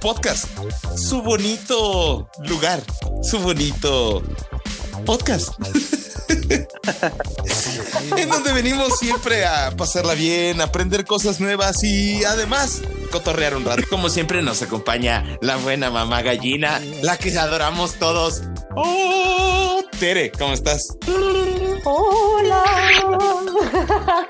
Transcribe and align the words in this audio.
podcast, 0.00 0.46
su 0.96 1.22
bonito 1.22 2.28
lugar, 2.44 2.82
su 3.22 3.38
bonito 3.38 4.22
podcast. 5.04 5.54
en 8.16 8.28
donde 8.28 8.52
venimos 8.52 8.98
siempre 8.98 9.44
a 9.44 9.70
pasarla 9.76 10.14
bien, 10.14 10.60
aprender 10.60 11.04
cosas 11.04 11.40
nuevas 11.40 11.84
y 11.84 12.24
además 12.24 12.80
cotorrear 13.10 13.56
un 13.56 13.64
rato. 13.64 13.82
Como 13.90 14.08
siempre 14.08 14.42
nos 14.42 14.62
acompaña 14.62 15.24
la 15.40 15.56
buena 15.56 15.90
mamá 15.90 16.22
gallina, 16.22 16.80
la 17.02 17.16
que 17.16 17.36
adoramos 17.38 17.94
todos. 17.94 18.42
Oh, 18.76 19.82
Tere, 19.98 20.30
¿cómo 20.32 20.52
estás? 20.54 20.96
Hola. 21.84 22.62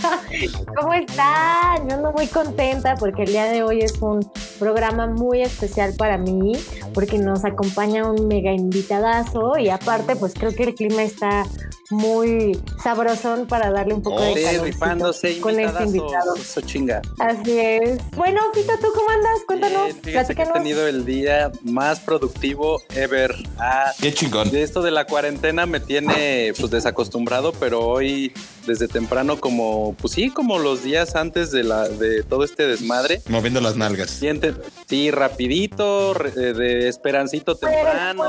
¿Cómo 0.80 0.94
están? 0.94 1.88
Yo 1.88 1.96
ando 1.96 2.12
muy 2.12 2.26
contenta 2.26 2.94
porque 2.96 3.22
el 3.24 3.28
día 3.32 3.44
de 3.44 3.62
hoy 3.62 3.80
es 3.80 3.94
un 4.00 4.20
programa 4.58 5.06
muy 5.06 5.42
especial 5.42 5.94
para 5.96 6.16
mí 6.18 6.52
porque 6.94 7.18
nos 7.18 7.44
acompaña 7.44 8.08
un 8.08 8.28
mega 8.28 8.52
invitadazo 8.52 9.58
y 9.58 9.68
aparte 9.68 10.16
pues 10.16 10.34
creo 10.34 10.54
que 10.54 10.64
el 10.64 10.74
clima 10.74 11.02
está 11.02 11.44
muy 11.90 12.60
sabrosón 12.82 13.46
para 13.46 13.70
darle 13.70 13.94
un 13.94 14.02
poco 14.02 14.16
Oh, 14.20 14.34
de 14.34 14.58
rifándose 14.62 15.40
con 15.40 15.58
este 15.58 15.84
invitado. 15.84 16.36
Eso 16.36 16.60
chinga. 16.60 17.02
Así 17.18 17.58
es. 17.58 17.98
Bueno, 18.16 18.40
¿tú 18.80 18.86
cómo 18.94 19.10
andas? 19.10 19.32
Cuéntanos, 19.46 19.84
Bien, 19.84 20.00
fíjate 20.02 20.34
que 20.34 20.42
he 20.42 20.46
tenido 20.46 20.86
el 20.86 21.04
día 21.04 21.50
más 21.62 22.00
productivo 22.00 22.82
ever. 22.94 23.34
Ah, 23.58 23.92
Qué 24.00 24.12
chingón. 24.12 24.50
de 24.50 24.62
esto 24.62 24.82
de 24.82 24.90
la 24.90 25.06
cuarentena 25.06 25.66
me 25.66 25.80
tiene 25.80 26.52
pues 26.58 26.70
desacostumbrado, 26.70 27.52
pero 27.52 27.80
hoy 27.86 28.32
desde 28.66 28.88
temprano 28.88 29.40
como 29.40 29.94
pues 30.00 30.12
sí, 30.14 30.30
como 30.30 30.58
los 30.58 30.82
días 30.84 31.16
antes 31.16 31.50
de 31.50 31.64
la 31.64 31.88
de 31.88 32.22
todo 32.22 32.44
este 32.44 32.66
desmadre. 32.66 33.22
Moviendo 33.28 33.60
las 33.60 33.76
nalgas. 33.76 34.10
Siente, 34.10 34.54
sí, 34.88 35.10
rapidito, 35.10 36.14
re- 36.14 36.30
eh, 36.36 36.52
de 36.52 36.88
esperancito 36.88 37.54
temprano, 37.56 38.24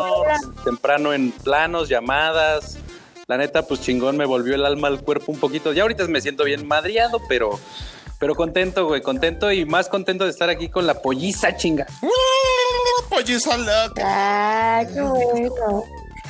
temprano 0.63 1.13
en 1.13 1.31
planos, 1.31 1.89
llamadas. 1.89 2.77
La 3.27 3.37
neta, 3.37 3.65
pues 3.65 3.79
chingón, 3.81 4.17
me 4.17 4.25
volvió 4.25 4.55
el 4.55 4.65
alma 4.65 4.87
al 4.89 5.01
cuerpo 5.01 5.31
un 5.31 5.39
poquito. 5.39 5.71
Ya 5.71 5.83
ahorita 5.83 6.05
me 6.07 6.19
siento 6.19 6.43
bien 6.43 6.67
madriado, 6.67 7.21
pero, 7.29 7.59
pero 8.21 8.35
contento, 8.35 8.85
güey, 8.87 9.01
contento 9.01 9.51
y 9.51 9.65
más 9.65 9.89
contento 9.89 10.23
de 10.23 10.29
estar 10.29 10.49
aquí 10.49 10.69
con 10.69 10.85
la 10.87 11.01
polliza 11.01 11.57
chinga. 11.57 11.85
Polliza 13.09 13.57
loca. 13.57 14.01
Ah, 14.05 14.83
qué 14.93 15.01
bueno. 15.01 15.83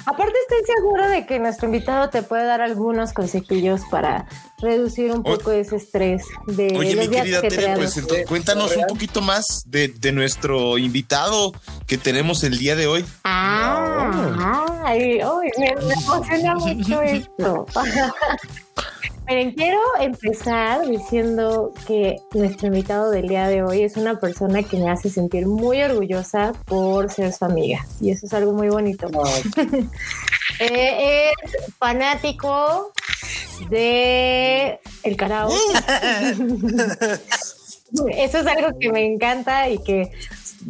Aparte 0.03 0.33
estoy 0.49 0.75
segura 0.75 1.09
de 1.09 1.27
que 1.27 1.37
nuestro 1.37 1.67
invitado 1.67 2.09
te 2.09 2.23
puede 2.23 2.45
dar 2.45 2.59
algunos 2.61 3.13
consejillos 3.13 3.81
para 3.91 4.25
reducir 4.57 5.11
un 5.11 5.19
O- 5.19 5.23
poco 5.23 5.51
ese 5.51 5.75
estrés 5.75 6.23
de 6.47 6.75
Oye, 6.75 6.95
mi 6.95 7.07
querida 7.07 7.39
Tere, 7.41 7.75
pues 7.75 7.95
entonces, 7.97 8.25
cuéntanos 8.25 8.75
un 8.75 8.87
poquito 8.87 9.21
más 9.21 9.45
de, 9.67 9.89
de 9.89 10.11
nuestro 10.11 10.79
invitado 10.79 11.51
que 11.85 11.99
tenemos 11.99 12.43
el 12.43 12.57
día 12.57 12.75
de 12.75 12.87
hoy. 12.87 13.05
Ah, 13.25 14.65
ay, 14.85 15.19
ay, 15.19 15.49
me, 15.59 15.75
me 15.85 15.93
emociona 15.93 16.55
mucho 16.55 17.01
esto. 17.03 17.65
Miren, 19.31 19.53
quiero 19.53 19.79
empezar 20.01 20.85
diciendo 20.85 21.73
que 21.87 22.17
nuestro 22.33 22.67
invitado 22.67 23.09
del 23.11 23.29
día 23.29 23.47
de 23.47 23.63
hoy 23.63 23.81
es 23.81 23.95
una 23.95 24.19
persona 24.19 24.61
que 24.61 24.75
me 24.75 24.89
hace 24.89 25.09
sentir 25.09 25.47
muy 25.47 25.81
orgullosa 25.81 26.51
por 26.65 27.09
ser 27.09 27.31
su 27.31 27.45
amiga. 27.45 27.87
Y 28.01 28.11
eso 28.11 28.25
es 28.25 28.33
algo 28.33 28.51
muy 28.51 28.67
bonito. 28.67 29.09
Eh, 30.59 31.31
es 31.43 31.73
fanático 31.79 32.91
de 33.71 34.79
el 35.01 35.15
karaoke. 35.15 35.55
Eso 38.13 38.37
es 38.39 38.47
algo 38.47 38.77
que 38.79 38.91
me 38.91 39.05
encanta 39.05 39.69
y 39.69 39.77
que 39.79 40.11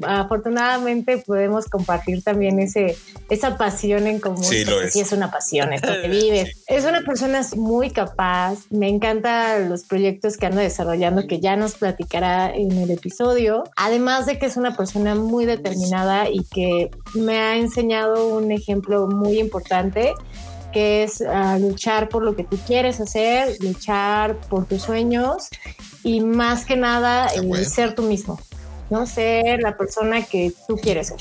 afortunadamente 0.03 1.17
podemos 1.17 1.65
compartir 1.65 2.23
también 2.23 2.59
ese, 2.59 2.97
esa 3.29 3.57
pasión 3.57 4.07
en 4.07 4.19
común. 4.19 4.43
Sí, 4.43 4.65
lo 4.65 4.81
es. 4.81 4.93
Sí, 4.93 5.01
es 5.01 5.11
una 5.11 5.31
pasión, 5.31 5.73
esto 5.73 5.89
que 6.01 6.07
vive. 6.09 6.53
Es 6.67 6.85
una 6.85 7.01
persona 7.01 7.41
muy 7.55 7.91
capaz. 7.91 8.59
Me 8.69 8.89
encantan 8.89 9.69
los 9.69 9.83
proyectos 9.83 10.37
que 10.37 10.45
anda 10.45 10.61
desarrollando, 10.61 11.27
que 11.27 11.39
ya 11.39 11.55
nos 11.55 11.75
platicará 11.75 12.53
en 12.53 12.71
el 12.71 12.91
episodio. 12.91 13.63
Además 13.75 14.25
de 14.25 14.39
que 14.39 14.45
es 14.45 14.57
una 14.57 14.75
persona 14.75 15.15
muy 15.15 15.45
determinada 15.45 16.29
y 16.29 16.43
que 16.43 16.91
me 17.13 17.39
ha 17.39 17.57
enseñado 17.57 18.27
un 18.27 18.51
ejemplo 18.51 19.07
muy 19.07 19.39
importante 19.39 20.13
que 20.71 21.03
es 21.03 21.21
ah, 21.21 21.57
luchar 21.59 22.09
por 22.09 22.23
lo 22.23 22.35
que 22.35 22.43
tú 22.43 22.57
quieres 22.65 22.99
hacer, 22.99 23.57
luchar 23.59 24.39
por 24.49 24.65
tus 24.65 24.81
sueños 24.81 25.49
y 26.03 26.21
más 26.21 26.65
que 26.65 26.75
nada 26.75 27.29
bueno. 27.43 27.63
ser 27.65 27.93
tú 27.93 28.03
mismo, 28.03 28.39
¿no? 28.91 29.07
Ser 29.07 29.61
la 29.61 29.75
persona 29.75 30.21
que 30.23 30.51
tú 30.67 30.75
quieres 30.77 31.07
ser. 31.07 31.17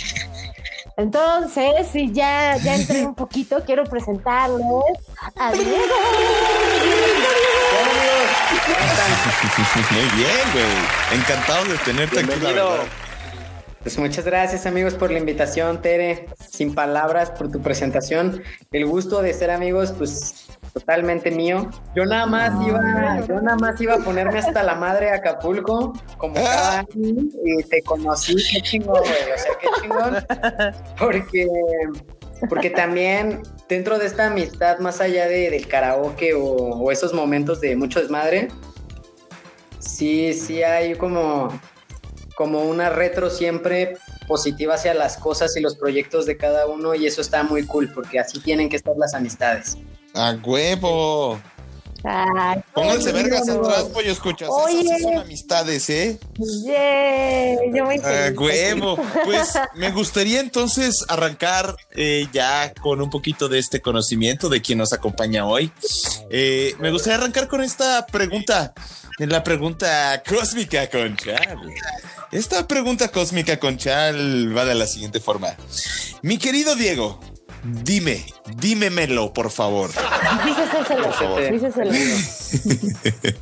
Entonces, 0.96 1.86
si 1.90 2.12
ya, 2.12 2.56
ya 2.58 2.74
entré 2.74 3.06
un 3.06 3.14
poquito, 3.14 3.62
quiero 3.64 3.84
presentarles 3.84 4.66
a 5.36 5.52
Diego. 5.52 5.70
Muy 9.90 10.02
bien, 10.16 10.52
güey. 10.52 11.18
Encantado 11.20 11.64
de 11.64 11.78
tenerte 11.78 12.18
aquí, 12.18 12.28
la 12.28 12.34
Bienvenido. 12.34 12.70
verdad. 12.70 12.86
Pues 13.82 13.98
muchas 13.98 14.26
gracias 14.26 14.66
amigos 14.66 14.92
por 14.94 15.10
la 15.10 15.18
invitación, 15.18 15.80
Tere. 15.80 16.26
Sin 16.50 16.74
palabras 16.74 17.30
por 17.30 17.50
tu 17.50 17.62
presentación. 17.62 18.42
El 18.72 18.84
gusto 18.84 19.22
de 19.22 19.32
ser 19.32 19.50
amigos, 19.50 19.94
pues 19.96 20.49
totalmente 20.72 21.30
mío. 21.30 21.68
Yo 21.94 22.04
nada 22.04 22.26
más 22.26 22.52
iba, 22.66 23.26
yo 23.26 23.40
nada 23.40 23.56
más 23.56 23.80
iba 23.80 23.94
a 23.94 23.98
ponerme 23.98 24.38
hasta 24.38 24.62
la 24.62 24.74
madre 24.74 25.10
a 25.10 25.16
Acapulco, 25.16 25.92
como 26.16 26.34
cada 26.34 26.80
año, 26.80 26.88
y 27.44 27.62
te 27.64 27.82
conocí, 27.82 28.36
qué 28.52 28.60
chingón, 28.62 29.00
güey. 29.00 29.32
O 29.34 29.38
sea, 29.38 29.52
qué 29.60 29.68
chingón. 29.80 30.24
Porque, 30.98 31.46
porque 32.48 32.70
también 32.70 33.42
dentro 33.68 33.98
de 33.98 34.06
esta 34.06 34.26
amistad, 34.26 34.78
más 34.78 35.00
allá 35.00 35.26
de, 35.26 35.50
del 35.50 35.66
karaoke 35.66 36.34
o, 36.34 36.42
o 36.42 36.90
esos 36.90 37.12
momentos 37.12 37.60
de 37.60 37.76
mucho 37.76 38.00
desmadre, 38.00 38.48
sí, 39.78 40.32
sí 40.34 40.62
hay 40.62 40.94
como 40.94 41.50
como 42.40 42.62
una 42.62 42.88
retro 42.88 43.28
siempre 43.28 43.98
positiva 44.26 44.72
hacia 44.72 44.94
las 44.94 45.18
cosas 45.18 45.54
y 45.58 45.60
los 45.60 45.76
proyectos 45.76 46.24
de 46.24 46.38
cada 46.38 46.66
uno 46.66 46.94
y 46.94 47.04
eso 47.04 47.20
está 47.20 47.42
muy 47.42 47.66
cool 47.66 47.92
porque 47.92 48.18
así 48.18 48.40
tienen 48.40 48.70
que 48.70 48.76
estar 48.76 48.96
las 48.96 49.12
amistades. 49.12 49.76
A 50.14 50.32
huevo. 50.42 51.40
Ay, 52.02 52.60
Pónganse 52.72 53.12
vergas 53.12 53.46
atrás, 53.46 53.82
pollo 53.92 54.10
escuchas. 54.10 54.48
Oye. 54.50 54.80
Esas 54.80 54.96
sí 54.98 55.02
son 55.04 55.18
amistades, 55.18 55.90
¿eh? 55.90 56.18
Yeah, 56.64 57.56
yo 57.74 57.84
muy 57.84 57.96
A 57.96 58.00
feliz. 58.00 58.38
huevo. 58.38 58.96
Pues 59.24 59.52
me 59.74 59.90
gustaría 59.90 60.40
entonces 60.40 61.04
arrancar 61.08 61.76
eh, 61.92 62.26
ya 62.32 62.72
con 62.80 63.02
un 63.02 63.10
poquito 63.10 63.48
de 63.50 63.58
este 63.58 63.82
conocimiento 63.82 64.48
de 64.48 64.62
quien 64.62 64.78
nos 64.78 64.94
acompaña 64.94 65.44
hoy. 65.46 65.70
Eh, 66.30 66.74
me 66.78 66.90
gustaría 66.90 67.18
arrancar 67.18 67.48
con 67.48 67.62
esta 67.62 68.06
pregunta, 68.06 68.72
la 69.18 69.44
pregunta 69.44 70.22
cósmica 70.26 70.88
con 70.88 71.16
Chal. 71.18 71.58
Esta 72.32 72.66
pregunta 72.66 73.08
cósmica 73.08 73.58
con 73.58 73.76
Chal 73.76 74.56
va 74.56 74.64
de 74.64 74.74
la 74.74 74.86
siguiente 74.86 75.20
forma. 75.20 75.54
Mi 76.22 76.38
querido 76.38 76.76
Diego, 76.76 77.20
dime, 77.64 78.24
dímemelo, 78.56 79.32
por 79.32 79.50
favor. 79.50 79.90
Díceselo, 80.44 81.02
Por 81.04 81.12
favor. 81.14 81.50
díceselo. 81.52 81.92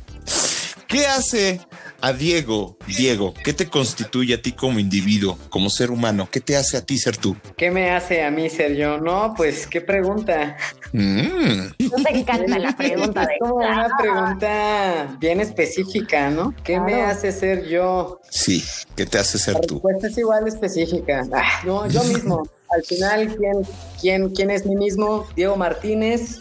¿Qué 0.87 1.05
hace 1.05 1.61
a 2.01 2.13
Diego, 2.13 2.77
Diego, 2.87 3.33
qué 3.43 3.53
te 3.53 3.67
constituye 3.67 4.33
a 4.33 4.41
ti 4.41 4.53
como 4.53 4.79
individuo, 4.79 5.37
como 5.49 5.69
ser 5.69 5.91
humano? 5.91 6.27
¿Qué 6.31 6.39
te 6.39 6.57
hace 6.57 6.77
a 6.77 6.81
ti 6.85 6.97
ser 6.97 7.15
tú? 7.17 7.35
¿Qué 7.57 7.69
me 7.69 7.91
hace 7.91 8.23
a 8.23 8.31
mí 8.31 8.49
ser 8.49 8.75
yo? 8.75 8.97
No, 8.97 9.35
pues 9.37 9.67
qué 9.67 9.81
pregunta. 9.81 10.57
Mm. 10.93 11.67
No 11.91 12.03
te 12.03 12.17
encanta 12.17 12.57
la 12.57 12.75
pregunta 12.75 13.21
de 13.21 13.37
Como 13.39 13.55
una 13.57 13.87
pregunta 13.99 15.15
bien 15.19 15.41
específica, 15.41 16.31
¿no? 16.31 16.55
¿Qué 16.63 16.79
me 16.79 17.03
hace 17.03 17.31
ser 17.31 17.67
yo? 17.67 18.19
Sí, 18.31 18.63
¿qué 18.95 19.05
te 19.05 19.19
hace 19.19 19.37
ser 19.37 19.53
La 19.55 19.61
tú? 19.61 19.75
respuesta 19.75 20.07
es 20.07 20.17
igual 20.17 20.47
específica. 20.47 21.21
Ah, 21.31 21.61
no, 21.65 21.87
yo 21.87 22.03
mismo. 22.05 22.47
Al 22.71 22.83
final, 22.83 23.35
¿quién, 23.35 23.61
quién, 23.99 24.29
¿quién 24.29 24.51
es 24.51 24.65
mí 24.65 24.75
mismo? 24.75 25.25
Diego 25.35 25.55
Martínez 25.55 26.39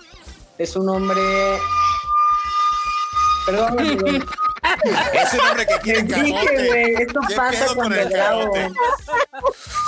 es 0.59 0.77
un 0.77 0.89
hombre... 0.89 1.21
Perdón, 3.47 3.77
Miguel. 4.85 4.99
Ese 5.13 5.39
hombre 5.41 5.67
que 5.67 5.79
quiere 5.81 6.03
Dije, 6.03 6.21
camote. 6.21 6.67
güey, 6.69 6.95
esto 7.03 7.21
¿Qué 7.29 7.35
pasa 7.35 7.65
pedo 7.65 7.75
con 7.77 7.93
el 7.93 8.09
grabo. 8.09 8.41
camote? 8.53 8.75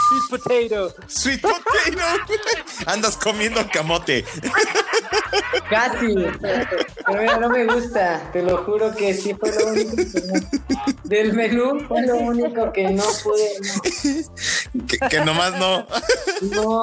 Sweet 0.09 0.31
potato. 0.31 0.95
Sweet 1.09 1.41
potato. 1.41 1.65
Andas 2.87 3.17
comiendo 3.17 3.67
camote. 3.73 4.25
Casi. 5.69 6.15
Pero 6.41 7.21
mira, 7.21 7.37
no 7.39 7.49
me 7.51 7.65
gusta. 7.67 8.21
Te 8.33 8.43
lo 8.43 8.65
juro 8.65 8.95
que 8.95 9.15
sí 9.15 9.35
fue 9.35 9.51
lo 9.53 9.67
único 9.69 9.97
que 9.97 10.21
no. 10.27 10.95
Del 11.05 11.33
menú 11.33 11.81
fue 11.87 12.03
lo 12.07 12.17
único 12.17 12.73
que 12.73 12.91
no 12.91 13.05
pude. 13.23 13.51
Que, 14.89 14.99
que 15.09 15.21
nomás 15.25 15.55
no. 15.59 15.87
No. 16.43 16.83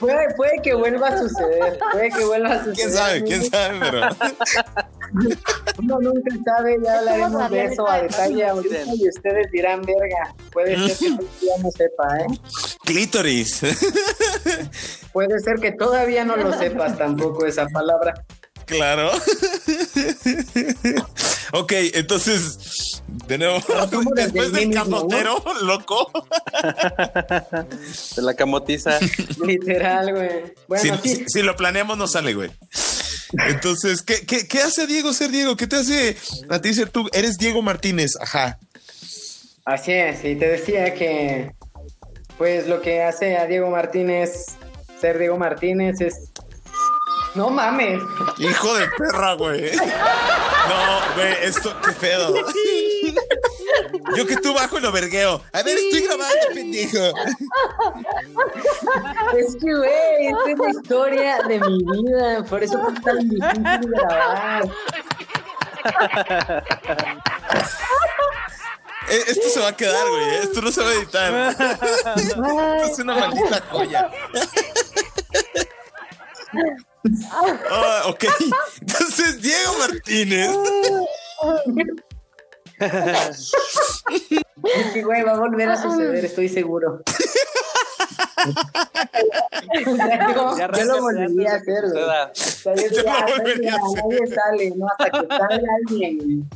Puede, 0.00 0.34
puede 0.34 0.60
que 0.62 0.74
vuelva 0.74 1.08
a 1.08 1.18
suceder. 1.18 1.78
Puede 1.92 2.10
que 2.10 2.24
vuelva 2.24 2.52
a 2.52 2.64
suceder. 2.64 2.74
¿Quién 2.74 2.92
sabe? 2.92 3.24
¿Quién 3.24 3.50
sabe? 3.50 3.78
Pero 3.80 4.08
Uno 5.78 5.98
nunca 6.00 6.34
sabe, 6.44 6.78
ya 6.82 6.98
hablaremos 6.98 7.50
de 7.50 7.64
eso 7.64 7.88
a 7.88 8.02
detalle 8.02 8.46
ahorita 8.46 8.76
y 8.94 9.08
ustedes 9.08 9.50
dirán, 9.52 9.82
verga, 9.82 10.34
puede 10.52 10.76
ser 10.88 11.10
que 11.10 11.24
todavía 11.24 11.62
no 11.62 11.70
sepa, 11.70 12.18
¿eh? 12.18 12.26
clítoris. 12.84 13.60
Puede 15.12 15.38
ser 15.40 15.56
que 15.56 15.72
todavía 15.72 16.24
no 16.24 16.36
lo 16.36 16.52
sepas 16.58 16.96
tampoco 16.98 17.46
esa 17.46 17.66
palabra. 17.66 18.14
Claro. 18.66 19.10
ok, 21.52 21.72
entonces, 21.94 23.02
de 23.26 23.38
nuevo, 23.38 23.60
después 24.14 24.52
del 24.52 24.72
camotero, 24.74 25.42
loco. 25.62 26.10
De 28.16 28.22
la 28.22 28.34
camotiza. 28.34 28.98
Literal, 29.44 30.12
güey. 30.12 30.54
Bueno, 30.68 30.98
si, 31.02 31.08
sí, 31.08 31.16
si- 31.16 31.24
si 31.28 31.42
lo 31.42 31.56
planeamos, 31.56 31.96
no 31.96 32.06
sale, 32.08 32.34
güey. 32.34 32.50
Entonces, 33.48 34.02
¿qué, 34.02 34.24
qué, 34.26 34.46
qué 34.46 34.60
hace 34.60 34.86
Diego 34.86 35.12
ser 35.12 35.30
Diego? 35.30 35.56
¿Qué 35.56 35.66
te 35.66 35.76
hace 35.76 36.16
a 36.48 36.60
ti 36.60 36.72
ser 36.74 36.90
tú? 36.90 37.08
Eres 37.12 37.38
Diego 37.38 37.62
Martínez, 37.62 38.12
ajá. 38.20 38.58
así 39.64 39.92
es. 39.92 40.24
Y 40.24 40.36
te 40.36 40.48
decía 40.48 40.94
que, 40.94 41.50
pues 42.38 42.66
lo 42.68 42.80
que 42.80 43.02
hace 43.02 43.36
a 43.36 43.46
Diego 43.46 43.68
Martínez 43.70 44.46
ser 45.00 45.18
Diego 45.18 45.36
Martínez 45.38 46.00
es. 46.00 46.14
No 47.36 47.50
mames. 47.50 48.02
Hijo 48.38 48.74
de 48.74 48.88
perra, 48.98 49.34
güey. 49.34 49.70
No, 49.76 51.14
güey, 51.14 51.34
esto, 51.42 51.74
qué 51.84 51.92
pedo. 51.92 52.34
Yo 54.16 54.26
que 54.26 54.36
tú 54.36 54.54
bajo 54.54 54.80
lo 54.80 54.90
vergueo. 54.90 55.42
A 55.52 55.62
ver, 55.62 55.76
estoy 55.78 56.00
grabando, 56.02 56.46
pendejo. 56.54 56.98
Es 59.36 59.56
que, 59.56 59.74
güey, 59.74 60.26
esta 60.28 60.50
es 60.50 60.58
la 60.58 60.70
historia 60.70 61.38
de 61.46 61.60
mi 61.60 61.78
vida. 61.84 62.44
Por 62.48 62.62
eso 62.64 62.80
fue 62.80 62.94
tan 63.00 63.18
difícil 63.28 63.90
grabar. 63.92 64.64
Eh, 69.08 69.22
Esto 69.28 69.48
se 69.50 69.60
va 69.60 69.68
a 69.68 69.76
quedar, 69.76 70.08
güey. 70.08 70.24
eh. 70.24 70.40
Esto 70.42 70.60
no 70.62 70.72
se 70.72 70.82
va 70.82 70.88
a 70.90 70.94
editar. 70.94 71.56
Esto 72.16 72.92
es 72.92 72.98
una 72.98 73.14
maldita 73.16 73.62
joya. 73.70 74.10
Ah, 77.70 78.02
ok. 78.06 78.24
Entonces, 78.80 79.40
Diego 79.42 79.72
Martínez. 79.78 80.50
Que, 84.92 85.02
güey, 85.02 85.22
va 85.22 85.32
a 85.32 85.38
volver 85.38 85.68
a 85.70 85.80
suceder, 85.80 86.24
estoy 86.24 86.48
seguro. 86.48 87.02
Ya, 89.96 90.32
yo, 90.34 90.56
Ya 90.56 90.70
yo 90.72 90.84
lo 90.84 91.00
volvería 91.00 91.52
a 91.52 91.56
hacer, 91.56 91.84
güey. 91.90 92.02
O 92.04 92.34
sea, 92.34 92.74
yo 92.74 92.88
Yo 92.88 93.02
lo 93.02 93.10
"Ah, 93.10 93.26
volvería 93.36 93.74
a 93.74 93.78
venga, 93.78 94.02
nadie 94.02 94.26
sale, 94.34 94.72
¿no? 94.76 94.86
Hasta 94.88 95.10
que 95.10 95.26
salga 95.26 95.68
alguien. 95.86 96.48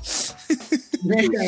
Venga. 1.02 1.40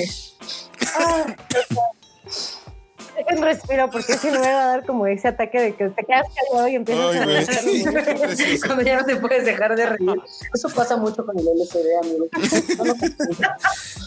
Dejen 3.17 3.43
respiro 3.43 3.91
porque 3.91 4.14
si 4.14 4.29
no 4.29 4.41
me 4.41 4.53
va 4.53 4.62
a 4.62 4.67
dar 4.69 4.87
como 4.87 5.06
ese 5.06 5.29
ataque 5.29 5.61
de 5.61 5.75
que 5.75 5.88
te 5.91 6.05
quedas 6.05 6.26
callado 6.50 6.69
y 6.69 6.75
empiezas 6.76 7.05
Ay, 7.14 7.19
a 7.19 7.25
reír. 7.26 7.85
Qué 8.05 8.14
precioso. 8.14 8.67
Cuando 8.67 8.82
ya 8.85 9.00
no 9.00 9.05
te 9.06 9.17
puedes 9.17 9.44
dejar 9.44 9.76
de 9.76 9.87
reír. 9.87 10.20
Eso 10.55 10.69
pasa 10.70 10.97
mucho 10.97 11.25
con 11.26 11.38
el 11.38 11.44
LSD, 11.44 11.79
amigo. 12.03 12.26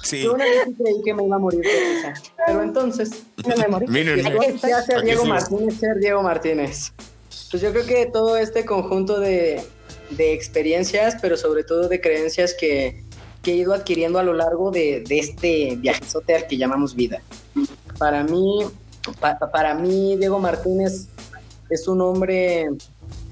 Sí. 0.03 0.21
Yo 0.21 0.33
una 0.35 0.45
vez 0.45 0.65
sí 0.67 0.75
creí 0.75 1.01
que 1.03 1.13
me 1.15 1.25
iba 1.25 1.35
a 1.35 1.39
morir 1.39 1.61
de 1.61 1.69
risa. 1.69 2.13
Pero 2.45 2.61
entonces, 2.61 3.23
No 3.47 3.55
me 3.57 3.67
morí. 3.67 3.87
Miren, 3.87 4.25
Aquí 4.25 4.45
estoy. 4.45 4.69
ya 4.69 4.81
ser 4.83 5.01
Diego. 5.01 5.25
Martínez, 5.25 5.79
ser 5.79 5.95
Diego 5.97 6.21
Martínez. 6.21 6.93
Pues 7.49 7.63
yo 7.63 7.71
creo 7.71 7.85
que 7.87 8.05
todo 8.05 8.37
este 8.37 8.65
conjunto 8.65 9.19
de, 9.19 9.63
de 10.11 10.33
experiencias, 10.33 11.17
pero 11.21 11.37
sobre 11.37 11.63
todo 11.63 11.87
de 11.87 12.01
creencias 12.01 12.53
que, 12.53 13.03
que 13.41 13.53
he 13.53 13.55
ido 13.55 13.73
adquiriendo 13.73 14.19
a 14.19 14.23
lo 14.23 14.33
largo 14.33 14.69
de, 14.69 15.03
de 15.07 15.17
este 15.19 15.75
viajezote 15.77 16.35
al 16.35 16.45
que 16.47 16.57
llamamos 16.57 16.95
vida. 16.95 17.21
Para 17.97 18.23
mí, 18.23 18.59
pa- 19.13 19.37
para 19.51 19.73
mí, 19.75 20.15
Diego 20.17 20.39
Martínez 20.39 21.07
es 21.69 21.87
un 21.87 22.01
hombre 22.01 22.67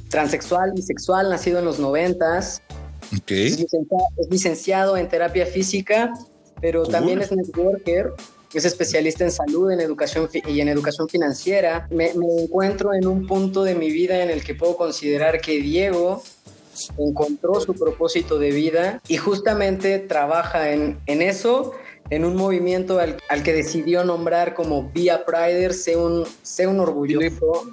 transexual, 0.10 0.72
bisexual, 0.74 1.30
nacido 1.30 1.60
en 1.60 1.66
los 1.66 1.80
noventas, 1.80 2.62
Ok. 3.18 3.32
es 3.32 3.60
licenciado, 3.60 4.04
es 4.18 4.28
licenciado 4.30 4.98
en 4.98 5.08
terapia 5.08 5.46
física, 5.46 6.14
pero 6.62 6.84
también 6.84 7.22
es 7.22 7.32
networker, 7.32 8.14
es 8.54 8.66
especialista 8.66 9.24
en 9.24 9.32
salud 9.32 9.72
en 9.72 9.80
educación 9.82 10.30
y 10.48 10.62
en 10.62 10.68
educación 10.70 11.10
financiera. 11.10 11.88
Me, 11.90 12.14
me 12.14 12.26
encuentro 12.44 12.94
en 12.94 13.08
un 13.08 13.26
punto 13.28 13.64
de 13.64 13.74
mi 13.76 13.90
vida 13.92 14.22
en 14.24 14.30
el 14.30 14.44
que 14.44 14.54
puedo 14.54 14.78
considerar 14.78 15.42
que 15.42 15.60
Diego 15.60 16.22
encontró 16.98 17.60
su 17.60 17.74
propósito 17.74 18.40
de 18.40 18.52
vida 18.52 19.02
y 19.08 19.18
justamente 19.18 20.00
trabaja 20.00 20.72
en, 20.72 21.00
en 21.08 21.22
eso, 21.22 21.72
en 22.10 22.26
un 22.26 22.36
movimiento 22.36 23.00
al, 23.00 23.18
al 23.30 23.44
que 23.44 23.54
decidió 23.54 24.04
nombrar 24.04 24.54
como 24.54 24.90
Via 24.92 25.26
Prider, 25.26 25.74
sé 25.74 25.96
un, 25.96 26.26
sé 26.42 26.68
un 26.68 26.80
orgulloso 26.80 27.66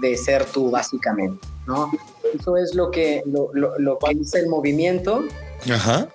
de 0.00 0.16
ser 0.16 0.44
tú, 0.44 0.70
básicamente, 0.70 1.46
¿no? 1.66 1.90
Eso 2.34 2.56
es 2.56 2.74
lo 2.74 2.90
que, 2.90 3.22
lo, 3.26 3.50
lo, 3.54 3.78
lo 3.78 3.98
que 3.98 4.14
dice 4.14 4.40
el 4.40 4.48
movimiento 4.48 5.24
Ajá. 5.70 6.08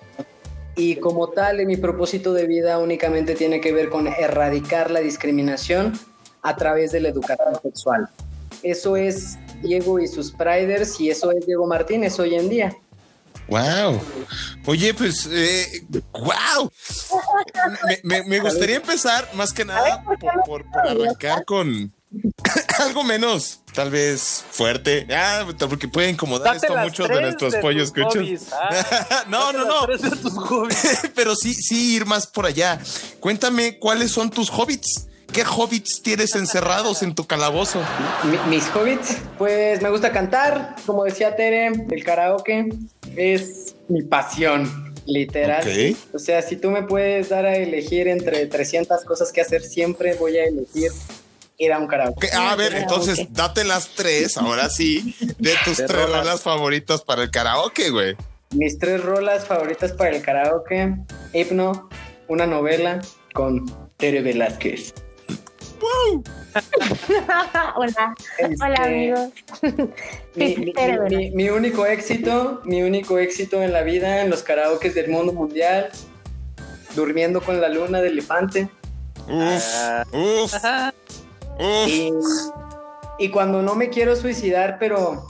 y 0.76 0.96
como 0.96 1.28
tal, 1.28 1.60
en 1.60 1.68
mi 1.68 1.76
propósito 1.76 2.32
de 2.32 2.46
vida 2.46 2.78
únicamente 2.78 3.34
tiene 3.34 3.60
que 3.60 3.72
ver 3.72 3.88
con 3.88 4.06
erradicar 4.06 4.90
la 4.90 5.00
discriminación 5.00 5.98
a 6.42 6.56
través 6.56 6.92
de 6.92 7.00
la 7.00 7.08
educación 7.08 7.54
sexual. 7.62 8.08
Eso 8.62 8.96
es 8.96 9.38
Diego 9.62 9.98
y 9.98 10.06
sus 10.06 10.30
Priders 10.32 11.00
y 11.00 11.10
eso 11.10 11.32
es 11.32 11.46
Diego 11.46 11.66
Martínez 11.66 12.18
hoy 12.20 12.34
en 12.34 12.48
día. 12.48 12.76
Wow. 13.52 14.00
Oye, 14.64 14.94
pues, 14.94 15.28
eh, 15.30 15.84
wow. 16.14 16.72
Me, 17.84 18.00
me- 18.02 18.22
me 18.24 18.40
gustaría 18.40 18.76
empezar 18.76 19.28
más 19.34 19.52
que 19.52 19.64
nada 19.66 20.02
por, 20.02 20.18
por- 20.18 20.64
por 20.70 20.88
arrancar 20.88 21.44
con 21.44 21.92
algo 22.78 23.04
menos, 23.04 23.60
tal 23.74 23.90
vez 23.90 24.42
fuerte. 24.50 25.06
Ah, 25.14 25.44
porque 25.68 25.86
puede 25.86 26.08
incomodar 26.08 26.54
Date 26.54 26.66
esto 26.66 26.78
a 26.78 26.82
muchos 26.82 27.08
de 27.08 27.20
nuestros 27.20 27.52
de 27.52 27.58
pollos 27.60 27.92
escuchos. 27.94 28.48
ah. 28.52 29.24
no, 29.28 29.52
no, 29.52 29.66
no. 29.66 29.86
Pero 31.14 31.34
sí, 31.36 31.52
sí 31.52 31.96
ir 31.96 32.06
más 32.06 32.26
por 32.26 32.46
allá. 32.46 32.78
Cuéntame 33.20 33.78
cuáles 33.78 34.12
son 34.12 34.30
tus 34.30 34.48
hobbits. 34.50 35.08
¿Qué 35.32 35.44
hobbits 35.44 36.02
tienes 36.02 36.34
encerrados 36.34 37.02
en 37.02 37.14
tu 37.14 37.26
calabozo? 37.26 37.80
Mi- 38.24 38.56
mis 38.56 38.68
hobbits, 38.74 39.16
pues 39.38 39.80
me 39.80 39.88
gusta 39.88 40.12
cantar, 40.12 40.76
como 40.84 41.04
decía 41.04 41.34
Tere, 41.36 41.68
el 41.90 42.04
karaoke 42.04 42.68
es 43.16 43.74
mi 43.88 44.02
pasión, 44.02 44.94
literal. 45.06 45.62
Ok. 45.62 45.96
O 46.14 46.18
sea, 46.18 46.42
si 46.42 46.56
tú 46.56 46.70
me 46.70 46.82
puedes 46.82 47.30
dar 47.30 47.46
a 47.46 47.56
elegir 47.56 48.08
entre 48.08 48.46
300 48.46 49.04
cosas 49.04 49.32
que 49.32 49.40
hacer, 49.40 49.62
siempre 49.62 50.14
voy 50.14 50.36
a 50.36 50.44
elegir 50.44 50.90
ir 51.56 51.72
a 51.72 51.78
un 51.78 51.86
karaoke. 51.86 52.26
Ok, 52.26 52.34
A 52.34 52.54
ver, 52.56 52.74
entonces 52.74 53.26
date 53.30 53.64
las 53.64 53.88
tres, 53.94 54.36
ahora 54.36 54.68
sí, 54.68 55.14
de 55.38 55.54
tus 55.64 55.78
De 55.78 55.86
tres 55.86 56.06
rolas 56.10 56.42
favoritas 56.42 57.00
para 57.02 57.22
el 57.22 57.30
karaoke, 57.30 57.88
güey. 57.90 58.16
Mis 58.50 58.78
tres 58.78 59.02
rolas 59.02 59.46
favoritas 59.46 59.92
para 59.92 60.10
el 60.14 60.20
karaoke, 60.20 60.94
Hipno, 61.32 61.88
una 62.28 62.46
novela 62.46 63.00
con 63.32 63.64
Tere 63.96 64.20
Velázquez. 64.20 64.92
Hola, 67.76 68.14
Este, 68.38 68.56
hola 68.64 68.84
amigos. 68.84 69.28
Mi, 70.34 71.30
mi- 71.30 71.50
único 71.50 71.84
éxito, 71.86 72.60
mi 72.64 72.82
único 72.82 73.18
éxito 73.18 73.62
en 73.62 73.72
la 73.72 73.82
vida, 73.82 74.22
en 74.22 74.30
los 74.30 74.42
karaokes 74.42 74.94
del 74.94 75.08
mundo 75.10 75.32
mundial, 75.32 75.90
durmiendo 76.94 77.40
con 77.42 77.60
la 77.60 77.68
luna 77.68 78.00
de 78.00 78.08
elefante. 78.08 78.68
Uf, 79.28 79.62
Ah. 79.64 80.04
uf, 80.12 80.54
uf. 80.54 81.88
Y, 81.88 82.10
y 83.18 83.28
cuando 83.30 83.62
no 83.62 83.74
me 83.74 83.88
quiero 83.90 84.16
suicidar, 84.16 84.78
pero, 84.80 85.26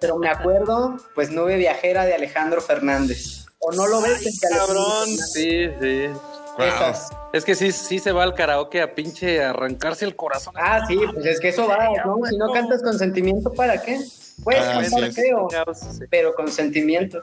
pero 0.00 0.16
me 0.18 0.28
acuerdo, 0.28 0.96
pues 1.14 1.30
nube 1.30 1.56
viajera 1.56 2.04
de 2.06 2.14
Alejandro 2.14 2.60
Fernández. 2.60 3.46
O 3.60 3.72
no 3.72 3.86
lo 3.86 4.00
ves, 4.00 4.40
Cabrón, 4.40 5.08
sí, 5.32 5.68
sí. 5.80 6.06
Esas. 6.58 7.10
Es 7.32 7.44
que 7.44 7.54
sí, 7.54 7.72
sí 7.72 7.98
se 7.98 8.12
va 8.12 8.22
al 8.24 8.34
karaoke 8.34 8.80
a 8.82 8.94
pinche 8.94 9.42
arrancarse 9.44 10.04
el 10.04 10.16
corazón. 10.16 10.54
Ah, 10.56 10.84
sí, 10.86 10.98
pues 11.14 11.24
es 11.26 11.40
que 11.40 11.48
eso 11.48 11.66
va, 11.68 11.88
¿no? 12.04 12.18
Si 12.28 12.36
no 12.36 12.52
cantas 12.52 12.82
con 12.82 12.98
sentimiento, 12.98 13.52
¿para 13.52 13.80
qué? 13.82 14.00
Puedes 14.42 14.62
Ah, 14.64 14.80
cantar 14.82 15.12
Sí, 15.12 16.04
pero 16.10 16.34
con 16.34 16.50
sentimiento. 16.50 17.20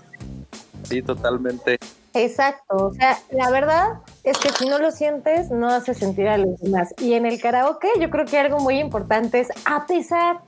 sí, 0.84 1.01
totalmente. 1.01 1.77
Exacto, 2.13 2.77
o 2.77 2.94
sea, 2.94 3.20
la 3.32 3.50
verdad 3.50 3.96
es 4.24 4.38
que 4.38 4.50
si 4.54 4.70
no 4.70 4.77
lo 4.80 4.92
sientes, 4.92 5.51
no 5.51 5.68
hace 5.70 5.94
sentir 5.94 6.30
a 6.30 6.38
los 6.38 6.58
demás. 6.62 6.94
Y 7.00 7.13
en 7.13 7.25
el 7.25 7.42
karaoke 7.42 7.89
yo 8.00 8.10
creo 8.10 8.24
que 8.25 8.38
algo 8.39 8.60
muy 8.60 8.80
importante 8.80 9.42
es, 9.42 9.50
a 9.65 9.86
pesar 9.86 10.39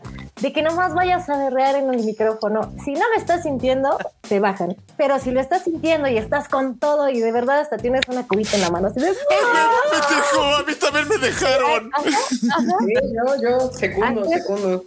de 0.42 0.54
que 0.54 0.62
nomás 0.62 0.94
vayas 0.94 1.28
a 1.30 1.38
berrear 1.38 1.76
en 1.76 1.92
el 1.94 2.04
micrófono, 2.04 2.72
si 2.84 2.94
no 2.94 3.08
lo 3.10 3.16
estás 3.20 3.44
sintiendo, 3.44 3.98
te 4.28 4.40
bajan. 4.40 4.76
Pero 4.98 5.20
si 5.20 5.32
lo 5.32 5.40
estás 5.40 5.64
sintiendo 5.64 6.08
y 6.08 6.18
estás 6.18 6.48
con 6.48 6.78
todo 6.80 7.10
y 7.10 7.20
de 7.20 7.32
verdad 7.32 7.60
hasta 7.60 7.78
tienes 7.78 8.02
una 8.08 8.28
cubita 8.28 8.56
en 8.56 8.62
la 8.62 8.70
mano, 8.70 8.88
así 8.88 9.00
de, 9.00 9.10
a 9.10 10.64
mí 10.68 10.74
también 10.76 11.08
me 11.08 11.18
dejaron. 11.18 11.92
Sí, 12.30 12.94
yo, 12.94 13.50
yo, 13.50 13.72
segundo, 13.72 14.26
segundo. 14.26 14.84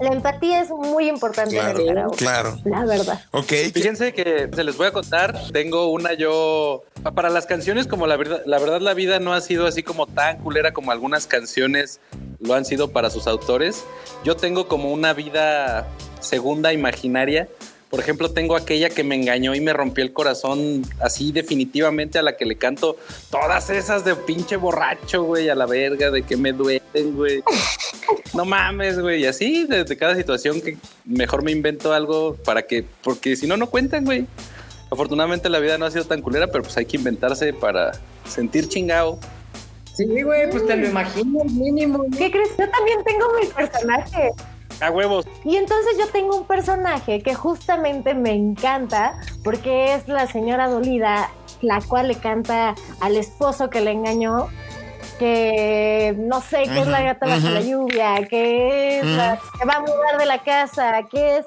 La 0.00 0.08
empatía 0.10 0.60
es 0.60 0.70
muy 0.70 1.08
importante 1.08 1.58
en 1.58 1.66
el 1.66 1.72
Claro, 1.74 1.86
karaoke. 1.86 2.16
claro. 2.16 2.58
La 2.64 2.84
verdad. 2.84 3.20
Ok. 3.32 3.46
¿qué- 3.46 3.70
Fíjense 3.74 4.12
que 4.12 4.48
se 4.54 4.64
les 4.64 4.76
voy 4.76 4.86
a 4.86 4.92
contar, 4.92 5.34
tengo 5.52 5.90
una 5.90 6.12
yo 6.14 6.82
para 7.14 7.28
las 7.30 7.46
canciones 7.46 7.86
como 7.86 8.06
la 8.06 8.16
verdad, 8.16 8.42
la 8.46 8.58
verdad 8.58 8.80
la 8.80 8.94
vida 8.94 9.18
no 9.20 9.32
ha 9.32 9.40
sido 9.40 9.66
así 9.66 9.82
como 9.82 10.06
tan 10.06 10.38
culera 10.38 10.72
como 10.72 10.90
algunas 10.92 11.26
canciones 11.26 12.00
lo 12.40 12.54
han 12.54 12.64
sido 12.64 12.90
para 12.92 13.10
sus 13.10 13.26
autores. 13.26 13.84
Yo 14.24 14.36
tengo 14.36 14.68
como 14.68 14.92
una 14.92 15.12
vida 15.12 15.88
segunda 16.20 16.72
imaginaria. 16.72 17.48
Por 17.90 18.00
ejemplo, 18.00 18.30
tengo 18.30 18.56
aquella 18.56 18.90
que 18.90 19.04
me 19.04 19.14
engañó 19.14 19.54
y 19.54 19.60
me 19.60 19.72
rompió 19.72 20.02
el 20.02 20.12
corazón 20.12 20.82
así 21.00 21.30
definitivamente 21.30 22.18
a 22.18 22.22
la 22.22 22.36
que 22.36 22.44
le 22.44 22.56
canto 22.56 22.96
todas 23.30 23.70
esas 23.70 24.04
de 24.04 24.16
pinche 24.16 24.56
borracho, 24.56 25.22
güey, 25.22 25.48
a 25.48 25.54
la 25.54 25.66
verga, 25.66 26.10
de 26.10 26.22
que 26.22 26.36
me 26.36 26.52
duelen, 26.52 27.14
güey. 27.14 27.44
No 28.34 28.44
mames, 28.44 28.98
güey. 28.98 29.22
Y 29.22 29.26
así, 29.26 29.64
desde 29.68 29.96
cada 29.96 30.16
situación 30.16 30.60
que 30.60 30.76
mejor 31.04 31.44
me 31.44 31.52
invento 31.52 31.92
algo 31.92 32.34
para 32.44 32.62
que, 32.62 32.84
porque 33.02 33.36
si 33.36 33.46
no, 33.46 33.56
no 33.56 33.70
cuentan, 33.70 34.04
güey. 34.04 34.26
Afortunadamente 34.90 35.48
la 35.48 35.58
vida 35.58 35.78
no 35.78 35.86
ha 35.86 35.90
sido 35.90 36.04
tan 36.04 36.22
culera, 36.22 36.48
pero 36.48 36.64
pues 36.64 36.76
hay 36.76 36.86
que 36.86 36.96
inventarse 36.96 37.52
para 37.52 37.92
sentir 38.28 38.68
chingado. 38.68 39.18
Sí, 39.96 40.22
güey, 40.22 40.50
pues 40.50 40.66
te 40.66 40.76
lo 40.76 40.88
imagino, 40.88 41.44
mínimo. 41.44 42.04
¿Qué 42.16 42.30
crees? 42.30 42.50
Yo 42.58 42.68
también 42.68 43.02
tengo 43.04 43.26
mi 43.40 43.46
personaje. 43.46 44.30
A 44.80 44.90
huevos. 44.90 45.26
Y 45.42 45.56
entonces 45.56 45.96
yo 45.98 46.06
tengo 46.08 46.36
un 46.36 46.46
personaje 46.46 47.22
que 47.22 47.34
justamente 47.34 48.12
me 48.12 48.32
encanta 48.32 49.18
porque 49.42 49.94
es 49.94 50.06
la 50.06 50.26
señora 50.26 50.68
dolida, 50.68 51.30
la 51.62 51.80
cual 51.80 52.08
le 52.08 52.16
canta 52.16 52.74
al 53.00 53.16
esposo 53.16 53.70
que 53.70 53.80
le 53.80 53.92
engañó, 53.92 54.48
que 55.18 56.14
no 56.18 56.42
sé, 56.42 56.64
que 56.64 56.80
es 56.80 56.86
la 56.88 57.00
gata 57.00 57.26
bajo 57.26 57.48
la 57.48 57.62
lluvia, 57.62 58.16
que 58.28 58.98
es 58.98 59.06
la 59.06 59.40
que 59.58 59.66
va 59.66 59.74
a 59.76 59.80
mudar 59.80 60.18
de 60.18 60.26
la 60.26 60.42
casa, 60.42 61.04
que 61.10 61.38
es 61.38 61.46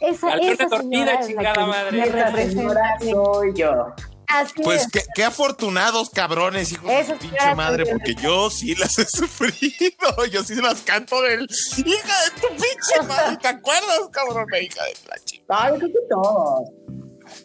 esa, 0.00 0.34
La 0.36 0.42
esa 0.42 0.68
señora 0.68 1.12
es 1.14 1.20
la 1.20 1.26
chingada 1.26 1.52
que 1.54 1.60
madre. 1.60 1.98
me 1.98 2.06
representa. 2.06 2.98
soy 3.00 3.52
yo. 3.54 3.86
Así 4.28 4.62
Pues 4.62 4.82
es. 4.82 4.88
qué, 4.92 5.02
qué 5.14 5.24
afortunados, 5.24 6.10
cabrones, 6.10 6.72
hijos 6.72 6.88
de 6.88 7.00
Eso 7.00 7.12
sí, 7.20 7.28
pinche 7.28 7.54
madre, 7.54 7.84
porque 7.86 8.14
yo 8.14 8.48
sí 8.50 8.74
las 8.74 8.98
he 8.98 9.04
sufrido. 9.08 10.24
Yo 10.30 10.42
sí 10.42 10.54
las 10.56 10.80
canto 10.82 11.20
del 11.22 11.42
hija 11.42 12.24
de 12.24 12.40
tu 12.40 12.48
pinche 12.48 13.02
madre. 13.06 13.36
¿Te 13.38 13.48
acuerdas, 13.48 14.00
cabrón? 14.10 14.46
Hija 14.60 14.84
de 14.84 14.94
la 15.08 15.16
chingada. 15.24 15.64
Ay, 15.64 15.78
creo 15.78 15.88
que 15.92 15.98
todos. 16.10 16.70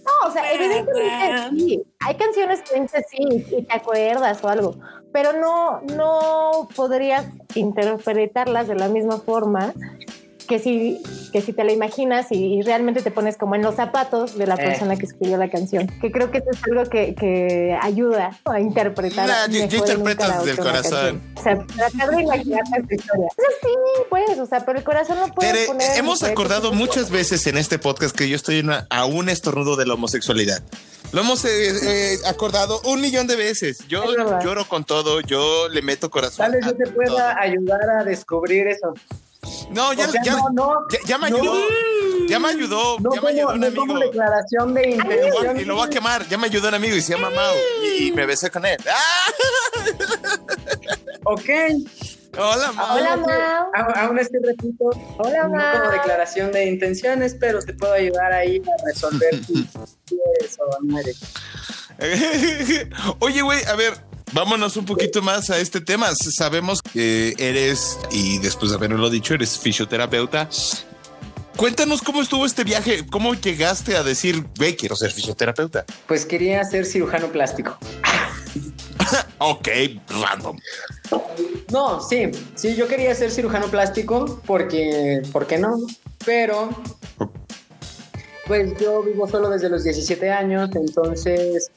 No, 0.06 0.28
o 0.28 0.32
sea, 0.32 0.52
evidentemente 0.54 1.50
sí. 1.58 1.82
Hay 2.00 2.16
canciones 2.16 2.62
que 2.62 2.80
dices 2.82 3.06
sí 3.10 3.18
y 3.58 3.64
te 3.64 3.74
acuerdas 3.74 4.44
o 4.44 4.50
algo, 4.50 4.76
pero 5.14 5.34
no, 5.34 5.82
no 5.82 6.68
podrías 6.76 7.26
interpretarlas 7.56 8.68
de 8.68 8.76
la 8.76 8.88
misma 8.90 9.20
forma 9.20 9.74
que 10.48 10.60
si, 10.60 11.01
que 11.32 11.42
si 11.42 11.54
te 11.54 11.63
la 11.63 11.72
imaginas 11.72 12.27
y, 12.32 12.56
y 12.56 12.62
realmente 12.63 13.01
te 13.01 13.12
pones 13.12 13.38
como 13.38 13.56
en 13.56 13.62
los 13.62 13.75
zapatos 13.75 14.38
de 14.38 14.48
la 14.48 14.56
Eh. 14.56 14.58
persona 14.58 14.96
que 14.96 15.06
escribió 15.06 15.38
la 15.38 15.50
canción. 15.50 15.88
Que 16.01 16.12
creo 16.12 16.32
que 16.32 16.39
eso 16.39 16.48
es 16.51 16.60
algo 16.63 16.89
que, 16.89 17.13
que 17.16 17.77
ayuda 17.82 18.38
a 18.46 18.60
interpretar. 18.60 19.27
Nah, 19.27 19.46
en 19.46 19.51
un 19.51 19.62
interpretas 19.75 20.44
del 20.46 20.58
corazón. 20.58 21.22
O 21.36 21.44
sea, 21.44 21.58
tratar 21.75 22.16
de 22.16 22.22
imaginarte 22.24 22.80
esta 22.82 22.96
historia. 22.96 23.27
O 23.27 23.36
sea, 23.36 23.46
sí, 23.62 24.04
pues, 24.10 24.39
o 24.39 24.46
sea, 24.46 24.66
pero 24.66 24.80
el 24.80 24.84
corazón 24.84 25.18
no 25.20 25.34
puede 25.34 25.51
Tere, 25.54 25.66
poner. 25.68 25.98
hemos 26.00 26.24
acordado 26.24 26.72
muchas 26.74 27.10
veces 27.12 27.46
en 27.48 27.58
este 27.58 27.77
podcast 27.80 28.16
que 28.16 28.27
yo 28.30 28.36
estoy 28.36 28.60
en 28.60 28.68
una- 28.68 28.88
a 28.89 29.06
un 29.06 29.30
estornudo 29.30 29.75
de 29.75 29.86
la 29.86 29.94
homosexualidad. 29.96 30.63
Lo 31.13 31.22
hemos 31.22 31.46
eh, 31.46 31.50
eh, 31.84 32.18
acordado 32.25 32.82
un 32.86 33.00
millón 33.00 33.27
de 33.27 33.36
veces. 33.38 33.80
Yo 33.88 34.04
lloro 34.44 34.68
con 34.68 34.84
todo, 34.84 35.22
yo 35.22 35.70
le 35.70 35.82
meto 35.82 36.10
corazón. 36.10 36.38
Tal 36.46 36.51
vez 36.54 36.63
a 36.66 36.68
yo 36.72 36.75
te 36.75 36.84
todo. 36.86 36.94
pueda 36.96 37.39
ayudar 37.39 37.80
a 38.00 38.04
descubrir 38.04 38.68
eso. 38.68 38.94
No, 39.72 39.94
ya, 39.94 40.08
O 40.08 40.12
sea, 40.12 40.22
ya, 40.24 40.32
no, 40.38 40.50
no, 40.54 40.74
ya, 40.90 41.00
ya 41.06 41.18
me 41.18 41.30
no. 41.30 41.38
ayudó. 41.38 41.54
Ya 42.28 42.40
me 42.40 42.50
ayudó. 42.50 43.00
no 43.00 43.14
ya 43.16 43.22
me 43.22 43.30
ayudó 43.30 43.54
un 43.54 43.60
no 43.62 43.68
amigo. 43.68 43.88
como 43.88 44.00
declaración 44.00 44.74
de 44.74 44.90
Y 44.90 44.96
lo 44.98 45.04
voy 45.06 45.14
a- 45.14 45.16
intención. 45.28 45.60
y 45.60 45.66
lo 45.66 45.76
voy 45.76 45.88
a 45.88 45.90
quemar. 45.90 46.28
Ya 46.28 46.38
me 46.38 46.48
ayudó 46.48 46.68
un 46.70 46.74
amigo 46.76 46.96
y 46.96 47.02
se 47.02 47.14
llama 47.14 47.30
Mau. 47.30 47.56
Y, 47.84 48.08
y 48.08 48.12
me 48.12 48.26
besé 48.26 48.50
con 48.50 48.66
él. 48.66 48.78
¡Ah! 48.90 49.32
Ok. 51.30 51.44
Hola, 52.38 52.72
Mau. 52.72 52.96
Hola, 52.98 53.18
Mau. 53.18 53.72
Aún 53.96 54.20
así 54.20 54.32
repito, 54.42 54.86
Hola, 55.18 55.44
no 55.44 55.50
como 55.50 55.58
Mau. 55.58 55.92
declaración 55.92 56.52
de 56.54 56.66
intenciones, 56.66 57.36
pero 57.38 57.60
te 57.62 57.74
puedo 57.74 57.92
ayudar 57.94 58.32
ahí 58.32 58.62
a 58.62 58.86
resolver 58.86 59.36
si 59.46 59.68
quieres 60.06 60.58
o. 60.60 60.70
Oye, 63.26 63.42
güey, 63.42 63.64
a 63.66 63.76
ver, 63.76 63.94
vámonos 64.34 64.78
un 64.78 64.86
poquito 64.86 65.22
más 65.22 65.50
a 65.50 65.60
este 65.60 65.82
tema. 65.82 66.08
Sabemos 66.16 66.82
que 66.82 67.36
eres, 67.38 67.98
y 68.12 68.40
después 68.40 68.72
de 68.72 68.78
haberlo 68.78 69.10
dicho, 69.10 69.34
eres 69.34 69.58
fisioterapeuta. 69.58 70.50
Cuéntanos 71.56 72.02
cómo 72.02 72.22
estuvo 72.22 72.46
este 72.46 72.64
viaje, 72.64 73.06
cómo 73.10 73.34
llegaste 73.34 73.96
a 73.98 74.04
decir, 74.04 74.46
güey, 74.58 74.76
quiero 74.76 74.96
ser 74.96 75.12
fisioterapeuta. 75.12 75.86
Pues 76.08 76.26
quería 76.26 76.64
ser 76.64 76.86
cirujano 76.86 77.28
plástico. 77.32 77.78
Ok, 79.40 79.68
random. 80.10 80.58
No, 81.72 82.02
sí, 82.02 82.32
sí, 82.56 82.76
yo 82.76 82.88
quería 82.88 83.14
ser 83.14 83.32
cirujano 83.32 83.68
plástico 83.68 84.42
porque, 84.46 85.22
¿por 85.32 85.46
qué 85.48 85.60
no? 85.60 85.78
Pero, 86.26 86.70
pues 88.48 88.74
yo 88.80 89.04
vivo 89.04 89.28
solo 89.30 89.50
desde 89.50 89.70
los 89.70 89.84
17 89.84 90.32
años, 90.32 90.72
entonces 90.76 91.72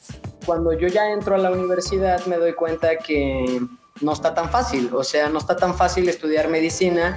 cuando 0.51 0.73
yo 0.73 0.89
ya 0.89 1.13
entro 1.13 1.37
a 1.37 1.39
la 1.39 1.53
universidad 1.53 2.27
me 2.27 2.37
doy 2.37 2.55
cuenta 2.55 2.97
que 2.99 3.61
no 4.01 4.13
está 4.13 4.35
tan 4.35 4.51
fácil, 4.51 4.91
o 4.93 5.05
sea, 5.05 5.29
no 5.29 5.39
está 5.39 5.55
tan 5.55 5.77
fácil 5.77 6.09
estudiar 6.09 6.49
medicina 6.49 7.17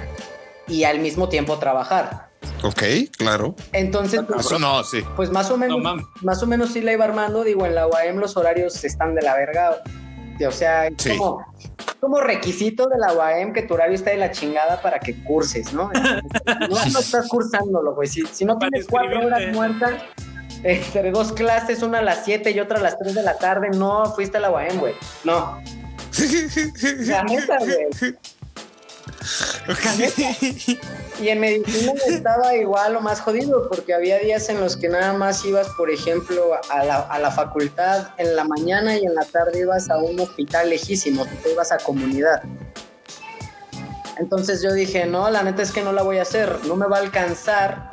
y 0.68 0.84
al 0.84 1.00
mismo 1.00 1.28
tiempo 1.28 1.58
trabajar. 1.58 2.28
Ok, 2.62 2.80
claro. 3.18 3.56
Entonces, 3.72 4.20
pues, 4.28 4.46
Eso 4.46 4.60
no, 4.60 4.84
sí. 4.84 5.02
pues 5.16 5.32
más 5.32 5.50
o 5.50 5.56
menos, 5.56 5.82
No 5.82 5.96
más 6.22 6.44
o 6.44 6.46
menos 6.46 6.70
sí 6.74 6.80
la 6.80 6.92
iba 6.92 7.04
armando. 7.06 7.42
Digo, 7.42 7.66
en 7.66 7.74
la 7.74 7.88
UAM 7.88 8.18
los 8.18 8.36
horarios 8.36 8.84
están 8.84 9.16
de 9.16 9.22
la 9.22 9.34
verga. 9.34 9.82
O 10.46 10.52
sea, 10.52 10.86
es 10.86 10.94
Sí. 10.98 11.16
como, 11.18 11.44
como 11.98 12.20
requisito 12.20 12.86
de 12.86 12.98
la 12.98 13.14
UAM 13.14 13.52
que 13.52 13.62
tu 13.62 13.74
horario 13.74 13.96
está 13.96 14.10
de 14.10 14.18
la 14.18 14.30
chingada 14.30 14.80
para 14.80 15.00
que 15.00 15.24
curses, 15.24 15.72
¿no? 15.72 15.90
Entonces, 15.92 16.40
no, 16.70 16.92
no 16.92 16.98
estás 17.00 17.26
cursándolo, 17.28 17.96
güey. 17.96 18.06
Si, 18.06 18.24
si 18.26 18.44
no 18.44 18.56
Para 18.60 18.70
tienes 18.70 18.86
cuatro 18.88 19.26
horas 19.26 19.52
muertas 19.52 19.94
entre 20.64 21.10
dos 21.10 21.32
clases, 21.32 21.82
una 21.82 21.98
a 21.98 22.02
las 22.02 22.24
7 22.24 22.50
y 22.50 22.58
otra 22.58 22.78
a 22.78 22.80
las 22.80 22.98
3 22.98 23.14
de 23.14 23.22
la 23.22 23.36
tarde, 23.36 23.68
no 23.70 24.06
fuiste 24.14 24.38
a 24.38 24.40
la 24.40 24.50
UAM, 24.50 24.78
güey. 24.78 24.94
No. 25.22 25.62
La 27.06 27.22
neta, 27.24 27.58
güey. 27.58 28.16
Y 31.20 31.28
en 31.28 31.40
medicina 31.40 31.92
estaba 32.06 32.54
igual 32.54 32.96
o 32.96 33.00
más 33.00 33.20
jodido, 33.20 33.68
porque 33.68 33.94
había 33.94 34.18
días 34.18 34.48
en 34.48 34.60
los 34.60 34.76
que 34.76 34.88
nada 34.88 35.12
más 35.12 35.44
ibas, 35.44 35.68
por 35.76 35.90
ejemplo, 35.90 36.52
a 36.70 36.84
la, 36.84 36.96
a 36.96 37.18
la 37.18 37.30
facultad 37.30 38.08
en 38.18 38.34
la 38.34 38.44
mañana 38.44 38.96
y 38.96 39.04
en 39.04 39.14
la 39.14 39.24
tarde 39.24 39.60
ibas 39.60 39.90
a 39.90 39.98
un 39.98 40.18
hospital 40.18 40.70
lejísimo, 40.70 41.26
te 41.42 41.52
ibas 41.52 41.72
a 41.72 41.78
comunidad. 41.78 42.42
Entonces 44.18 44.62
yo 44.62 44.72
dije, 44.72 45.06
no, 45.06 45.30
la 45.30 45.42
neta 45.42 45.62
es 45.62 45.72
que 45.72 45.82
no 45.82 45.92
la 45.92 46.02
voy 46.02 46.18
a 46.18 46.22
hacer, 46.22 46.64
no 46.66 46.76
me 46.76 46.86
va 46.86 46.98
a 46.98 47.00
alcanzar 47.00 47.90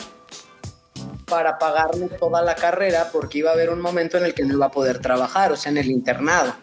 para 1.32 1.58
pagarme 1.58 2.10
toda 2.10 2.42
la 2.42 2.56
carrera 2.56 3.08
porque 3.10 3.38
iba 3.38 3.52
a 3.52 3.54
haber 3.54 3.70
un 3.70 3.80
momento 3.80 4.18
en 4.18 4.26
el 4.26 4.34
que 4.34 4.44
no 4.44 4.54
iba 4.56 4.66
a 4.66 4.72
poder 4.72 5.00
trabajar, 5.00 5.54
o 5.54 5.56
sea, 5.56 5.72
en 5.72 5.78
el 5.78 5.90
internado. 5.90 6.54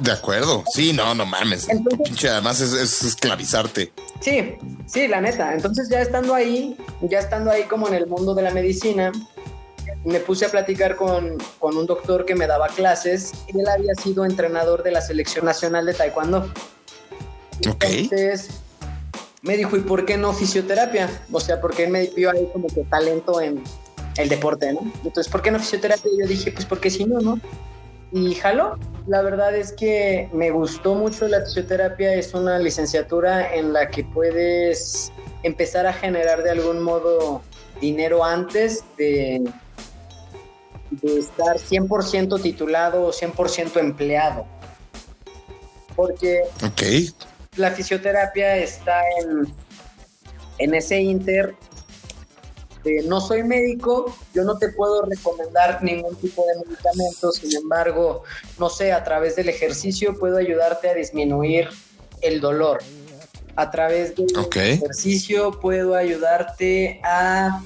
De 0.00 0.10
acuerdo. 0.10 0.64
Sí, 0.72 0.94
no, 0.94 1.14
no 1.14 1.26
mames. 1.26 1.68
Entonces- 1.68 2.00
Pinche, 2.08 2.30
además 2.30 2.60
es, 2.62 2.72
es 2.72 3.02
esclavizarte. 3.02 3.92
Sí, 4.20 4.56
sí, 4.86 5.06
la 5.06 5.20
neta. 5.20 5.52
Entonces 5.52 5.90
ya 5.90 6.00
estando 6.00 6.34
ahí, 6.34 6.78
ya 7.02 7.18
estando 7.18 7.50
ahí 7.50 7.64
como 7.64 7.88
en 7.88 7.94
el 7.94 8.06
mundo 8.06 8.34
de 8.34 8.40
la 8.42 8.50
medicina, 8.52 9.12
me 10.04 10.18
puse 10.20 10.46
a 10.46 10.48
platicar 10.48 10.96
con, 10.96 11.36
con 11.58 11.76
un 11.76 11.84
doctor 11.84 12.24
que 12.24 12.34
me 12.34 12.46
daba 12.46 12.68
clases 12.68 13.32
y 13.52 13.60
él 13.60 13.68
había 13.68 13.94
sido 13.94 14.24
entrenador 14.24 14.82
de 14.82 14.92
la 14.92 15.02
selección 15.02 15.44
nacional 15.44 15.84
de 15.84 15.92
taekwondo. 15.92 16.50
Ok. 17.68 17.84
Entonces 17.84 18.48
me 19.46 19.56
dijo, 19.56 19.76
¿y 19.76 19.80
por 19.80 20.04
qué 20.04 20.16
no 20.16 20.32
fisioterapia? 20.32 21.08
O 21.30 21.40
sea, 21.40 21.60
porque 21.60 21.84
él 21.84 21.90
me 21.90 22.06
vio 22.08 22.30
ahí 22.30 22.48
como 22.52 22.66
que 22.66 22.82
talento 22.84 23.40
en 23.40 23.62
el 24.16 24.28
deporte, 24.28 24.72
¿no? 24.72 24.80
Entonces, 25.04 25.28
¿por 25.30 25.40
qué 25.40 25.50
no 25.50 25.58
fisioterapia? 25.60 26.10
Y 26.12 26.20
yo 26.20 26.26
dije, 26.26 26.50
pues 26.50 26.64
porque 26.64 26.90
si 26.90 27.04
no, 27.04 27.20
¿no? 27.20 27.40
Y 28.12 28.34
jaló. 28.34 28.76
La 29.06 29.22
verdad 29.22 29.54
es 29.54 29.72
que 29.72 30.28
me 30.32 30.50
gustó 30.50 30.96
mucho 30.96 31.28
la 31.28 31.42
fisioterapia. 31.42 32.14
Es 32.14 32.34
una 32.34 32.58
licenciatura 32.58 33.54
en 33.54 33.72
la 33.72 33.88
que 33.88 34.04
puedes 34.04 35.12
empezar 35.44 35.86
a 35.86 35.92
generar 35.92 36.42
de 36.42 36.50
algún 36.50 36.82
modo 36.82 37.42
dinero 37.80 38.24
antes 38.24 38.82
de, 38.98 39.44
de 40.90 41.18
estar 41.18 41.56
100% 41.56 42.42
titulado 42.42 43.04
o 43.04 43.12
100% 43.12 43.78
empleado. 43.78 44.44
Porque 45.94 46.40
Ok. 46.64 46.82
La 47.56 47.70
fisioterapia 47.70 48.56
está 48.56 49.00
en, 49.20 49.52
en 50.58 50.74
ese 50.74 51.00
inter. 51.00 51.54
no 53.04 53.20
soy 53.20 53.42
médico, 53.42 54.16
yo 54.32 54.44
no 54.44 54.58
te 54.58 54.68
puedo 54.70 55.02
recomendar 55.02 55.82
ningún 55.82 56.14
tipo 56.16 56.44
de 56.46 56.66
medicamento, 56.66 57.32
sin 57.32 57.56
embargo, 57.56 58.22
no 58.58 58.68
sé, 58.68 58.92
a 58.92 59.02
través 59.02 59.36
del 59.36 59.48
ejercicio 59.48 60.18
puedo 60.18 60.36
ayudarte 60.36 60.88
a 60.88 60.94
disminuir 60.94 61.68
el 62.22 62.40
dolor. 62.40 62.78
A 63.56 63.70
través 63.70 64.14
del 64.14 64.26
ejercicio 64.36 65.58
puedo 65.60 65.94
ayudarte 65.94 67.00
a 67.02 67.62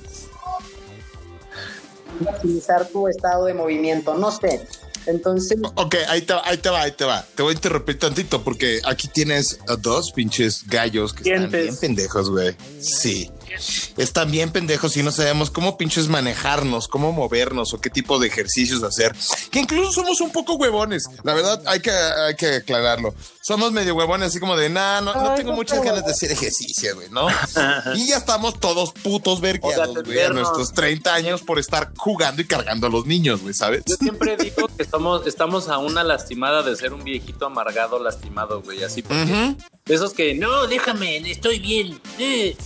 optimizar 2.29 2.87
tu 2.87 3.09
estado 3.09 3.47
de 3.47 3.55
movimiento, 3.55 4.15
no 4.15 4.31
sé. 4.31 4.67
Entonces, 5.11 5.59
Ok, 5.75 5.97
ahí 6.09 6.23
te, 6.23 6.33
va, 6.33 6.43
ahí 6.45 6.57
te 6.57 6.71
va, 6.71 6.83
ahí 6.83 6.93
te 6.93 7.05
va. 7.05 7.27
Te 7.35 7.43
voy 7.43 7.53
a 7.53 7.55
interrumpir 7.55 7.99
tantito 7.99 8.43
porque 8.43 8.81
aquí 8.85 9.09
tienes 9.09 9.59
a 9.69 9.77
dos 9.77 10.13
pinches 10.13 10.67
gallos 10.67 11.13
que 11.13 11.31
están 11.31 11.51
bien 11.51 11.77
pendejos, 11.77 12.31
güey. 12.31 12.57
Sí. 12.81 13.31
Están 13.97 14.31
bien 14.31 14.51
pendejos 14.51 14.97
y 14.97 15.03
no 15.03 15.13
sabemos 15.13 15.51
cómo 15.51 15.77
pinches 15.77 16.09
manejarnos, 16.09 16.89
cómo 16.89 17.13
movernos 17.13 17.75
o 17.75 17.81
qué 17.81 17.91
tipo 17.91 18.19
de 18.19 18.29
ejercicios 18.29 18.83
hacer. 18.83 19.15
Que 19.51 19.61
incluso 19.61 19.93
somos 19.93 20.21
un 20.21 20.31
poco 20.31 20.55
huevones. 20.55 21.09
La 21.23 21.35
verdad, 21.35 21.63
hay 21.67 21.81
que, 21.81 21.91
hay 21.91 22.37
que 22.37 22.57
aclararlo. 22.57 23.15
Somos 23.43 23.73
medio 23.73 23.95
huevones, 23.95 24.29
así 24.29 24.41
como 24.41 24.57
de, 24.57 24.69
nah, 24.69 25.01
no, 25.01 25.15
no 25.15 25.31
Ay, 25.31 25.39
tengo 25.39 25.51
no 25.51 25.57
muchas 25.57 25.81
te 25.81 25.87
ganas 25.87 26.05
de 26.05 26.13
hacer 26.13 26.31
ejercicio, 26.31 26.95
güey, 26.95 27.09
¿no? 27.11 27.27
y 27.95 28.07
ya 28.09 28.19
estamos 28.19 28.61
todos 28.61 28.93
putos 28.93 29.41
vergueados, 29.41 29.89
O 29.89 29.93
sea, 29.95 30.03
güey, 30.03 30.21
a 30.21 30.29
nuestros 30.31 30.73
30 30.73 31.13
años 31.15 31.43
por 31.43 31.59
estar 31.59 31.93
jugando 31.97 32.43
y 32.43 32.47
cargando 32.47 32.87
a 32.87 32.91
los 32.91 33.07
niños, 33.07 33.41
güey, 33.41 33.55
¿sabes? 33.55 33.83
Yo 33.87 33.97
siempre 33.97 34.37
digo 34.41 34.69
que 34.69 34.83
estamos, 34.83 35.27
estamos 35.27 35.69
a 35.69 35.79
una 35.79 36.05
lastimada 36.05 36.63
de 36.63 36.77
ser 36.77 36.93
un 36.93 37.03
viejito 37.03 37.47
amargado 37.47 37.99
lastimado, 37.99 38.63
güey. 38.63 38.83
Así 38.85 39.03
porque. 39.03 39.57
De 39.91 39.97
esos 39.97 40.15
que 40.15 40.35
no, 40.35 40.67
déjame, 40.69 41.17
estoy 41.31 41.59
bien. 41.59 42.01
eh". 42.19 42.57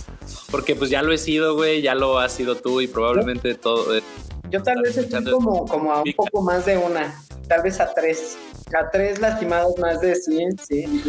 Porque 0.51 0.75
pues 0.75 0.89
ya 0.89 1.01
lo 1.01 1.11
he 1.11 1.17
sido, 1.17 1.55
güey, 1.55 1.81
ya 1.81 1.95
lo 1.95 2.19
has 2.19 2.33
sido 2.33 2.55
tú 2.55 2.79
y 2.81 2.87
probablemente 2.87 3.55
todo. 3.55 3.95
eh, 3.97 4.03
Yo 4.49 4.61
tal 4.63 4.81
vez 4.81 4.95
estoy 4.97 5.23
como, 5.25 5.65
como 5.67 5.91
a 5.91 6.01
un 6.03 6.13
poco 6.13 6.41
más 6.41 6.65
de 6.65 6.77
una, 6.77 7.21
tal 7.47 7.63
vez 7.63 7.79
a 7.79 7.93
tres. 7.93 8.37
A 8.75 8.89
tres 8.89 9.19
lastimados 9.19 9.77
más 9.77 10.01
de 10.01 10.15
100, 10.15 10.57
sí. 10.67 11.03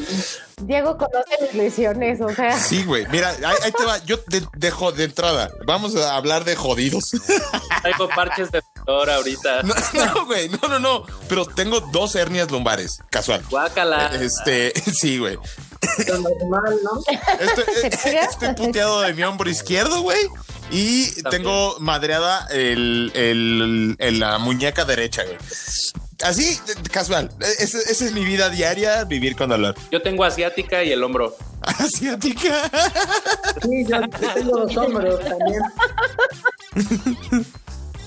Diego 0.63 0.97
conoce 0.99 1.37
mis 1.43 1.55
lesiones, 1.55 2.21
o 2.21 2.29
sea, 2.29 2.57
Sí, 2.57 2.85
güey. 2.85 3.07
Mira, 3.11 3.31
ahí, 3.31 3.57
ahí 3.63 3.73
te 3.73 3.83
va. 3.85 3.97
Yo 4.05 4.19
de, 4.29 4.43
dejo 4.59 4.93
de 4.93 5.05
entrada. 5.05 5.51
Vamos 5.67 5.97
a 5.97 6.17
hablar 6.17 6.45
de 6.45 6.55
jodidos. 6.55 7.11
Traigo 7.81 8.09
parches 8.15 8.51
de 8.53 8.61
dolor 8.87 9.09
ahorita. 9.11 9.63
No, 9.63 9.75
no, 9.95 10.27
güey. 10.27 10.51
No, 10.51 10.69
no, 10.69 10.79
no. 10.79 11.05
Pero 11.31 11.47
tengo 11.47 11.81
dos 11.81 12.15
hernias 12.15 12.51
lumbares. 12.51 12.99
Casual. 13.11 13.43
Guácala. 13.49 14.09
Este, 14.21 14.73
sí, 14.93 15.19
güey. 15.19 15.39
Lo 16.09 16.19
normal, 16.19 16.79
¿no? 16.83 17.03
Este, 17.41 17.97
pega? 18.11 18.23
estoy 18.31 18.55
puteado 18.55 19.01
de 19.03 19.15
mi 19.15 19.23
hombro 19.23 19.49
izquierdo, 19.51 20.03
güey. 20.03 20.19
Y 20.71 21.23
tengo 21.31 21.77
madreada 21.79 22.47
el, 22.51 23.13
el- 23.15 23.95
el- 23.99 24.19
la 24.19 24.39
muñeca 24.39 24.85
derecha, 24.85 25.23
güey. 25.25 25.37
Así, 26.23 26.59
casual. 26.91 27.31
Esa 27.59 27.79
esa 27.79 28.05
es 28.07 28.13
mi 28.13 28.25
vida 28.25 28.49
diaria, 28.49 29.05
vivir 29.05 29.37
con 29.37 29.51
dolor. 29.51 29.75
Yo 29.93 30.01
tengo 30.03 30.25
asiática 30.25 30.83
y 30.83 30.91
el 30.93 31.05
hombro. 31.05 31.37
Asiática. 31.63 32.71
Sí, 33.63 33.85
yo, 33.89 34.01
yo 34.01 34.35
tengo 34.35 34.59
los 34.61 34.77
hombros 34.77 35.21
también. 35.21 35.61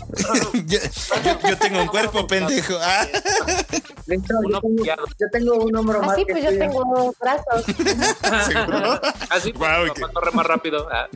yo, 0.65 0.79
yo- 1.23 1.39
yo 1.49 1.57
tengo 1.57 1.81
un 1.81 1.87
cuerpo 1.87 2.25
pendejo. 2.27 2.77
Ah. 2.81 3.05
De 4.05 4.15
hecho, 4.15 4.33
yo 4.49 4.59
tengo, 4.59 4.75
pillado. 4.77 5.05
yo 5.19 5.27
tengo 5.31 5.53
un 5.65 5.75
hombro 5.75 6.01
más 6.01 6.11
así 6.11 6.25
que 6.25 6.33
pues 6.33 6.43
yo 6.45 6.57
tengo 6.57 7.15
brazos. 7.19 7.65
¿Seguro? 8.47 9.01
Así 9.29 9.53
pues, 9.53 9.91
que- 9.93 10.01
papá 10.01 10.13
corre 10.13 10.31
más 10.31 10.45
rápido. 10.45 10.87
Ah, 10.91 11.07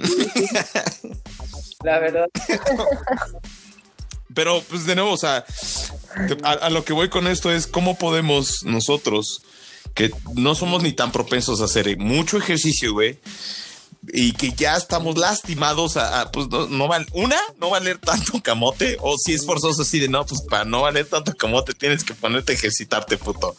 La 1.83 1.99
verdad. 1.99 2.25
Pero, 4.33 4.61
pues 4.69 4.85
de 4.85 4.95
nuevo, 4.95 5.11
o 5.11 5.17
sea, 5.17 5.45
a, 6.43 6.51
a 6.51 6.69
lo 6.69 6.83
que 6.83 6.93
voy 6.93 7.09
con 7.09 7.27
esto 7.27 7.51
es 7.51 7.67
cómo 7.67 7.97
podemos 7.97 8.63
nosotros, 8.63 9.43
que 9.93 10.11
no 10.35 10.55
somos 10.55 10.81
ni 10.81 10.91
tan 10.91 11.11
propensos 11.11 11.61
a 11.61 11.65
hacer 11.65 11.97
mucho 11.97 12.37
ejercicio, 12.37 12.93
güey, 12.93 13.19
y 14.07 14.33
que 14.33 14.51
ya 14.51 14.75
estamos 14.75 15.17
lastimados 15.17 15.95
a, 15.97 16.21
a, 16.21 16.31
pues 16.31 16.49
no, 16.49 16.67
no 16.67 16.87
val, 16.87 17.05
una, 17.13 17.37
no 17.57 17.69
valer 17.69 17.97
tanto 17.99 18.41
camote, 18.43 18.97
o 19.01 19.15
si 19.17 19.33
es 19.33 19.45
forzoso 19.45 19.83
así 19.83 19.99
de 19.99 20.09
no, 20.09 20.25
pues 20.25 20.41
para 20.41 20.65
no 20.65 20.81
valer 20.81 21.05
tanto 21.05 21.33
camote 21.33 21.73
tienes 21.73 22.03
que 22.03 22.13
ponerte 22.13 22.51
a 22.51 22.55
ejercitarte, 22.55 23.17
puto. 23.17 23.55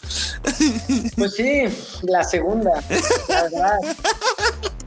Pues 1.16 1.34
sí, 1.34 1.64
la 2.02 2.24
segunda, 2.24 2.72
la 3.28 3.42
verdad. 3.44 3.78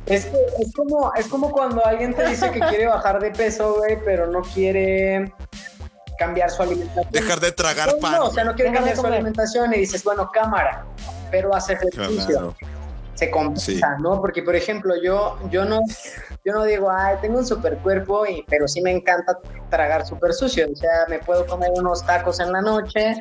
Es, 0.06 0.26
que 0.26 0.38
es, 0.60 0.74
como, 0.74 1.12
es 1.16 1.28
como 1.28 1.52
cuando 1.52 1.86
alguien 1.86 2.14
te 2.14 2.26
dice 2.28 2.50
que 2.52 2.60
quiere 2.60 2.88
bajar 2.88 3.20
de 3.20 3.32
peso, 3.32 3.76
güey, 3.76 3.98
pero 4.06 4.28
no 4.32 4.42
quiere 4.42 5.34
cambiar 6.18 6.50
su 6.50 6.62
alimentación. 6.62 7.12
Dejar 7.12 7.40
de 7.40 7.52
tragar 7.52 7.90
No, 7.94 8.00
pan. 8.00 8.12
no, 8.14 8.26
o 8.26 8.34
sea, 8.34 8.44
no 8.44 8.56
quiere 8.56 8.72
cambiar 8.72 8.96
su 8.96 9.06
alimentación 9.06 9.74
y 9.74 9.80
dices, 9.80 10.04
bueno, 10.04 10.32
cámara, 10.32 10.86
pero 11.30 11.54
hace 11.54 11.74
ejercicio. 11.74 12.26
Claro. 12.26 12.56
Se 13.18 13.32
compensa, 13.32 13.66
Sí. 13.66 13.82
¿no? 14.04 14.22
Porque, 14.22 14.44
por 14.44 14.56
ejemplo, 14.56 14.94
yo, 15.04 15.40
yo 15.50 15.66
no, 15.66 15.80
yo 16.46 16.54
no 16.54 16.64
digo, 16.64 16.90
ay, 16.92 17.16
tengo 17.20 17.40
un 17.40 17.46
super 17.48 17.78
cuerpo, 17.80 18.26
y, 18.28 18.44
pero 18.48 18.68
sí 18.68 18.80
me 18.82 18.92
encanta 18.92 19.40
tragar 19.70 20.06
súper 20.06 20.34
sucio. 20.34 20.68
O 20.72 20.76
sea, 20.76 21.06
me 21.10 21.18
puedo 21.20 21.46
comer 21.48 21.72
unos 21.76 22.06
tacos 22.06 22.40
en 22.40 22.52
la 22.52 22.62
noche 22.62 23.16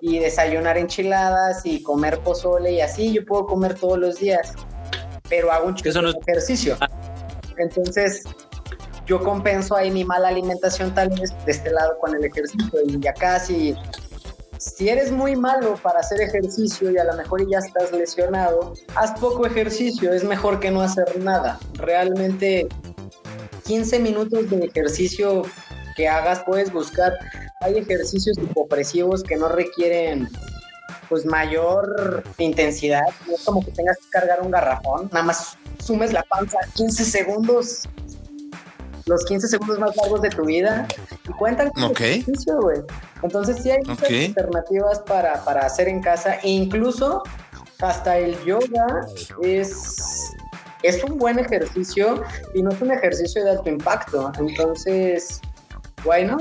y 0.00 0.18
desayunar 0.18 0.78
enchiladas 0.78 1.66
y 1.66 1.82
comer 1.82 2.18
pozole 2.20 2.72
y 2.72 2.80
así, 2.80 3.12
yo 3.12 3.24
puedo 3.26 3.44
comer 3.46 3.74
todos 3.74 3.98
los 3.98 4.18
días, 4.18 4.54
pero 5.28 5.52
hago 5.52 5.66
un 5.66 5.74
chingo 5.74 6.00
no 6.00 6.08
es- 6.08 6.16
ejercicio. 6.26 6.76
Entonces, 7.58 8.24
yo 9.06 9.22
compenso 9.22 9.76
ahí 9.76 9.90
mi 9.90 10.04
mala 10.04 10.28
alimentación 10.28 10.94
tal 10.94 11.10
vez 11.10 11.34
de 11.44 11.52
este 11.52 11.70
lado 11.70 11.98
con 12.00 12.14
el 12.14 12.24
ejercicio 12.24 12.80
y 12.86 13.06
acá 13.06 13.38
si 13.38 13.76
si 14.64 14.88
eres 14.88 15.12
muy 15.12 15.36
malo 15.36 15.78
para 15.82 16.00
hacer 16.00 16.20
ejercicio 16.22 16.90
y 16.90 16.98
a 16.98 17.04
lo 17.04 17.14
mejor 17.14 17.48
ya 17.48 17.58
estás 17.58 17.92
lesionado, 17.92 18.72
haz 18.94 19.18
poco 19.20 19.46
ejercicio, 19.46 20.12
es 20.12 20.24
mejor 20.24 20.58
que 20.58 20.70
no 20.70 20.80
hacer 20.80 21.18
nada. 21.20 21.58
Realmente 21.74 22.68
15 23.66 23.98
minutos 23.98 24.50
de 24.50 24.64
ejercicio 24.64 25.42
que 25.96 26.08
hagas 26.08 26.42
puedes 26.44 26.72
buscar. 26.72 27.12
Hay 27.60 27.78
ejercicios 27.78 28.38
hipopresivos 28.38 29.22
que 29.22 29.36
no 29.36 29.48
requieren 29.48 30.28
pues 31.08 31.26
mayor 31.26 32.24
intensidad, 32.38 33.04
no 33.28 33.34
es 33.34 33.44
como 33.44 33.62
que 33.62 33.70
tengas 33.72 33.98
que 33.98 34.08
cargar 34.10 34.40
un 34.40 34.50
garrafón, 34.50 35.10
nada 35.12 35.24
más 35.26 35.56
sumes 35.78 36.14
la 36.14 36.22
panza 36.22 36.58
15 36.74 37.04
segundos, 37.04 37.82
los 39.06 39.24
15 39.26 39.48
segundos 39.48 39.78
más 39.78 39.94
largos 39.96 40.22
de 40.22 40.30
tu 40.30 40.44
vida 40.44 40.86
y 41.28 41.32
cuentan 41.32 41.70
con 41.70 41.84
Ok. 41.84 42.00
ejercicio, 42.00 42.58
güey. 42.60 42.78
Entonces 43.22 43.58
sí 43.62 43.70
hay 43.70 43.78
muchas 43.86 44.08
alternativas 44.10 45.00
para, 45.00 45.44
para 45.44 45.66
hacer 45.66 45.88
en 45.88 46.00
casa 46.00 46.34
e 46.42 46.48
incluso 46.48 47.22
hasta 47.80 48.16
el 48.18 48.42
yoga 48.44 48.86
es, 49.42 50.30
es 50.82 51.02
un 51.04 51.18
buen 51.18 51.38
ejercicio 51.38 52.22
y 52.54 52.62
no 52.62 52.70
es 52.70 52.80
un 52.80 52.92
ejercicio 52.92 53.44
de 53.44 53.50
alto 53.50 53.68
impacto. 53.68 54.32
Entonces, 54.38 55.40
bueno, 56.02 56.38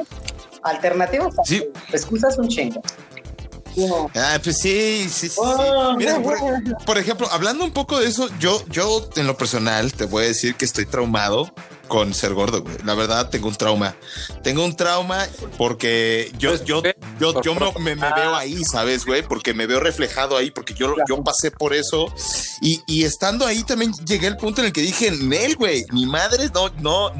alternativas, 0.63 1.34
Sí. 1.43 1.63
excusas 1.91 2.38
un 2.38 2.47
chingo. 2.47 2.82
No. 3.76 4.10
Ah, 4.15 4.38
pues 4.43 4.60
sí, 4.60 5.08
sí, 5.10 5.28
sí. 5.30 5.36
Oh. 5.38 5.95
Mira, 5.97 6.19
por, 6.21 6.38
por 6.86 6.97
ejemplo, 6.99 7.28
hablando 7.32 7.65
un 7.65 7.73
poco 7.73 7.99
de 7.99 8.08
eso, 8.08 8.30
yo, 8.39 8.62
yo 8.69 9.10
en 9.15 9.26
lo 9.26 9.36
personal 9.36 9.91
te 9.93 10.06
voy 10.06 10.26
a 10.26 10.28
decir 10.28 10.56
que 10.56 10.63
estoy 10.65 10.86
traumado 10.86 11.52
con 11.94 12.12
ser 12.16 12.34
gordo, 12.34 12.64
güey. 12.64 12.76
La 12.86 12.96
verdad, 12.96 13.30
tengo 13.30 13.48
un 13.48 13.56
trauma. 13.56 13.96
Tengo 14.42 14.66
un 14.66 14.76
trauma 14.76 15.28
porque 15.60 16.32
yo, 16.40 16.50
Pues, 16.50 16.64
yo, 16.64 16.82
¿qué? 16.82 16.96
yo, 17.20 17.40
yo 17.44 17.54
me, 17.80 17.96
me 17.96 18.08
Ah. 18.08 18.16
veo 18.16 18.36
ahí, 18.36 18.64
¿sabes, 18.64 19.06
güey? 19.06 19.22
Porque 19.22 19.54
me 19.54 19.68
veo 19.68 19.80
reflejado 19.80 20.36
ahí, 20.36 20.50
porque 20.50 20.74
yo, 20.74 20.96
yo 21.08 21.24
pasé 21.24 21.52
por 21.52 21.72
eso. 21.76 22.12
Y, 22.62 22.82
y 22.88 23.04
estando 23.04 23.46
ahí 23.46 23.64
también 23.64 23.94
llegué 24.08 24.26
al 24.26 24.38
punto 24.38 24.62
en 24.62 24.68
el 24.68 24.74
que 24.74 24.82
dije, 24.82 25.12
Nel, 25.12 25.56
güey, 25.56 25.86
mi 25.92 26.08
madre 26.08 26.50
no, 26.52 26.70
no, 26.80 27.12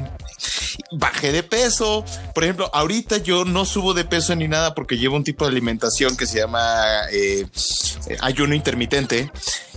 bajé 0.90 1.30
de 1.30 1.44
peso. 1.44 2.04
Por 2.34 2.42
ejemplo, 2.42 2.68
ahorita 2.74 3.18
yo 3.18 3.44
no 3.44 3.64
subo 3.64 3.94
de 3.94 4.04
peso 4.04 4.34
ni 4.34 4.48
nada 4.48 4.74
porque 4.74 4.96
llevo 4.98 5.14
un 5.14 5.22
tipo 5.22 5.44
de 5.44 5.52
alimentación 5.52 6.16
que 6.16 6.26
se 6.26 6.38
llama 6.40 6.82
eh, 7.12 7.46
eh, 8.08 8.16
ayuno 8.22 8.56
intermitente. 8.56 9.30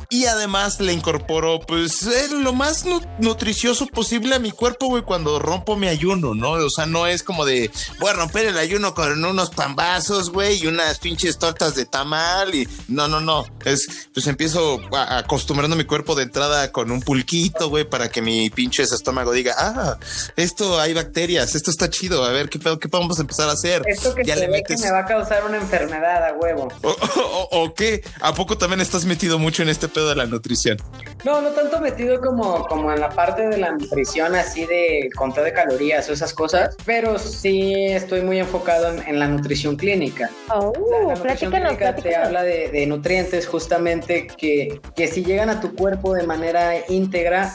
Y 0.10 0.26
además 0.26 0.80
le 0.80 0.94
incorporo 0.94 1.60
pues 1.60 2.04
eh, 2.04 2.28
lo 2.32 2.54
más 2.54 2.86
nu- 2.86 3.02
nutricioso 3.20 3.88
posible 3.88 4.36
a 4.36 4.40
mi 4.40 4.52
cuerpo, 4.52 4.88
güey, 4.88 5.04
cuando 5.04 5.40
rompo 5.40 5.76
mi 5.76 5.88
ayuno, 5.88 6.34
¿no? 6.34 6.52
O 6.52 6.70
sea, 6.70 6.86
no 6.86 7.08
es 7.08 7.24
como 7.24 7.46
de 7.46 7.70
voy 8.00 8.10
a 8.10 8.14
romper 8.14 8.46
el 8.48 8.58
ayuno 8.58 8.94
con 8.94 9.24
unos 9.26 9.50
pambazos, 9.50 10.30
güey, 10.32 10.64
y 10.64 10.68
unas 10.68 11.00
pinches 11.00 11.38
tortas 11.38 11.76
de 11.76 11.86
tamal 11.86 12.56
y 12.56 12.68
no, 12.88 13.08
no, 13.08 13.20
no. 13.20 13.46
Es 13.66 13.88
pues 14.14 14.28
empiezo 14.28 14.80
a- 14.96 15.18
acostumbrando 15.18 15.76
mi 15.76 15.84
cuerpo 15.84 16.16
de 16.16 16.24
entrada 16.24 16.72
con 16.72 16.92
un 16.92 17.02
pulquito, 17.02 17.70
güey, 17.70 17.84
para 17.84 18.10
que 18.10 18.22
mi 18.22 18.50
pinche 18.50 18.84
estómago 18.84 19.32
diga, 19.34 19.56
ah, 19.58 19.98
esto 20.36 20.80
hay 20.80 20.94
bacterias, 20.94 21.56
esto 21.56 21.72
está 21.72 21.90
chido, 21.90 22.24
a 22.24 22.32
ver 22.32 22.50
qué 22.50 22.60
pedo, 22.60 22.80
qué 22.80 22.88
podemos 22.88 23.20
empezar 23.20 23.50
a 23.50 23.54
hacer. 23.54 23.82
Esto 23.86 24.16
que 24.16 24.24
ya 24.24 24.36
se 24.36 24.42
le 24.42 24.48
ve 24.50 24.64
que 24.66 24.78
me 24.78 24.92
va 24.92 25.00
a 25.00 25.06
causar 25.06 25.46
una 25.46 25.58
enfermedad 25.58 26.26
a 26.28 26.34
huevo. 26.34 26.68
¿O, 26.84 26.90
o- 26.90 27.50
o 27.64 27.74
qué? 27.74 28.04
¿A 28.22 28.34
poco 28.34 28.58
también 28.58 28.80
estás 28.82 29.06
metido 29.06 29.38
mucho 29.40 29.64
en 29.64 29.70
este 29.70 29.88
pedo 29.98 30.10
de 30.10 30.16
la 30.16 30.26
nutrición? 30.28 30.78
No, 31.26 31.42
no 31.42 31.50
tanto 31.50 31.82
metido 31.82 32.22
como, 32.22 32.68
como 32.68 32.94
en 32.94 33.00
la 33.00 33.10
parte 33.10 33.48
de 33.48 33.58
la 33.58 33.72
nutrición, 33.72 34.36
así 34.36 34.66
de 34.68 35.10
conteo 35.16 35.44
de 35.44 35.52
calorías 35.52 36.08
o 36.10 36.14
esas 36.14 36.34
cosas, 36.34 36.76
pero 36.86 37.18
sí 37.18 37.74
estoy 37.74 38.22
muy 38.22 38.38
enfocado 38.38 38.94
en, 38.94 39.08
en 39.08 39.20
la 39.20 39.28
nutrición 39.28 39.76
clínica. 39.76 40.30
Oh, 40.54 40.72
La 40.92 41.16
nutrición 41.16 41.50
platícanos, 41.52 41.78
clínica 41.78 41.96
te 41.96 42.16
habla 42.16 42.44
de, 42.44 42.70
de 42.70 42.86
nutrientes 42.86 43.48
justamente 43.48 44.28
que, 44.28 44.80
que 44.96 45.08
si 45.08 45.24
llegan 45.24 45.50
a 45.50 45.60
tu 45.60 45.74
cuerpo 45.74 46.14
de 46.14 46.24
manera 46.28 46.74
íntegra, 46.90 47.52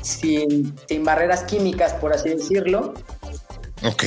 sin, 0.00 0.74
sin 0.88 1.04
barreras 1.04 1.42
químicas, 1.42 1.92
por 1.94 2.14
así 2.14 2.30
decirlo, 2.30 2.94
Ok. 3.84 4.04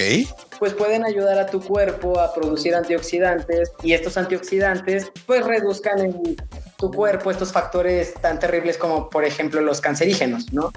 pues 0.59 0.73
pueden 0.73 1.05
ayudar 1.05 1.37
a 1.37 1.45
tu 1.45 1.61
cuerpo 1.61 2.19
a 2.19 2.33
producir 2.33 2.73
antioxidantes 2.75 3.71
y 3.83 3.93
estos 3.93 4.17
antioxidantes 4.17 5.11
pues 5.27 5.45
reduzcan 5.45 5.99
en 5.99 6.35
tu 6.81 6.91
cuerpo 6.91 7.29
estos 7.29 7.51
factores 7.51 8.15
tan 8.15 8.39
terribles 8.39 8.75
como 8.75 9.07
por 9.09 9.23
ejemplo 9.23 9.61
los 9.61 9.79
cancerígenos, 9.79 10.51
¿no? 10.51 10.71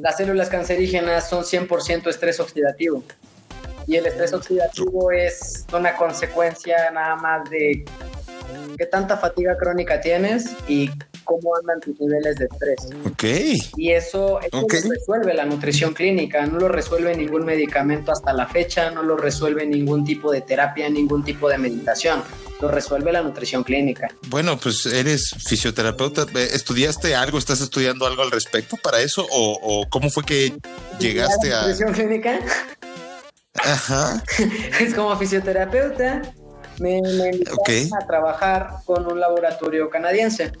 Las 0.00 0.16
células 0.16 0.48
cancerígenas 0.48 1.28
son 1.28 1.42
100% 1.42 2.08
estrés 2.08 2.38
oxidativo 2.38 3.02
y 3.88 3.96
el 3.96 4.06
estrés 4.06 4.32
oxidativo 4.32 5.10
es 5.10 5.66
una 5.72 5.96
consecuencia 5.96 6.88
nada 6.92 7.16
más 7.16 7.50
de 7.50 7.84
qué 8.78 8.86
tanta 8.86 9.16
fatiga 9.16 9.56
crónica 9.56 10.00
tienes 10.00 10.46
y 10.68 10.90
cómo 11.24 11.56
andan 11.56 11.80
tus 11.80 11.98
niveles 12.00 12.36
de 12.36 12.44
estrés. 12.46 12.76
Ok. 13.10 13.24
Y 13.76 13.92
eso, 13.92 14.40
eso 14.40 14.58
Ok. 14.60 14.74
lo 14.84 14.90
resuelve 14.90 15.34
la 15.34 15.44
nutrición 15.44 15.94
clínica, 15.94 16.44
no 16.46 16.58
lo 16.58 16.68
resuelve 16.68 17.16
ningún 17.16 17.44
medicamento 17.44 18.12
hasta 18.12 18.32
la 18.32 18.46
fecha, 18.46 18.90
no 18.90 19.02
lo 19.02 19.16
resuelve 19.16 19.66
ningún 19.66 20.04
tipo 20.04 20.30
de 20.32 20.40
terapia, 20.42 20.88
ningún 20.88 21.24
tipo 21.24 21.48
de 21.48 21.56
meditación, 21.58 22.22
lo 22.60 22.68
resuelve 22.68 23.10
la 23.12 23.22
nutrición 23.22 23.64
clínica. 23.64 24.08
Bueno, 24.28 24.58
pues 24.58 24.84
eres 24.86 25.30
fisioterapeuta. 25.46 26.26
¿Estudiaste 26.52 27.14
algo? 27.14 27.38
¿Estás 27.38 27.60
estudiando 27.60 28.06
algo 28.06 28.22
al 28.22 28.30
respecto 28.30 28.76
para 28.82 29.00
eso? 29.00 29.26
¿O, 29.30 29.58
o 29.62 29.88
cómo 29.88 30.10
fue 30.10 30.24
que 30.24 30.52
llegaste 30.98 31.48
La 31.48 31.60
a...? 31.60 31.62
nutrición 31.68 31.92
clínica 31.92 32.40
Ajá. 33.54 34.22
es 34.80 34.94
como 34.94 35.16
fisioterapeuta, 35.16 36.22
me, 36.78 37.00
me 37.02 37.28
invitaron 37.30 37.94
a 37.94 38.06
trabajar 38.06 38.70
con 38.84 39.06
un 39.06 39.20
laboratorio 39.20 39.88
canadiense. 39.90 40.52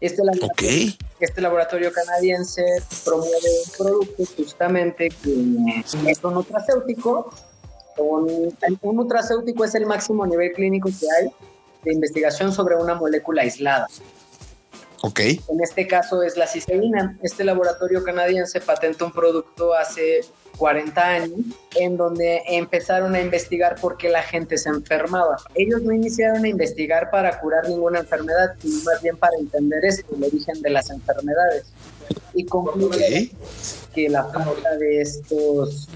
Este 0.00 0.24
laboratorio, 0.24 0.92
este 1.20 1.40
laboratorio 1.40 1.92
canadiense 1.92 2.64
promueve 3.04 3.48
un 3.66 3.72
producto 3.76 4.24
justamente 4.36 5.08
que 5.22 6.10
es 6.10 6.24
un 6.24 6.34
nutracéutico. 6.34 7.30
Un, 7.98 8.56
un 8.80 8.96
nutracéutico 8.96 9.64
es 9.64 9.74
el 9.74 9.84
máximo 9.84 10.26
nivel 10.26 10.52
clínico 10.52 10.88
que 10.88 11.06
hay 11.18 11.30
de 11.84 11.92
investigación 11.92 12.52
sobre 12.52 12.76
una 12.76 12.94
molécula 12.94 13.42
aislada. 13.42 13.86
Ok. 15.02 15.20
En 15.20 15.60
este 15.62 15.86
caso 15.86 16.22
es 16.22 16.36
la 16.36 16.46
cisteína. 16.46 17.18
Este 17.22 17.42
laboratorio 17.44 18.04
canadiense 18.04 18.60
patentó 18.60 19.06
un 19.06 19.12
producto 19.12 19.72
hace 19.74 20.20
40 20.58 21.00
años 21.02 21.30
en 21.76 21.96
donde 21.96 22.42
empezaron 22.46 23.14
a 23.14 23.20
investigar 23.20 23.76
por 23.80 23.96
qué 23.96 24.10
la 24.10 24.22
gente 24.22 24.58
se 24.58 24.68
enfermaba. 24.68 25.38
Ellos 25.54 25.80
no 25.82 25.92
iniciaron 25.92 26.44
a 26.44 26.48
investigar 26.48 27.10
para 27.10 27.40
curar 27.40 27.66
ninguna 27.66 28.00
enfermedad, 28.00 28.54
sino 28.60 28.82
más 28.84 29.02
bien 29.02 29.16
para 29.16 29.36
entender 29.38 29.82
esto, 29.86 30.14
el 30.14 30.24
origen 30.24 30.60
de 30.60 30.70
las 30.70 30.90
enfermedades. 30.90 31.64
Y 32.34 32.44
concluyeron 32.44 33.24
Ok. 33.24 33.92
que 33.94 34.08
la 34.10 34.24
falta 34.24 34.76
de 34.76 35.00
estos, 35.00 35.88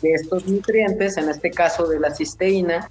de 0.00 0.12
estos 0.14 0.46
nutrientes, 0.46 1.18
en 1.18 1.28
este 1.28 1.50
caso 1.50 1.86
de 1.86 2.00
la 2.00 2.14
cisteína, 2.14 2.88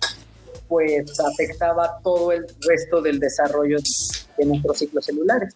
pues 0.73 1.19
afectaba 1.19 1.99
todo 2.03 2.31
el 2.31 2.47
resto 2.67 2.99
del 2.99 3.19
desarrollo 3.19 3.77
de 4.39 4.45
nuestros 4.45 4.79
ciclos 4.79 5.05
celulares. 5.05 5.53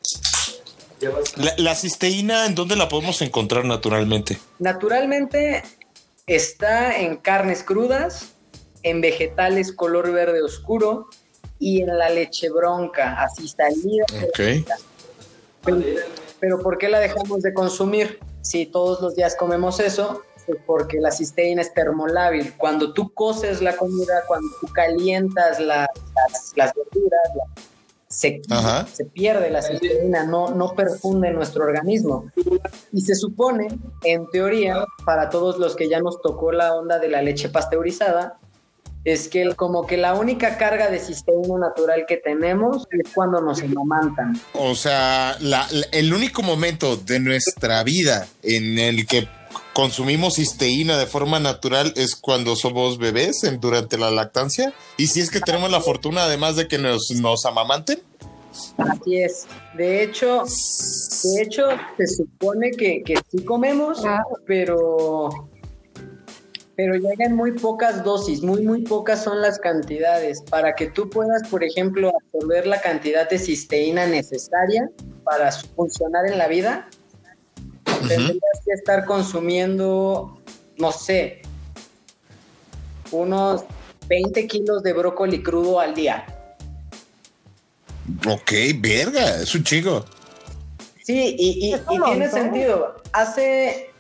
La, 1.37 1.55
la 1.57 1.73
cisteína, 1.73 2.45
¿en 2.45 2.53
dónde 2.53 2.75
la 2.75 2.87
podemos 2.87 3.19
encontrar 3.23 3.65
naturalmente? 3.65 4.37
Naturalmente 4.59 5.63
está 6.27 6.99
en 6.99 7.17
carnes 7.17 7.63
crudas, 7.63 8.27
en 8.83 9.01
vegetales 9.01 9.71
color 9.71 10.11
verde 10.11 10.43
oscuro 10.43 11.07
y 11.57 11.81
en 11.81 11.97
la 11.97 12.09
leche 12.09 12.51
bronca, 12.51 13.19
así 13.19 13.47
salida. 13.47 14.05
Ok. 14.23 14.67
Pero, 15.65 15.81
pero 16.39 16.61
¿por 16.61 16.77
qué 16.77 16.89
la 16.89 16.99
dejamos 16.99 17.41
de 17.41 17.55
consumir? 17.55 18.19
Si 18.43 18.67
todos 18.67 19.01
los 19.01 19.15
días 19.15 19.35
comemos 19.35 19.79
eso, 19.79 20.21
pues 20.47 20.59
porque 20.65 20.97
la 20.99 21.11
cisteína 21.11 21.61
es 21.61 21.73
termolábil. 21.73 22.53
Cuando 22.57 22.93
tú 22.93 23.13
coces 23.13 23.61
la 23.61 23.75
comida, 23.75 24.23
cuando 24.27 24.47
tú 24.61 24.67
calientas 24.73 25.59
la- 25.59 25.87
las, 26.15 26.53
las 26.55 26.73
verduras, 26.73 27.21
la- 27.35 27.61
se, 28.09 28.41
se 28.93 29.03
pierde 29.05 29.49
la 29.51 29.61
cisteína, 29.61 30.23
no, 30.23 30.49
no 30.51 30.73
perfunde 30.73 31.29
nuestro 31.31 31.65
organismo. 31.65 32.31
Y 32.93 33.01
se 33.01 33.13
supone, 33.15 33.67
en 34.05 34.25
teoría, 34.31 34.85
para 35.05 35.29
todos 35.29 35.57
los 35.59 35.75
que 35.75 35.89
ya 35.89 35.99
nos 35.99 36.21
tocó 36.21 36.53
la 36.53 36.73
onda 36.73 36.99
de 36.99 37.09
la 37.09 37.21
leche 37.21 37.49
pasteurizada, 37.49 38.39
es 39.03 39.27
que 39.27 39.53
como 39.55 39.85
que 39.87 39.97
la 39.97 40.13
única 40.15 40.57
carga 40.57 40.89
de 40.89 40.99
cisteína 40.99 41.57
natural 41.59 42.05
que 42.07 42.17
tenemos 42.17 42.87
es 42.91 43.11
cuando 43.13 43.41
nos 43.41 43.61
amamantan. 43.61 44.33
O 44.53 44.73
sea, 44.73 45.35
la- 45.41 45.67
el 45.91 46.13
único 46.13 46.41
momento 46.43 46.95
de 46.95 47.19
nuestra 47.19 47.83
vida 47.83 48.25
en 48.41 48.79
el 48.79 49.05
que 49.05 49.27
consumimos 49.77 50.37
cisteína 50.37 50.97
de 50.97 51.05
forma 51.05 51.39
natural 51.39 51.93
es 51.95 52.15
cuando 52.15 52.55
somos 52.55 52.97
bebés 52.97 53.43
en- 53.43 53.59
durante 53.59 53.95
la 53.99 54.09
lactancia. 54.09 54.73
Y 54.97 55.05
si 55.05 55.19
es 55.21 55.29
que 55.29 55.39
tenemos 55.39 55.69
la 55.69 55.81
fortuna, 55.81 56.23
además 56.23 56.55
de 56.55 56.67
que 56.67 56.79
nos, 56.79 57.11
nos 57.11 57.45
amamanten. 57.45 57.99
Así 58.79 59.17
es. 59.17 59.45
De 59.75 60.01
hecho, 60.01 60.45
de 60.45 61.41
hecho, 61.43 61.67
se 61.95 62.07
supone 62.07 62.71
que, 62.71 63.03
que 63.03 63.19
sí 63.29 63.45
comemos, 63.45 64.01
pero, 64.47 65.29
pero 66.75 66.95
llegan 66.95 67.35
muy 67.35 67.51
pocas 67.51 68.03
dosis, 68.03 68.41
muy, 68.41 68.63
muy 68.63 68.81
pocas 68.81 69.23
son 69.23 69.43
las 69.43 69.59
cantidades. 69.59 70.41
Para 70.49 70.73
que 70.73 70.87
tú 70.87 71.07
puedas, 71.07 71.47
por 71.49 71.63
ejemplo, 71.63 72.11
absorber 72.19 72.65
la 72.65 72.81
cantidad 72.81 73.29
de 73.29 73.37
cisteína 73.37 74.07
necesaria 74.07 74.89
para 75.23 75.51
funcionar 75.51 76.25
en 76.31 76.39
la 76.39 76.47
vida, 76.47 76.89
tendrías 78.07 78.59
que 78.65 78.73
estar 78.73 79.05
consumiendo, 79.05 80.39
no 80.77 80.91
sé, 80.91 81.41
unos 83.11 83.63
20 84.07 84.47
kilos 84.47 84.83
de 84.83 84.93
brócoli 84.93 85.41
crudo 85.41 85.79
al 85.79 85.93
día. 85.93 86.25
Ok, 88.27 88.51
verga, 88.79 89.41
es 89.41 89.53
un 89.55 89.63
chico. 89.63 90.05
Sí, 91.03 91.35
y, 91.37 91.73
y- 91.73 91.79
tiene 92.05 92.29
sentido. 92.29 93.01
Hace 93.13 93.91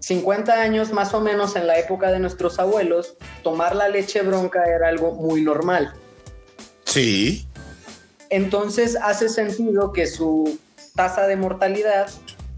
50 0.00 0.52
años, 0.52 0.92
más 0.92 1.14
o 1.14 1.20
menos 1.20 1.56
en 1.56 1.66
la 1.66 1.78
época 1.78 2.10
de 2.12 2.18
nuestros 2.18 2.58
abuelos, 2.58 3.16
tomar 3.42 3.74
la 3.74 3.88
leche 3.88 4.22
bronca 4.22 4.64
era 4.64 4.88
algo 4.88 5.12
muy 5.12 5.42
normal. 5.42 5.92
Sí. 6.84 7.46
Entonces 8.30 8.96
hace 9.00 9.28
sentido 9.28 9.92
que 9.92 10.06
su 10.06 10.58
tasa 10.94 11.26
de 11.26 11.36
mortalidad 11.36 12.08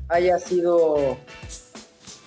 haya 0.09 0.39
sido 0.39 1.17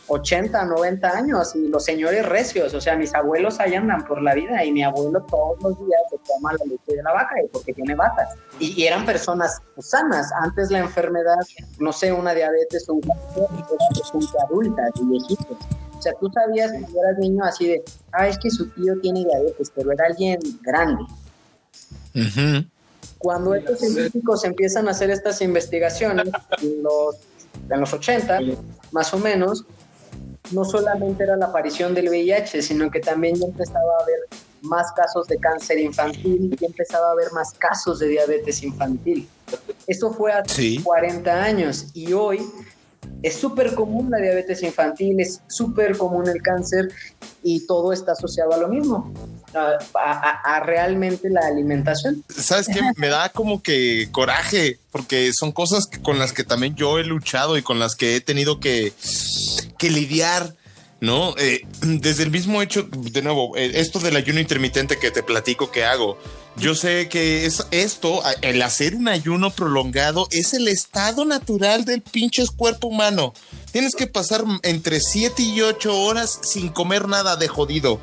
80, 0.10 0.66
90 0.66 1.08
años 1.08 1.56
y 1.56 1.68
los 1.68 1.86
señores 1.86 2.26
recios, 2.26 2.74
o 2.74 2.82
sea, 2.82 2.96
mis 2.96 3.14
abuelos 3.14 3.60
ahí 3.60 3.76
andan 3.76 4.04
por 4.06 4.22
la 4.22 4.34
vida 4.34 4.64
y 4.66 4.72
mi 4.72 4.84
abuelo 4.84 5.24
todos 5.30 5.62
los 5.62 5.78
días 5.80 6.02
se 6.10 6.18
toma 6.28 6.54
la 6.54 6.66
leche 6.66 6.96
de 6.96 7.04
la 7.04 7.14
vaca 7.14 7.36
y 7.44 7.48
porque 7.48 7.74
tiene 7.74 7.96
vacas. 7.96 8.30
Y, 8.60 8.82
y 8.82 8.88
eran 8.88 9.06
personas 9.06 9.62
sanas. 9.78 10.32
Antes 10.42 10.72
la 10.72 10.80
enfermedad, 10.80 11.38
no 11.80 11.94
sé, 11.94 12.12
una 12.12 12.34
diabetes 12.34 12.90
o 12.90 12.96
un 12.96 13.02
cáncer, 13.02 13.44
adulta, 14.50 14.84
de 14.96 15.06
viejitos. 15.06 15.58
O 15.98 16.02
sea, 16.02 16.14
tú 16.20 16.32
sabías 16.34 16.72
cuando 16.72 17.04
eras 17.04 17.18
niño 17.20 17.44
así 17.44 17.68
de, 17.68 17.84
ah, 18.14 18.28
es 18.28 18.38
que 18.40 18.50
su 18.50 18.68
tío 18.70 19.00
tiene 19.02 19.26
diabetes, 19.26 19.72
pero 19.76 19.92
era 19.92 20.06
alguien 20.06 20.40
grande. 20.62 21.04
Ujú. 22.16 22.66
Cuando 23.18 23.54
estos 23.54 23.80
científicos 23.80 24.46
empiezan 24.46 24.88
a 24.88 24.92
hacer 24.92 25.12
estas 25.12 25.42
investigaciones, 25.42 26.30
los, 26.82 27.18
en 27.70 27.80
los 27.80 27.94
80, 27.94 28.40
más 28.92 29.14
o 29.14 29.20
menos, 29.20 29.66
no 30.52 30.66
solamente 30.66 31.24
era 31.24 31.36
la 31.36 31.48
aparición 31.48 31.94
del 31.94 32.10
VIH, 32.10 32.62
sino 32.62 32.90
que 32.90 33.00
también 33.00 33.36
ya 33.36 33.46
empezaba 33.46 33.98
a 34.00 34.04
haber 34.04 34.20
más 34.62 34.92
casos 34.92 35.28
de 35.28 35.38
cáncer 35.38 35.80
infantil 35.80 36.58
y 36.60 36.66
empezaba 36.66 37.10
a 37.10 37.12
haber 37.12 37.32
más 37.32 37.54
casos 37.54 38.00
de 38.00 38.08
diabetes 38.10 38.64
infantil. 38.64 39.28
Eso 39.88 40.12
fue 40.12 40.32
hace 40.32 40.82
40 40.84 41.44
años 41.44 41.88
y 41.94 42.14
hoy 42.14 42.42
es 43.22 43.36
súper 43.36 43.74
común 43.76 44.10
la 44.12 44.18
diabetes 44.18 44.64
infantil, 44.64 45.20
es 45.20 45.42
súper 45.48 45.98
común 45.98 46.28
el 46.28 46.42
cáncer 46.42 46.92
y 47.44 47.66
todo 47.66 47.94
está 47.94 48.14
asociado 48.14 48.54
a 48.54 48.58
lo 48.58 48.68
mismo, 48.68 49.14
a, 49.54 50.60
realmente 50.66 51.30
la 51.30 51.42
alimentación. 51.48 52.24
¿Sabes 52.30 52.68
qué? 52.68 52.82
Me 52.96 53.08
da 53.08 53.30
como 53.30 53.62
que 53.62 54.10
coraje, 54.12 54.80
porque 54.92 55.32
son 55.34 55.52
cosas 55.52 55.90
con 56.04 56.20
las 56.20 56.34
que 56.34 56.44
también 56.44 56.76
yo 56.76 57.00
he 57.00 57.04
luchado 57.04 57.58
y 57.58 57.62
con 57.62 57.80
las 57.80 57.96
que 57.96 58.16
he 58.16 58.22
tenido 58.22 58.60
que, 58.60 58.94
que 59.78 59.90
lidiar. 59.90 60.56
¿no? 61.02 61.34
Eh, 61.38 61.62
desde 61.82 62.24
el 62.24 62.32
mismo 62.32 62.62
hecho, 62.62 62.84
de 62.84 63.22
nuevo, 63.22 63.56
eh, 63.56 63.72
esto 63.76 64.00
del 64.00 64.16
ayuno 64.16 64.40
intermitente 64.40 65.00
que 65.00 65.12
te 65.12 65.24
platico 65.24 65.72
que 65.72 65.86
hago, 65.86 66.18
yo 66.58 66.76
sé 66.76 67.08
que 67.08 67.46
es 67.46 67.66
esto, 67.72 68.22
el 68.42 68.62
hacer 68.62 68.96
un 68.96 69.08
ayuno 69.08 69.50
prolongado 69.50 70.28
es 70.32 70.54
el 70.54 70.68
estado 70.68 71.24
natural 71.24 71.86
del 71.86 72.02
pinches 72.02 72.52
cuerpo 72.52 72.88
humano. 72.88 73.34
Tienes 73.72 73.96
que 73.96 74.08
pasar 74.08 74.44
entre 74.64 75.00
7 75.00 75.42
y 75.42 75.62
8 75.62 76.02
horas 76.02 76.40
sin 76.44 76.68
comer 76.68 77.08
nada 77.08 77.38
de 77.38 77.48
jodido. 77.48 78.02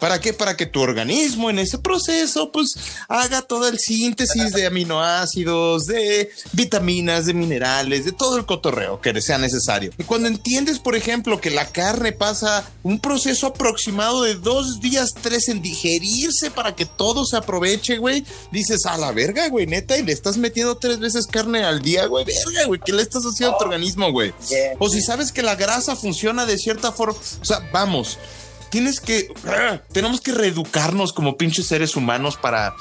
¿Para 0.00 0.20
qué? 0.20 0.32
Para 0.32 0.56
que 0.56 0.66
tu 0.66 0.80
organismo 0.80 1.50
en 1.50 1.58
ese 1.58 1.78
proceso 1.78 2.50
pues 2.52 2.74
haga 3.08 3.42
toda 3.42 3.68
el 3.68 3.78
síntesis 3.78 4.52
de 4.52 4.66
aminoácidos, 4.66 5.86
de 5.86 6.30
vitaminas, 6.52 7.26
de 7.26 7.34
minerales, 7.34 8.04
de 8.04 8.12
todo 8.12 8.36
el 8.36 8.46
cotorreo 8.46 9.00
que 9.00 9.18
sea 9.20 9.38
necesario. 9.38 9.90
Y 9.98 10.04
cuando 10.04 10.28
entiendes, 10.28 10.78
por 10.78 10.94
ejemplo, 10.94 11.40
que 11.40 11.50
la 11.50 11.66
carne 11.68 12.12
pasa 12.12 12.68
un 12.82 13.00
proceso 13.00 13.48
aproximado 13.48 14.22
de 14.22 14.34
dos 14.34 14.80
días, 14.80 15.14
tres 15.20 15.48
en 15.48 15.62
digerirse 15.62 16.50
para 16.50 16.74
que 16.74 16.86
todo 16.86 17.24
se 17.24 17.36
aproveche, 17.36 17.98
güey, 17.98 18.24
dices 18.52 18.86
a 18.86 18.96
la 18.96 19.12
verga, 19.12 19.48
güey, 19.48 19.66
neta, 19.66 19.96
y 19.96 20.04
le 20.04 20.12
estás 20.12 20.36
metiendo 20.36 20.76
tres 20.76 20.98
veces 20.98 21.26
carne 21.26 21.64
al 21.64 21.82
día, 21.82 22.06
güey, 22.06 22.24
verga, 22.24 22.66
güey, 22.66 22.80
¿qué 22.84 22.92
le 22.92 23.02
estás 23.02 23.24
haciendo 23.24 23.56
a 23.56 23.58
tu 23.58 23.64
organismo, 23.64 24.12
güey? 24.12 24.32
O 24.78 24.88
si 24.88 25.02
sabes 25.02 25.32
que 25.32 25.42
la 25.42 25.56
grasa 25.56 25.96
funciona 25.96 26.46
de 26.46 26.58
cierta 26.58 26.92
forma, 26.92 27.18
o 27.40 27.44
sea, 27.44 27.68
vamos 27.72 28.18
tienes 28.70 29.00
que, 29.00 29.28
ah, 29.46 29.80
tenemos 29.92 30.20
que 30.20 30.32
reeducarnos 30.32 31.12
como 31.12 31.36
pinches 31.36 31.66
seres 31.66 31.96
humanos 31.96 32.36
para 32.36 32.74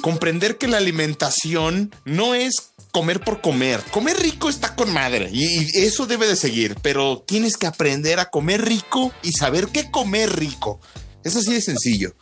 comprender 0.00 0.58
que 0.58 0.68
la 0.68 0.78
alimentación 0.78 1.94
no 2.04 2.34
es 2.34 2.72
comer 2.92 3.20
por 3.20 3.40
comer. 3.40 3.80
Comer 3.90 4.18
rico 4.18 4.48
está 4.48 4.74
con 4.74 4.92
madre 4.92 5.28
y 5.32 5.84
eso 5.84 6.06
debe 6.06 6.26
de 6.26 6.36
seguir, 6.36 6.76
pero 6.82 7.22
tienes 7.26 7.56
que 7.56 7.66
aprender 7.66 8.20
a 8.20 8.30
comer 8.30 8.64
rico 8.64 9.12
y 9.22 9.32
saber 9.32 9.68
qué 9.68 9.90
comer 9.90 10.36
rico. 10.36 10.80
Es 11.24 11.36
así 11.36 11.52
de 11.52 11.60
sencillo. 11.60 12.14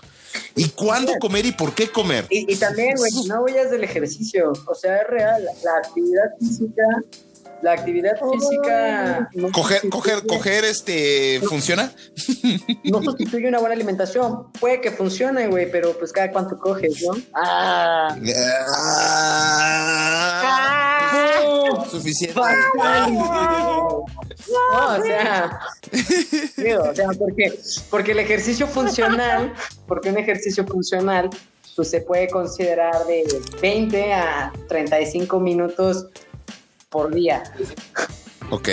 ¿Y 0.55 0.69
cuándo 0.69 1.13
comer 1.19 1.47
y 1.47 1.53
por 1.53 1.75
qué 1.75 1.91
comer? 1.91 2.27
Y, 2.31 2.55
también, 2.57 2.95
güey, 2.97 3.11
no 3.27 3.43
huyas 3.43 3.71
del 3.71 3.83
ejercicio. 3.83 4.53
O 4.67 4.75
sea, 4.75 4.99
es 4.99 5.07
real. 5.09 5.43
La 5.65 5.77
actividad 5.85 6.25
física 6.39 6.83
la 7.63 7.73
actividad 7.73 8.13
física. 8.33 9.29
coger, 9.53 9.89
coger, 9.91 10.27
coger, 10.27 10.65
este, 10.65 11.41
¿funciona? 11.41 11.93
No 12.85 13.03
sustituye 13.03 13.49
una 13.49 13.59
buena 13.59 13.75
alimentación. 13.75 14.51
Puede 14.59 14.81
que 14.81 14.91
funcione, 14.91 15.49
güey, 15.49 15.71
pero 15.71 15.93
pues 15.99 16.13
cada 16.13 16.31
cuánto 16.31 16.59
coges, 16.59 17.03
¿no? 17.03 17.13
Ah. 17.35 18.17
ah. 18.47 19.07
Suficiente. 21.91 22.41
No, 24.51 24.97
o 24.97 25.03
sea, 25.03 25.61
o 26.81 26.95
sea, 26.95 27.09
porque, 27.19 27.59
porque 27.91 28.13
el 28.13 28.21
ejercicio 28.21 28.67
funcional, 28.67 29.53
porque 29.87 30.11
un 30.11 30.19
ejercicio 30.19 30.67
funcional, 30.67 31.31
pues 31.77 31.91
se 31.91 32.01
puede 32.01 32.29
considerar 32.29 33.07
de 33.07 33.25
20 33.61 34.13
a 34.13 34.53
35 34.69 35.41
minutos 35.41 36.07
por 36.91 37.15
día. 37.15 37.43
Ok. 38.51 38.69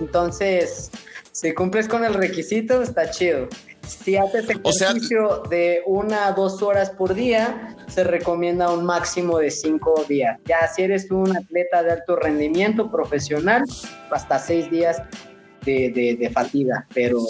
Entonces, 0.00 0.90
si 1.32 1.52
cumples 1.54 1.88
con 1.88 2.04
el 2.04 2.14
requisito, 2.14 2.82
está 2.82 3.10
chido. 3.10 3.48
Si 3.82 4.16
haces 4.16 4.48
ejercicio 4.50 5.42
de 5.48 5.82
una 5.86 6.26
a 6.26 6.32
dos 6.32 6.62
horas 6.62 6.90
por 6.90 7.14
día, 7.14 7.74
se 7.88 8.04
recomienda 8.04 8.70
un 8.70 8.84
máximo 8.84 9.38
de 9.38 9.50
cinco 9.50 10.04
días. 10.06 10.38
Ya 10.44 10.68
si 10.68 10.82
eres 10.82 11.10
un 11.10 11.34
atleta 11.34 11.82
de 11.82 11.92
alto 11.92 12.16
rendimiento 12.16 12.90
profesional, 12.90 13.64
hasta 14.10 14.38
seis 14.38 14.70
días 14.70 15.02
de, 15.64 16.30
fatiga. 16.34 16.86
Pero 16.92 17.20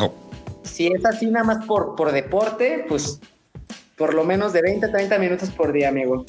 oh. 0.00 0.12
si 0.62 0.86
es 0.86 1.04
así 1.04 1.26
nada 1.26 1.44
más 1.44 1.66
por, 1.66 1.94
por 1.96 2.12
deporte, 2.12 2.86
pues 2.88 3.20
por 3.96 4.14
lo 4.14 4.24
menos 4.24 4.54
de 4.54 4.62
20 4.62 4.86
a 4.86 4.92
30 4.92 5.18
minutos 5.18 5.50
por 5.50 5.72
día, 5.72 5.90
amigo. 5.90 6.24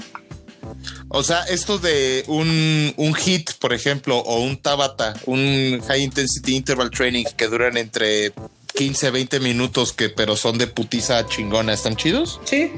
O 1.14 1.24
sea, 1.24 1.44
esto 1.44 1.78
de 1.78 2.24
un, 2.28 2.94
un 2.96 3.14
hit, 3.14 3.52
por 3.60 3.74
ejemplo, 3.74 4.18
o 4.18 4.40
un 4.40 4.62
Tabata, 4.62 5.14
un 5.26 5.82
High 5.86 6.04
Intensity 6.04 6.56
Interval 6.56 6.90
Training 6.90 7.26
que 7.36 7.48
duran 7.48 7.76
entre 7.76 8.32
15, 8.76 9.12
20 9.12 9.40
minutos, 9.42 9.92
que 9.92 10.10
pero 10.10 10.38
son 10.38 10.58
de 10.58 10.68
putiza 10.68 11.26
chingona, 11.26 11.74
¿están 11.74 11.98
chidos? 11.98 12.40
Sí. 12.46 12.72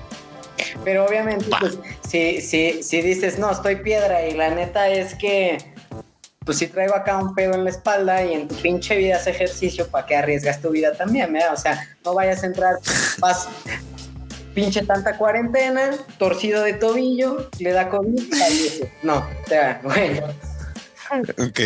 Pero 0.84 1.06
obviamente, 1.06 1.46
pues, 1.60 1.78
si, 2.10 2.42
si, 2.42 2.82
si 2.82 3.02
dices, 3.02 3.38
no, 3.38 3.52
estoy 3.52 3.78
piedra 3.78 4.26
y 4.28 4.34
la 4.34 4.50
neta 4.50 4.90
es 4.90 5.14
que, 5.14 5.58
pues 6.44 6.58
si 6.58 6.68
traigo 6.68 6.96
acá 6.96 7.18
un 7.18 7.36
pedo 7.36 7.54
en 7.54 7.64
la 7.64 7.70
espalda 7.70 8.24
y 8.24 8.34
en 8.34 8.48
tu 8.48 8.56
pinche 8.56 8.98
vida 8.98 9.18
haces 9.18 9.36
ejercicio, 9.36 9.88
¿para 9.88 10.08
que 10.08 10.16
arriesgas 10.16 10.60
tu 10.60 10.72
vida 10.72 10.94
también? 10.94 11.36
O 11.52 11.58
sea, 11.58 11.88
no 12.04 12.16
vayas 12.16 12.42
a 12.42 12.48
entrar, 12.48 12.76
vas, 13.20 13.48
pinche 14.54 14.86
tanta 14.86 15.18
cuarentena, 15.18 15.92
torcido 16.18 16.64
de 16.64 16.74
tobillo, 16.74 17.50
le 17.60 17.72
da 17.72 17.90
COVID 17.90 18.20
y 18.20 19.06
No, 19.06 19.18
o 19.18 19.48
sea, 19.48 19.80
bueno. 19.84 20.28
Ok. 21.38 21.60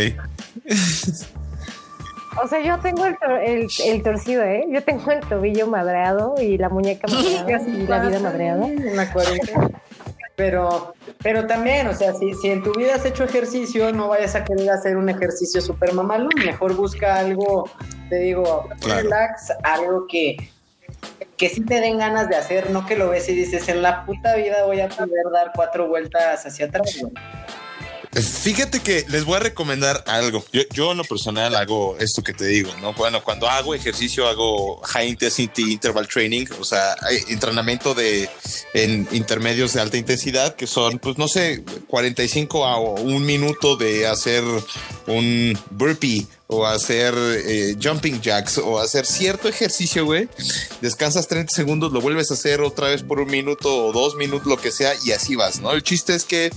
O 2.44 2.48
sea, 2.48 2.60
yo 2.60 2.78
tengo 2.80 3.06
el, 3.06 3.68
el, 3.86 4.04
torcido, 4.04 4.44
¿eh? 4.44 4.66
Yo 4.70 4.84
tengo 4.84 5.12
el 5.12 5.22
tobillo 5.22 5.68
madreado 5.68 6.36
y 6.40 6.58
la 6.58 6.70
muñeca 6.70 7.08
madreada 7.08 7.68
y 7.68 7.88
la 7.88 8.00
vida 8.00 8.20
madreada. 8.20 8.66
Una 8.66 9.12
cuarentena. 9.12 9.70
Pero, 10.36 10.94
pero 11.24 11.48
también, 11.48 11.88
o 11.88 11.96
sea, 11.96 12.14
si, 12.14 12.32
si 12.36 12.52
en 12.52 12.62
tu 12.62 12.72
vida 12.74 12.94
has 12.94 13.06
hecho 13.06 13.24
ejercicio, 13.24 13.92
no 13.92 14.10
vayas 14.10 14.36
a 14.36 14.44
querer 14.44 14.70
hacer 14.70 14.96
un 14.96 15.10
ejercicio 15.10 15.62
súper 15.62 15.94
mamalón. 15.94 16.30
Mejor 16.46 16.76
busca 16.76 17.18
algo, 17.18 17.68
te 18.10 18.18
digo, 18.18 18.70
relax, 18.82 19.52
algo 19.64 20.06
que, 20.08 20.38
que 21.38 21.50
sí 21.50 21.62
te 21.62 21.80
den 21.80 22.00
ganas 22.00 22.30
de 22.30 22.36
hacer, 22.36 22.72
no 22.72 22.86
que 22.86 22.96
lo 22.96 23.10
ves 23.10 23.30
y 23.30 23.36
dices, 23.36 23.70
en 23.70 23.82
la 23.82 24.06
puta 24.06 24.36
vida 24.36 24.66
voy 24.66 24.82
a 24.82 24.90
poder 24.90 25.26
dar 25.32 25.52
cuatro 25.56 25.88
vueltas 25.88 26.46
hacia 26.46 26.66
atrás. 26.66 26.98
Fíjate 28.12 28.80
que 28.80 29.06
les 29.10 29.26
voy 29.26 29.36
a 29.36 29.40
recomendar 29.40 30.04
algo. 30.08 30.44
Yo, 30.52 30.62
yo 30.72 30.92
en 30.92 30.98
lo 30.98 31.04
personal 31.04 31.56
hago 31.56 31.98
esto 32.00 32.24
que 32.24 32.34
te 32.34 32.46
digo, 32.46 32.72
¿no? 32.82 32.94
Bueno, 32.94 33.24
cuando 33.24 33.48
hago 33.48 33.76
ejercicio 33.76 34.28
hago 34.28 34.78
high 34.78 35.10
intensity 35.10 35.74
interval 35.74 36.08
training, 36.08 36.46
o 36.60 36.64
sea, 36.64 36.96
entrenamiento 37.28 37.94
de 37.94 38.28
en 38.74 39.08
intermedios 39.12 39.74
de 39.74 39.82
alta 39.82 39.98
intensidad 39.98 40.56
que 40.56 40.66
son, 40.66 40.98
pues 40.98 41.20
no 41.20 41.28
sé, 41.28 41.64
45 41.88 42.66
a 42.66 42.80
un 42.80 43.24
minuto 43.24 43.76
de 43.76 44.08
hacer 44.08 44.44
un 45.06 45.58
burpee 45.70 46.26
o 46.48 46.66
hacer 46.66 47.14
eh, 47.18 47.76
jumping 47.82 48.22
jacks 48.22 48.58
o 48.58 48.80
hacer 48.80 49.06
cierto 49.06 49.50
ejercicio, 49.50 50.06
güey. 50.06 50.30
Descansas 50.82 51.28
30 51.28 51.54
segundos, 51.54 51.92
lo 51.92 52.02
vuelves 52.02 52.32
a 52.32 52.36
hacer 52.36 52.62
otra 52.62 52.88
vez 52.88 53.04
por 53.04 53.20
un 53.20 53.30
minuto 53.30 53.88
o 53.88 53.92
dos 53.92 54.16
minutos, 54.16 54.48
lo 54.48 54.58
que 54.58 54.72
sea, 54.72 54.94
y 55.04 55.12
así 55.12 55.36
vas, 55.36 55.60
¿no? 55.60 55.72
El 55.74 55.84
chiste 55.84 56.16
es 56.16 56.24
que 56.24 56.52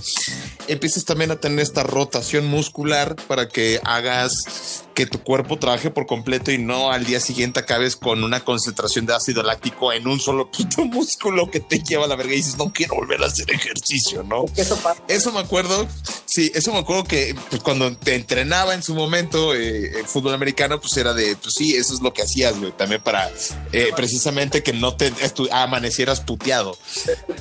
empieces 0.67 1.05
también 1.05 1.31
a 1.31 1.37
tener 1.37 1.59
esta 1.59 1.83
rotación 1.83 2.47
muscular 2.47 3.15
para 3.27 3.47
que 3.47 3.79
hagas 3.83 4.83
que 4.93 5.05
tu 5.05 5.23
cuerpo 5.23 5.57
trabaje 5.57 5.89
por 5.89 6.05
completo 6.05 6.51
y 6.51 6.57
no 6.57 6.91
al 6.91 7.05
día 7.05 7.19
siguiente 7.19 7.59
acabes 7.59 7.95
con 7.95 8.23
una 8.23 8.43
concentración 8.43 9.05
de 9.05 9.15
ácido 9.15 9.41
láctico 9.41 9.93
en 9.93 10.07
un 10.07 10.19
solo 10.19 10.51
puto 10.51 10.85
músculo 10.85 11.49
que 11.49 11.59
te 11.59 11.79
lleva 11.79 12.05
a 12.05 12.07
la 12.07 12.15
verga 12.15 12.33
y 12.33 12.37
dices, 12.37 12.57
no 12.57 12.71
quiero 12.71 12.95
volver 12.95 13.21
a 13.23 13.27
hacer 13.27 13.49
ejercicio, 13.51 14.23
¿no? 14.23 14.45
Eso, 14.55 14.77
eso 15.07 15.31
me 15.31 15.39
acuerdo, 15.39 15.87
sí, 16.25 16.51
eso 16.53 16.71
me 16.73 16.79
acuerdo 16.79 17.03
que 17.05 17.35
pues, 17.49 17.61
cuando 17.61 17.95
te 17.97 18.15
entrenaba 18.15 18.73
en 18.73 18.83
su 18.83 18.93
momento 18.93 19.55
eh, 19.55 20.03
fútbol 20.05 20.33
americano, 20.33 20.79
pues 20.79 20.95
era 20.97 21.13
de, 21.13 21.35
pues 21.35 21.53
sí, 21.55 21.75
eso 21.75 21.93
es 21.93 22.01
lo 22.01 22.13
que 22.13 22.23
hacías, 22.23 22.59
güey, 22.59 22.71
también 22.71 23.01
para 23.01 23.31
eh, 23.71 23.91
precisamente 23.95 24.63
que 24.63 24.73
no 24.73 24.95
te 24.95 25.11
amanecieras 25.51 26.21
puteado. 26.21 26.77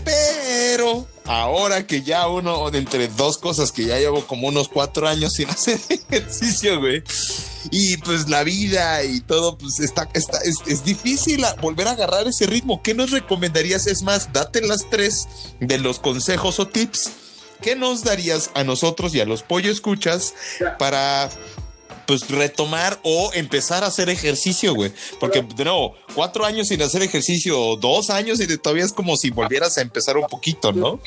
Pero 0.04 1.06
ahora 1.26 1.86
que 1.86 2.02
ya 2.02 2.28
uno, 2.28 2.68
entre 2.72 3.08
dos 3.08 3.38
cosas 3.38 3.72
que 3.72 3.84
ya 3.84 3.98
llevo 3.98 4.26
como 4.26 4.48
unos 4.48 4.68
cuatro 4.68 5.08
años 5.08 5.34
sin 5.34 5.48
hacer 5.50 5.80
ejercicio, 5.88 6.80
güey. 6.80 7.02
Y 7.70 7.98
pues 7.98 8.28
la 8.28 8.42
vida 8.42 9.04
y 9.04 9.20
todo, 9.20 9.58
pues 9.58 9.80
está, 9.80 10.08
está 10.14 10.38
es, 10.38 10.84
difícil 10.84 11.44
volver 11.60 11.88
a 11.88 11.92
agarrar 11.92 12.26
ese 12.26 12.46
ritmo. 12.46 12.82
¿Qué 12.82 12.94
nos 12.94 13.10
recomendarías? 13.10 13.86
Es 13.86 14.02
más, 14.02 14.32
date 14.32 14.62
las 14.62 14.88
tres 14.90 15.28
de 15.60 15.78
los 15.78 15.98
consejos 15.98 16.58
o 16.58 16.66
tips. 16.68 17.10
¿Qué 17.60 17.76
nos 17.76 18.02
darías 18.02 18.50
a 18.54 18.64
nosotros 18.64 19.14
y 19.14 19.20
a 19.20 19.26
los 19.26 19.42
pollo 19.42 19.70
escuchas 19.70 20.34
para 20.78 21.28
pues 22.10 22.28
retomar 22.28 22.98
o 23.04 23.30
empezar 23.34 23.84
a 23.84 23.86
hacer 23.86 24.08
ejercicio, 24.08 24.74
güey. 24.74 24.92
Porque 25.20 25.42
de 25.42 25.64
nuevo, 25.64 25.94
cuatro 26.12 26.44
años 26.44 26.66
sin 26.66 26.82
hacer 26.82 27.02
ejercicio, 27.02 27.76
dos 27.76 28.10
años 28.10 28.40
y 28.40 28.58
todavía 28.58 28.84
es 28.84 28.92
como 28.92 29.16
si 29.16 29.30
volvieras 29.30 29.78
a 29.78 29.82
empezar 29.82 30.16
un 30.16 30.26
poquito, 30.26 30.72
¿no? 30.72 30.98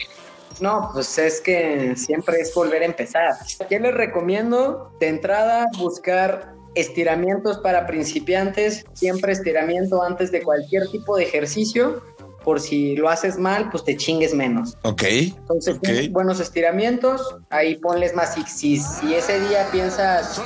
No, 0.62 0.92
pues 0.94 1.18
es 1.18 1.42
que 1.42 1.94
siempre 1.98 2.40
es 2.40 2.54
volver 2.54 2.84
a 2.84 2.86
empezar. 2.86 3.34
¿Qué 3.68 3.82
les 3.82 3.94
recomiendo? 3.94 4.94
De 5.02 5.10
entrada, 5.10 5.66
buscar 5.78 6.54
estiramientos 6.76 7.58
para 7.58 7.86
principiantes, 7.86 8.86
siempre 8.94 9.34
estiramiento 9.34 10.02
antes 10.04 10.32
de 10.32 10.42
cualquier 10.42 10.88
tipo 10.88 11.18
de 11.18 11.24
ejercicio, 11.26 12.02
por 12.46 12.62
si 12.62 12.96
lo 12.96 13.10
haces 13.10 13.38
mal, 13.38 13.70
pues 13.72 13.84
te 13.84 13.98
chingues 13.98 14.34
menos. 14.34 14.78
Ok. 14.84 15.04
Entonces, 15.04 15.76
Ok. 15.76 16.12
buenos 16.12 16.40
estiramientos, 16.40 17.36
ahí 17.50 17.76
ponles 17.76 18.14
más. 18.16 18.36
Si, 18.36 18.78
si 18.78 19.14
ese 19.14 19.42
día 19.50 19.68
piensas, 19.70 20.42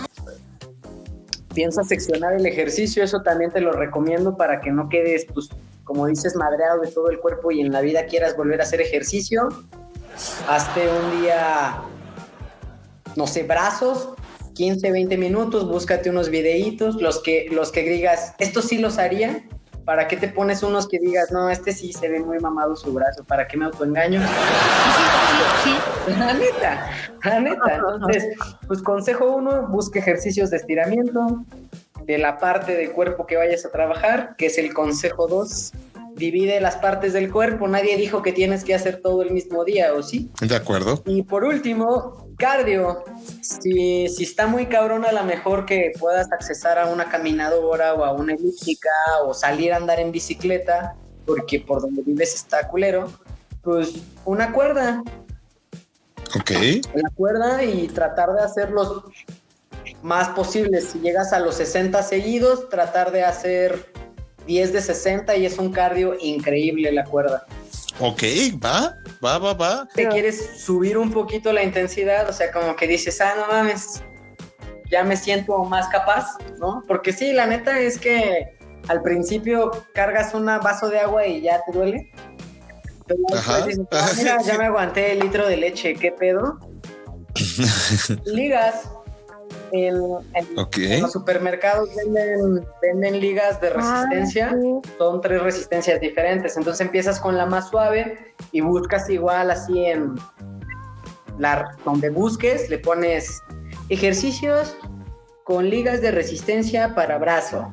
piensas 1.58 1.88
seccionar 1.88 2.36
el 2.36 2.46
ejercicio, 2.46 3.04
eso 3.04 3.24
también 3.24 3.50
te 3.50 3.62
lo 3.62 3.72
recomiendo 3.72 4.38
para 4.38 4.62
que 4.62 4.70
no 4.70 4.90
quedes, 4.90 5.26
pues, 5.34 5.50
como 5.86 6.06
dices, 6.06 6.36
madreado 6.36 6.82
de 6.82 6.92
todo 6.92 7.10
el 7.10 7.18
cuerpo 7.18 7.50
y 7.50 7.62
en 7.62 7.72
la 7.72 7.82
vida 7.82 8.06
quieras 8.06 8.38
volver 8.38 8.62
a 8.62 8.64
hacer 8.64 8.80
ejercicio. 8.80 9.50
Hazte 10.48 10.88
un 10.88 11.20
día, 11.20 11.82
no 13.16 13.26
sé, 13.26 13.42
brazos, 13.42 14.10
15, 14.54 14.92
20 14.92 15.18
minutos, 15.18 15.68
búscate 15.68 16.12
unos 16.12 16.30
videitos, 16.30 17.02
los 17.02 17.24
que, 17.24 17.48
los 17.50 17.72
que 17.72 17.90
digas, 17.90 18.36
estos 18.38 18.66
sí 18.66 18.78
los 18.78 19.00
haría. 19.00 19.44
¿Para 19.88 20.06
qué 20.06 20.18
te 20.18 20.28
pones 20.28 20.64
unos 20.64 20.86
que 20.86 21.00
digas, 21.00 21.32
no, 21.32 21.50
este 21.50 21.72
sí 21.72 21.94
se 21.94 22.10
ve 22.10 22.20
muy 22.20 22.40
mamado 22.40 22.76
su 22.76 22.92
brazo? 22.92 23.24
¿Para 23.24 23.48
qué 23.48 23.56
me 23.56 23.64
autoengaño? 23.64 24.20
La 26.20 26.34
neta, 26.34 26.90
la 27.24 27.40
neta. 27.40 27.76
Entonces, 27.76 28.36
pues 28.68 28.82
consejo 28.82 29.32
uno, 29.34 29.66
busque 29.70 30.00
ejercicios 30.00 30.50
de 30.50 30.58
estiramiento 30.58 31.46
de 32.04 32.18
la 32.18 32.38
parte 32.38 32.76
del 32.76 32.92
cuerpo 32.92 33.26
que 33.26 33.38
vayas 33.38 33.66
a 33.66 33.72
trabajar, 33.72 34.36
que 34.38 34.48
es 34.48 34.58
el 34.58 34.74
consejo 34.74 35.26
dos. 35.26 35.72
Divide 36.18 36.60
las 36.60 36.76
partes 36.78 37.14
del 37.14 37.32
cuerpo. 37.32 37.68
Nadie 37.68 37.96
dijo 37.96 38.22
que 38.22 38.34
tienes 38.34 38.64
que 38.64 38.74
hacer 38.74 39.02
todo 39.02 39.22
el 39.22 39.32
mismo 39.32 39.64
día, 39.64 39.94
¿o 39.94 40.02
sí? 40.04 40.32
De 40.42 40.56
acuerdo. 40.56 41.04
Y 41.06 41.24
por 41.24 41.44
último, 41.44 42.28
cardio. 42.38 43.04
Si, 43.42 44.08
si 44.10 44.24
está 44.24 44.48
muy 44.48 44.66
cabrón, 44.66 45.06
a 45.06 45.12
lo 45.12 45.24
mejor 45.24 45.66
que 45.66 45.92
puedas 46.00 46.32
accesar 46.32 46.80
a 46.80 46.88
una 46.88 47.10
caminadora 47.10 47.94
o 47.94 48.04
a 48.04 48.14
una 48.14 48.34
elíptica 48.34 48.90
o 49.26 49.34
salir 49.34 49.74
a 49.74 49.78
andar 49.78 50.00
en 50.00 50.12
bicicleta, 50.12 50.96
porque 51.26 51.60
por 51.60 51.82
donde 51.82 52.02
vives 52.02 52.34
está 52.36 52.68
culero, 52.68 53.12
pues 53.62 53.94
una 54.26 54.52
cuerda, 54.54 55.04
Ok. 56.40 56.52
la 56.94 57.10
cuerda 57.16 57.64
y 57.64 57.88
tratar 57.88 58.34
de 58.34 58.42
hacerlos 58.42 59.04
más 60.02 60.30
posibles. 60.30 60.90
Si 60.90 61.00
llegas 61.00 61.34
a 61.34 61.40
los 61.40 61.56
60 61.56 62.02
seguidos, 62.04 62.70
tratar 62.70 63.12
de 63.12 63.24
hacer 63.24 63.92
10 64.48 64.74
de 64.74 64.82
60 64.82 65.36
y 65.36 65.46
es 65.46 65.58
un 65.60 65.72
cardio 65.72 66.16
increíble 66.20 66.92
la 66.92 67.04
cuerda. 67.04 67.46
Ok, 68.00 68.24
va, 68.64 68.96
va, 69.24 69.38
va, 69.40 69.54
va. 69.54 69.88
te 69.94 70.08
quieres 70.08 70.60
subir 70.60 70.98
un 70.98 71.12
poquito 71.12 71.52
la 71.52 71.64
intensidad, 71.64 72.30
o 72.30 72.34
sea, 72.34 72.52
como 72.52 72.76
que 72.76 72.88
dices, 72.88 73.20
ah, 73.22 73.34
no 73.36 73.48
mames, 73.48 74.04
ya 74.92 75.04
me 75.04 75.18
siento 75.18 75.58
más 75.66 75.88
capaz, 75.90 76.38
¿no? 76.60 76.84
Porque 76.88 77.12
sí, 77.12 77.34
la 77.34 77.48
neta 77.48 77.80
es 77.80 77.98
que 77.98 78.56
al 78.88 79.02
principio 79.02 79.72
cargas 79.94 80.34
un 80.34 80.46
vaso 80.46 80.90
de 80.90 81.00
agua 81.00 81.26
y 81.26 81.42
ya 81.42 81.62
te 81.66 81.72
duele. 81.78 82.12
Pero 83.08 83.20
Ajá. 83.34 83.66
dices, 83.66 83.84
"Ah, 83.92 84.12
mira, 84.18 84.42
ya 84.44 84.58
me 84.58 84.66
aguanté 84.66 85.14
el 85.14 85.20
litro 85.20 85.48
de 85.48 85.58
leche, 85.58 85.96
¿qué 85.96 86.12
pedo? 86.12 86.60
Ligas. 88.26 88.90
En, 89.72 89.96
en- 90.34 90.60
Ok. 90.60 90.78
en 90.78 91.02
los 91.02 91.12
supermercados 91.12 91.90
venden, 91.96 92.66
venden 92.82 93.20
ligas 93.20 93.60
de 93.62 93.70
resistencia 93.72 94.52
Ah, 94.54 94.58
sí. 94.62 94.90
son 94.98 95.22
tres 95.22 95.42
resistencias 95.42 96.00
diferentes. 96.00 96.56
Entonces 96.58 96.82
empiezas 96.82 97.20
con 97.20 97.38
la 97.38 97.46
más 97.46 97.70
suave 97.70 98.34
y 98.52 98.62
buscas 98.62 99.10
igual 99.10 99.52
así 99.52 99.86
en 99.86 100.16
la 101.38 101.76
donde 101.86 102.10
busques, 102.10 102.70
le 102.70 102.80
pones 102.80 103.42
ejercicios 103.90 104.76
con 105.44 105.70
ligas 105.70 106.02
de 106.02 106.12
resistencia 106.12 106.96
para 106.96 107.18
brazo. 107.18 107.70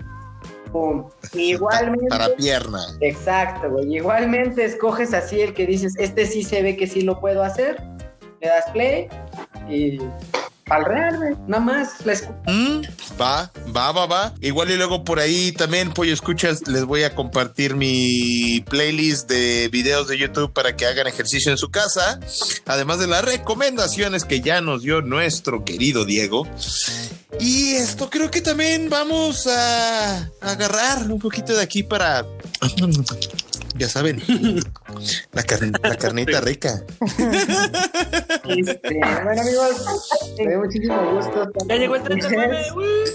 Pum. 0.73 1.09
Igualmente. 1.35 2.09
Para 2.09 2.29
pierna. 2.37 2.81
Exacto, 3.01 3.71
güey. 3.71 3.95
Igualmente 3.97 4.65
escoges 4.65 5.15
así 5.15 5.41
el 5.41 5.55
que 5.55 5.67
dices, 5.67 5.95
este 5.99 6.27
sí 6.27 6.43
se 6.43 6.63
ve 6.63 6.77
que 6.77 6.87
sí 6.87 7.03
lo 7.03 7.21
puedo 7.21 7.43
hacer. 7.43 7.81
Le 8.41 8.49
das 8.49 8.65
play 8.73 9.09
y 9.69 9.99
al 10.71 10.85
real, 10.85 11.17
güey. 11.17 11.35
Nada 11.47 11.63
más 11.63 11.89
la 12.05 12.15
Mm, 12.47 12.83
va, 13.21 13.51
va, 13.75 13.93
va, 13.93 14.07
va. 14.07 14.35
Igual 14.41 14.71
y 14.71 14.77
luego 14.77 15.05
por 15.05 15.19
ahí 15.19 15.53
también, 15.53 15.93
Pollo 15.93 16.13
Escuchas, 16.13 16.67
les 16.69 16.85
voy 16.85 17.03
a 17.03 17.15
compartir 17.15 17.75
mi 17.75 18.65
playlist 18.69 19.29
de 19.29 19.69
videos 19.69 20.09
de 20.09 20.19
YouTube 20.19 20.53
para 20.53 20.77
que 20.77 20.87
hagan 20.87 21.07
ejercicio 21.07 21.51
en 21.51 21.59
su 21.59 21.71
casa. 21.71 22.21
Además 22.67 22.99
de 22.99 23.07
las 23.07 23.25
recomendaciones 23.25 24.25
que 24.25 24.41
ya 24.41 24.61
nos 24.61 24.83
dio 24.83 25.03
nuestro 25.03 25.65
querido 25.65 26.05
Diego. 26.05 26.47
Y 27.41 27.75
esto 27.75 28.09
creo 28.11 28.31
que 28.31 28.41
también 28.41 28.89
vamos 28.89 29.47
a 29.47 30.31
agarrar 30.41 31.11
un 31.11 31.19
poquito 31.19 31.55
de 31.55 31.63
aquí 31.63 31.83
para... 31.83 32.25
Ya 33.77 33.89
saben, 33.89 34.23
la, 35.33 35.43
carn- 35.43 35.77
la 35.83 35.97
carnita 35.97 36.41
rica. 36.41 36.83
Este, 38.47 39.01
bueno, 39.25 39.41
amigos, 39.43 39.85
me 40.39 40.47
dio 40.49 40.59
muchísimo 40.61 41.13
gusto. 41.15 41.51
Ya 41.67 41.77
llegó 41.77 41.97
el 41.97 42.03
tren 42.05 42.19
del 42.21 42.37
mame. 42.37 42.63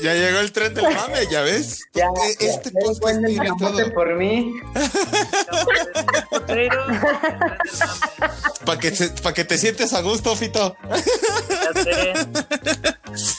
Ya 0.03 0.13
llegó 0.15 0.39
el 0.39 0.51
tren 0.51 0.73
del 0.73 0.83
mame, 0.83 1.27
ya 1.31 1.41
ves. 1.41 1.85
Ya, 1.93 2.07
Eh, 2.07 2.35
ya, 2.39 2.47
este 2.49 2.71
ya 2.71 2.79
podcast 2.85 3.19
tiene 3.25 3.49
todo. 3.57 3.93
por 3.93 4.15
mí. 4.15 4.53
Para 8.65 8.79
que, 8.79 8.91
pa' 9.23 9.33
que 9.33 9.45
te 9.45 9.57
sientes 9.57 9.93
a 9.93 10.01
gusto, 10.01 10.35
Fito. 10.35 10.75
Ya 11.73 11.83
sé. 11.83 12.13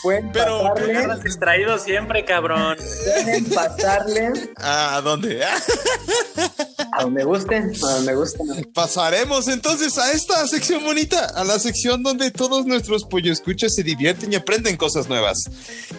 Pueden 0.03 0.33
Pero- 0.33 0.63
pasarle, 0.75 0.97
Andas 0.97 1.23
distraído 1.23 1.79
siempre, 1.79 2.25
cabrón. 2.25 2.77
pueden 3.05 3.45
pasarle 3.51 4.33
Ah, 4.57 4.97
¿A 4.97 5.01
dónde? 5.01 5.45
a 5.45 7.03
donde 7.03 7.25
gusten, 7.25 7.73
a 7.83 7.93
donde 7.95 8.15
gusten. 8.15 8.71
Pasaremos 8.75 9.49
entonces 9.49 9.97
a 9.99 10.13
esta 10.13 10.47
sección 10.49 10.83
bonita, 10.85 11.27
a 11.35 11.45
la 11.45 11.59
sección 11.59 12.03
donde 12.03 12.31
todos 12.31 12.67
nuestros 12.67 13.05
pollo 13.05 13.33
escuchas 13.33 13.75
se 13.75 13.83
divierten 13.83 14.33
y 14.33 14.37
aprenden 14.37 14.77
cosas 14.77 15.09
nuevas. 15.09 15.39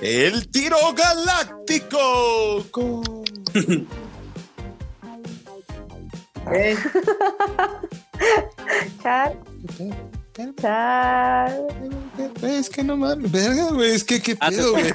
El 0.01 0.49
tiro 0.51 0.77
galáctico. 0.95 2.65
Co- 2.71 3.23
¿ok? 6.45 6.53
Chal, 9.03 9.39
Güey, 12.39 12.55
Es 12.55 12.69
que 12.69 12.83
no 12.83 12.97
mames, 12.97 13.31
verga, 13.31 13.69
güey, 13.71 13.91
es 13.91 14.03
que 14.03 14.21
qué 14.21 14.37
Ah, 14.39 14.49
pedo, 14.49 14.71
güey. 14.71 14.93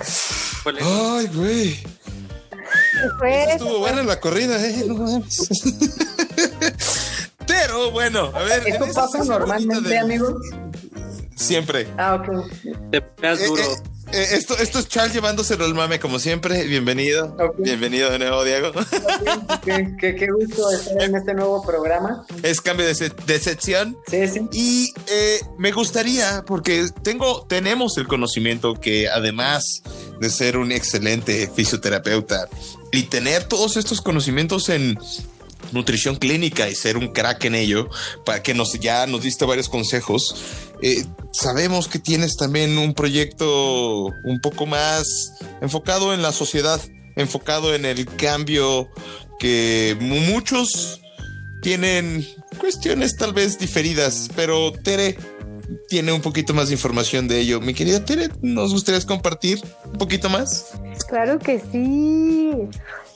Ay, 0.83 1.27
güey. 1.35 1.79
Estuvo 3.51 3.79
buena 3.81 4.03
la 4.03 4.19
corrida, 4.21 4.65
eh. 4.67 4.85
No 4.87 4.95
mames. 4.95 5.49
Pero 7.47 7.91
bueno, 7.93 8.31
a 8.35 8.43
ver. 8.43 8.67
¿Esto 8.67 8.87
pasa 8.95 9.23
normalmente, 9.25 9.89
de- 9.89 9.99
amigos? 9.99 10.35
Siempre. 11.37 11.87
Ah, 11.97 12.15
ok. 12.15 12.29
Te 12.91 13.01
pegas 13.03 13.41
Eh, 13.41 13.47
duro. 13.47 13.63
eh, 13.63 13.67
eh, 13.67 13.77
esto, 14.23 14.57
esto 14.59 14.79
es 14.79 14.89
Charles 14.89 15.15
llevándoselo 15.15 15.65
al 15.65 15.75
mame 15.75 15.99
como 16.01 16.19
siempre. 16.19 16.65
Bienvenido. 16.65 17.37
Bienvenido 17.59 18.11
de 18.11 18.19
nuevo, 18.19 18.45
Diego. 18.45 18.73
Qué, 19.65 19.95
qué- 20.01 20.15
qué 20.15 20.27
gusto 20.31 20.71
estar 20.71 21.03
en 21.03 21.15
este 21.17 21.35
nuevo 21.35 21.63
programa. 21.65 22.25
es 22.43 22.61
cambio 22.61 22.87
de, 22.87 22.95
se- 22.95 23.11
de 23.27 23.39
sección. 23.39 23.97
Sí, 24.11 24.29
sí. 24.29 24.41
Y 24.53 24.93
eh, 25.09 25.41
me 25.59 25.73
gustaría, 25.73 26.43
porque 26.47 26.87
tengo, 27.03 27.45
tenemos 27.49 27.97
el 27.99 28.07
conocimiento 28.07 28.75
que 28.75 29.09
además 29.09 29.83
de 30.21 30.31
ser 30.31 30.57
un 30.57 30.73
excelente 30.73 31.51
fisioterapeuta 31.55 32.49
y 32.93 33.05
tener 33.05 33.45
todos 33.45 33.77
estos 33.77 34.01
conocimientos 34.01 34.69
en 34.69 34.99
nutrición 35.73 36.17
clínica 36.17 36.69
y 36.69 36.75
ser 36.75 36.97
un 36.97 37.09
crack 37.13 37.45
en 37.45 37.55
ello, 37.55 37.89
para 38.25 38.43
que 38.43 38.55
nos 38.55 38.73
ya 38.81 39.07
nos 39.07 39.23
diste 39.23 39.45
varios 39.45 39.69
consejos. 39.69 40.35
eh, 40.83 41.05
sabemos 41.33 41.89
que 41.89 41.99
tienes 41.99 42.37
también 42.37 42.77
un 42.79 42.93
proyecto 42.95 44.07
un 44.25 44.41
poco 44.41 44.67
más 44.67 45.33
enfocado 45.61 46.13
en 46.15 46.23
la 46.23 46.33
sociedad, 46.33 46.81
enfocado 47.17 47.75
en 47.75 47.85
el 47.87 48.07
cambio 48.07 48.89
que 49.39 49.97
mu- 50.01 50.21
muchos 50.21 51.01
tienen 51.63 52.27
cuestiones 52.59 53.17
tal 53.17 53.33
vez 53.33 53.59
diferidas, 53.59 54.29
pero 54.37 54.73
Tere 54.73 55.17
tiene 55.89 56.13
un 56.13 56.21
poquito 56.21 56.55
más 56.55 56.69
de 56.69 56.75
información 56.75 57.27
de 57.27 57.41
ello. 57.41 57.61
Mi 57.61 57.75
querida 57.75 58.05
Tere, 58.05 58.29
¿nos 58.41 58.73
gustaría 58.73 59.01
compartir 59.07 59.61
un 59.85 59.99
poquito 59.99 60.29
más? 60.29 60.67
Claro 61.09 61.39
que 61.39 61.61
sí. 61.73 62.53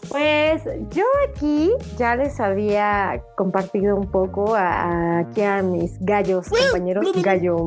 Pues 0.08 0.62
yo 0.90 1.04
aquí 1.28 1.70
ya 1.96 2.16
les 2.16 2.40
había 2.40 3.22
compartido 3.36 3.96
un 3.96 4.10
poco 4.10 4.54
a, 4.54 5.18
aquí 5.18 5.42
a 5.42 5.62
mis 5.62 5.98
gallos, 6.00 6.48
compañeros 6.48 7.06
gallo. 7.22 7.58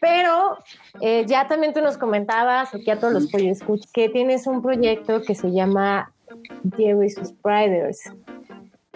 Pero 0.00 0.58
eh, 1.00 1.24
ya 1.26 1.46
también 1.46 1.72
tú 1.72 1.80
nos 1.80 1.96
comentabas, 1.96 2.74
aquí 2.74 2.90
a 2.90 2.98
todos 2.98 3.14
los 3.14 3.30
pollos 3.30 3.58
escuch, 3.58 3.84
que 3.92 4.08
tienes 4.08 4.46
un 4.46 4.60
proyecto 4.62 5.22
que 5.22 5.34
se 5.34 5.52
llama 5.52 6.12
Diego 6.62 7.02
y 7.02 7.10
sus 7.10 7.32
Priders. 7.32 8.00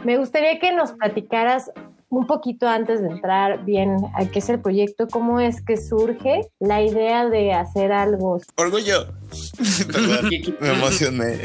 Me 0.04 0.18
gustaría 0.18 0.58
que 0.58 0.72
nos 0.72 0.92
platicaras 0.92 1.70
un 2.10 2.26
poquito 2.26 2.66
antes 2.66 3.02
de 3.02 3.08
entrar 3.08 3.64
bien 3.64 3.96
a 4.14 4.24
qué 4.26 4.38
es 4.38 4.48
el 4.48 4.60
proyecto, 4.60 5.08
cómo 5.08 5.40
es 5.40 5.60
que 5.62 5.76
surge 5.76 6.40
la 6.58 6.82
idea 6.82 7.28
de 7.28 7.52
hacer 7.52 7.92
algo. 7.92 8.40
Orgullo. 8.56 9.08
Perdón, 9.92 10.30
me 10.60 10.72
emocioné. 10.72 11.38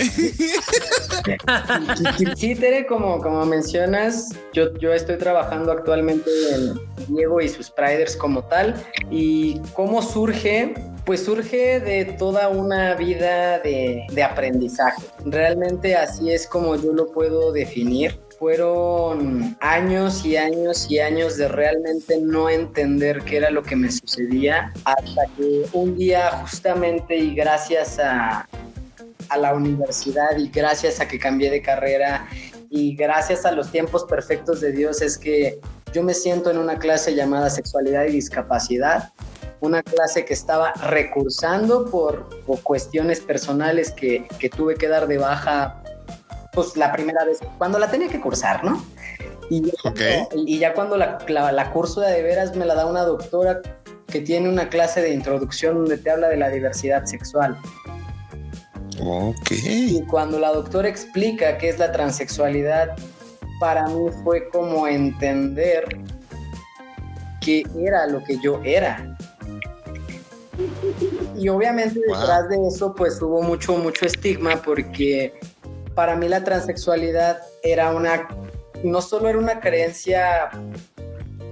Sí, 2.38 2.56
Tere, 2.56 2.86
como, 2.86 3.20
como 3.20 3.46
mencionas, 3.46 4.30
yo, 4.54 4.74
yo 4.78 4.94
estoy 4.94 5.18
trabajando 5.18 5.72
actualmente 5.72 6.30
en 6.54 6.74
Diego 7.08 7.42
y 7.42 7.50
sus 7.50 7.70
Priders 7.70 8.16
como 8.16 8.44
tal. 8.44 8.76
¿Y 9.12 9.60
cómo 9.74 10.02
surge? 10.02 10.74
Pues 11.06 11.26
surge 11.26 11.82
de 11.82 12.06
toda 12.18 12.48
una 12.48 12.96
vida 12.96 13.60
de, 13.60 14.06
de 14.12 14.24
aprendizaje. 14.24 15.04
Realmente 15.26 15.96
así 15.96 16.32
es 16.32 16.48
como 16.48 16.76
yo 16.78 16.94
lo 16.94 17.12
puedo 17.12 17.52
definir 17.52 18.18
fueron 18.44 19.56
años 19.62 20.26
y 20.26 20.36
años 20.36 20.92
y 20.92 21.00
años 21.00 21.38
de 21.38 21.48
realmente 21.48 22.20
no 22.20 22.50
entender 22.50 23.24
qué 23.24 23.38
era 23.38 23.50
lo 23.50 23.64
que 23.64 23.78
me 23.78 23.90
sucedía 23.90 24.74
hasta 24.84 25.22
que 25.38 25.66
un 25.72 25.96
día 25.96 26.30
justamente 26.42 27.16
y 27.16 27.34
gracias 27.36 28.00
a, 28.00 28.46
a 29.30 29.38
la 29.38 29.54
universidad 29.54 30.38
y 30.38 30.50
gracias 30.50 31.00
a 31.00 31.08
que 31.08 31.18
cambié 31.18 31.52
de 31.52 31.62
carrera 31.62 32.28
y 32.70 32.98
gracias 32.98 33.46
a 33.46 33.54
los 33.54 33.72
tiempos 33.72 34.04
perfectos 34.04 34.60
de 34.60 34.74
Dios 34.74 35.02
es 35.02 35.18
que 35.18 35.62
yo 35.94 36.04
me 36.04 36.14
siento 36.14 36.52
en 36.52 36.58
una 36.58 36.78
clase 36.78 37.16
llamada 37.16 37.50
sexualidad 37.50 38.04
y 38.08 38.12
discapacidad 38.12 39.14
una 39.62 39.82
clase 39.82 40.26
que 40.26 40.34
estaba 40.34 40.74
recursando 40.74 41.90
por, 41.90 42.28
por 42.46 42.62
cuestiones 42.62 43.22
personales 43.22 43.92
que, 43.92 44.28
que 44.38 44.50
tuve 44.50 44.76
que 44.76 44.90
dar 44.90 45.08
de 45.08 45.18
baja 45.18 45.83
pues 46.54 46.76
la 46.78 46.92
primera 46.92 47.24
vez, 47.26 47.40
cuando 47.58 47.80
la 47.80 47.90
tenía 47.90 48.08
que 48.10 48.20
cursar, 48.22 48.64
¿no? 48.64 48.84
Y, 49.50 49.72
Ok. 49.84 50.00
y 50.36 50.60
ya 50.60 50.74
cuando 50.74 50.98
la, 50.98 51.18
la, 51.28 51.52
la 51.52 51.72
curso 51.72 52.02
de, 52.02 52.12
de 52.14 52.24
veras 52.24 52.56
me 52.56 52.66
la 52.66 52.76
da 52.76 52.86
una 52.86 53.04
doctora 53.04 53.62
que 54.08 54.22
tiene 54.22 54.48
una 54.50 54.70
clase 54.70 55.02
de 55.02 55.14
introducción 55.14 55.76
donde 55.76 55.98
te 55.98 56.10
habla 56.12 56.30
de 56.30 56.38
la 56.38 56.50
diversidad 56.50 57.06
sexual. 57.06 57.58
Ok. 59.02 59.52
Y 59.66 60.02
cuando 60.06 60.40
la 60.40 60.52
doctora 60.54 60.88
explica 60.88 61.58
qué 61.58 61.70
es 61.70 61.80
la 61.80 61.92
transexualidad, 61.92 62.96
para 63.60 63.88
mí 63.88 64.06
fue 64.24 64.50
como 64.50 64.88
entender 64.88 65.86
qué 67.42 67.64
era 67.78 68.08
lo 68.08 68.24
que 68.24 68.38
yo 68.40 68.62
era. 68.64 69.18
Y 71.36 71.50
obviamente 71.50 72.00
Wow. 72.08 72.18
detrás 72.20 72.50
de 72.50 72.68
eso 72.68 72.94
pues 72.94 73.22
hubo 73.22 73.42
mucho, 73.42 73.76
mucho 73.78 74.06
estigma 74.06 74.62
porque 74.62 75.34
para 75.96 76.16
mí 76.16 76.28
la 76.28 76.44
transexualidad 76.44 77.42
era 77.62 77.92
una, 77.92 78.28
no 78.84 79.02
solo 79.02 79.30
era 79.30 79.38
una 79.38 79.60
creencia 79.60 80.50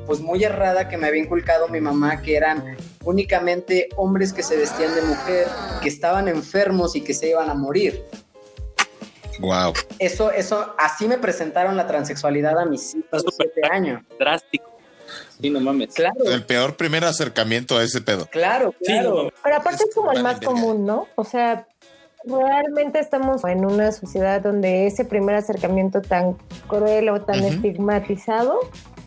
pues 0.06 0.20
muy 0.20 0.44
errada 0.44 0.90
que 0.90 0.98
me 0.98 1.08
había 1.08 1.22
inculcado 1.22 1.68
mi 1.68 1.80
mamá, 1.80 2.22
que 2.22 2.36
eran 2.36 2.76
únicamente 3.04 3.90
hombres 3.96 4.34
que 4.34 4.44
se 4.44 4.58
vestían 4.58 4.94
de 4.96 5.04
mujer, 5.04 5.48
que 5.82 5.90
estaban 5.90 6.28
enfermos 6.28 6.96
y 6.96 7.02
que 7.02 7.14
se 7.14 7.30
iban 7.30 7.50
a 7.50 7.54
morir. 7.54 8.04
Wow. 9.40 9.74
Eso, 10.00 10.32
eso, 10.32 10.76
así 10.78 11.08
me 11.08 11.18
presentaron 11.18 11.78
la 11.78 11.88
transexualidad 11.88 12.60
a 12.60 12.66
mis 12.66 12.94
Está 12.94 13.20
súper 13.20 13.52
7 13.54 13.70
años. 13.72 14.04
Drástico. 14.20 14.70
Sí, 15.40 15.50
no 15.50 15.60
mames. 15.60 15.94
Claro, 15.94 16.26
El 16.26 16.46
peor 16.46 16.76
primer 16.76 17.04
acercamiento 17.04 17.78
a 17.78 17.84
ese 17.84 18.02
pedo. 18.02 18.28
claro, 18.28 18.74
Sí, 18.82 18.94
no 19.00 19.12
claro. 19.12 19.34
Pero 19.44 19.56
aparte 19.56 19.84
es 19.88 19.96
como 19.96 20.12
el 20.12 20.22
más 20.24 20.40
común, 20.42 20.86
¿no? 20.86 21.08
O 21.16 21.24
sea, 21.24 21.68
realmente 22.26 23.00
estamos 23.00 23.44
en 23.46 23.66
una 23.66 23.92
sociedad 23.92 24.42
donde 24.42 24.88
ese 24.88 25.06
primer 25.06 25.36
acercamiento 25.36 26.02
tan 26.02 26.36
cruel 26.68 27.10
o 27.10 27.22
tan 27.22 27.44
estigmatizado 27.44 28.60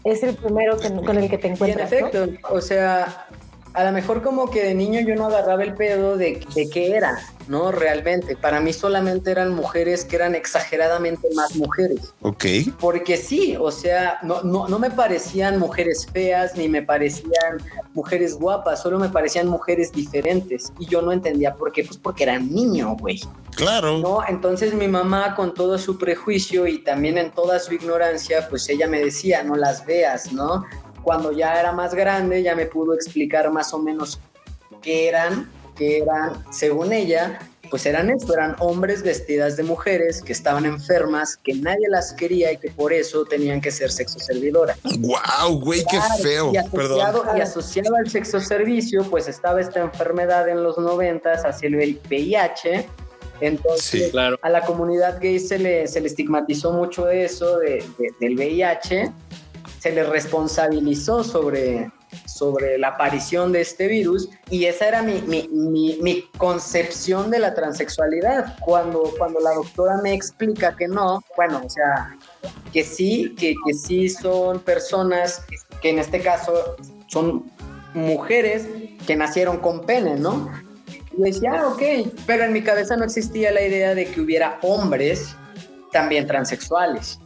es 0.04 0.22
el 0.22 0.34
primero 0.34 0.76
que- 0.78 0.90
con 1.04 1.16
el 1.18 1.30
que 1.30 1.38
te 1.38 1.46
Y 1.46 1.50
en 1.50 1.54
encuentras. 1.54 1.90
¿no? 1.90 1.96
efecto, 1.96 2.26
o 2.50 2.60
sea, 2.60 3.26
a 3.74 3.84
lo 3.84 3.92
mejor 3.92 4.22
como 4.22 4.48
que 4.50 4.62
de 4.62 4.74
niño 4.74 5.00
yo 5.00 5.16
no 5.16 5.26
agarraba 5.26 5.64
el 5.64 5.74
pedo 5.74 6.16
de, 6.16 6.40
de 6.54 6.70
qué 6.70 6.96
era, 6.96 7.18
¿no? 7.48 7.72
Realmente. 7.72 8.36
Para 8.36 8.60
mí 8.60 8.72
solamente 8.72 9.32
eran 9.32 9.52
mujeres 9.52 10.04
que 10.04 10.14
eran 10.14 10.36
exageradamente 10.36 11.28
más 11.34 11.56
mujeres. 11.56 12.14
Ok. 12.22 12.44
Porque 12.78 13.16
sí, 13.16 13.56
o 13.58 13.72
sea, 13.72 14.18
no, 14.22 14.42
no, 14.42 14.68
no 14.68 14.78
me 14.78 14.90
parecían 14.90 15.58
mujeres 15.58 16.06
feas 16.12 16.56
ni 16.56 16.68
me 16.68 16.82
parecían 16.82 17.58
mujeres 17.94 18.34
guapas, 18.34 18.80
solo 18.80 19.00
me 19.00 19.08
parecían 19.08 19.48
mujeres 19.48 19.90
diferentes. 19.90 20.72
Y 20.78 20.86
yo 20.86 21.02
no 21.02 21.10
entendía 21.10 21.54
por 21.54 21.72
qué, 21.72 21.82
pues 21.82 21.98
porque 21.98 22.22
era 22.22 22.38
niño, 22.38 22.96
güey. 23.00 23.20
Claro. 23.56 23.98
No, 23.98 24.20
entonces 24.28 24.72
mi 24.72 24.86
mamá 24.86 25.34
con 25.34 25.52
todo 25.52 25.78
su 25.78 25.98
prejuicio 25.98 26.68
y 26.68 26.78
también 26.78 27.18
en 27.18 27.32
toda 27.32 27.58
su 27.58 27.74
ignorancia, 27.74 28.48
pues 28.48 28.68
ella 28.68 28.86
me 28.86 29.00
decía, 29.00 29.42
no 29.42 29.56
las 29.56 29.84
veas, 29.84 30.32
¿no? 30.32 30.64
Cuando 31.04 31.30
ya 31.32 31.60
era 31.60 31.70
más 31.72 31.94
grande, 31.94 32.42
ya 32.42 32.56
me 32.56 32.66
pudo 32.66 32.94
explicar 32.94 33.50
más 33.52 33.72
o 33.74 33.78
menos 33.78 34.18
qué 34.82 35.08
eran, 35.08 35.50
qué 35.76 35.98
eran, 35.98 36.32
según 36.50 36.92
ella, 36.92 37.38
pues 37.70 37.86
eran 37.86 38.08
esto, 38.10 38.32
eran 38.34 38.54
hombres 38.60 39.02
vestidas 39.02 39.56
de 39.56 39.62
mujeres 39.64 40.22
que 40.22 40.32
estaban 40.32 40.64
enfermas, 40.64 41.36
que 41.36 41.54
nadie 41.54 41.88
las 41.88 42.12
quería 42.12 42.52
y 42.52 42.58
que 42.58 42.70
por 42.70 42.92
eso 42.92 43.24
tenían 43.24 43.60
que 43.60 43.70
ser 43.70 43.90
sexo 43.90 44.18
servidoras. 44.18 44.78
Wow, 44.98 45.58
güey, 45.60 45.84
qué 45.90 45.98
feo. 46.22 46.52
Y 46.52 46.56
asociado, 46.58 47.22
Perdón. 47.22 47.38
y 47.38 47.40
asociado 47.40 47.96
al 47.96 48.08
sexo 48.10 48.40
servicio, 48.40 49.02
pues 49.10 49.28
estaba 49.28 49.60
esta 49.60 49.80
enfermedad 49.80 50.48
en 50.48 50.62
los 50.62 50.78
noventas, 50.78 51.44
hacia 51.44 51.66
el 51.68 51.76
VIH. 52.08 52.86
Entonces, 53.40 53.84
Sí. 54.04 54.10
Claro. 54.12 54.38
a 54.42 54.48
la 54.48 54.60
comunidad 54.64 55.18
gay 55.20 55.40
se 55.40 55.58
le, 55.58 55.88
se 55.88 56.00
le 56.00 56.06
estigmatizó 56.06 56.72
mucho 56.72 57.08
eso 57.10 57.58
de- 57.58 57.84
de- 57.98 58.14
del 58.20 58.36
VIH, 58.36 59.10
se 59.84 59.92
le 59.92 60.02
responsabilizó 60.02 61.22
sobre, 61.22 61.90
sobre 62.24 62.78
la 62.78 62.88
aparición 62.88 63.52
de 63.52 63.60
este 63.60 63.86
virus 63.86 64.30
y 64.48 64.64
esa 64.64 64.88
era 64.88 65.02
mi, 65.02 65.20
mi- 65.26 65.46
mi- 65.52 65.98
mi 66.00 66.22
concepción 66.38 67.30
de 67.30 67.38
la 67.38 67.52
transexualidad. 67.54 68.56
Cuando, 68.60 69.12
cuando 69.18 69.40
la 69.40 69.52
doctora 69.52 69.98
me 70.02 70.14
explica 70.14 70.74
que 70.74 70.88
no, 70.88 71.22
bueno, 71.36 71.60
o 71.62 71.68
sea, 71.68 72.16
que 72.72 72.82
sí, 72.82 73.34
que, 73.38 73.54
que 73.66 73.74
sí 73.74 74.08
son 74.08 74.60
personas 74.60 75.42
que 75.82 75.90
en 75.90 75.98
este 75.98 76.20
caso 76.20 76.76
son 77.08 77.44
mujeres 77.92 78.66
que 79.06 79.16
nacieron 79.16 79.58
con 79.58 79.84
pene, 79.84 80.14
¿no? 80.16 80.50
Y 81.18 81.20
decía, 81.24 81.60
ah, 81.60 81.68
ok, 81.68 81.82
pero 82.26 82.44
en 82.44 82.54
mi 82.54 82.62
cabeza 82.62 82.96
no 82.96 83.04
existía 83.04 83.52
la 83.52 83.60
idea 83.60 83.94
de 83.94 84.06
que 84.06 84.22
hubiera 84.22 84.58
hombres 84.62 85.36
también 85.92 86.26
transexuales. 86.26 87.20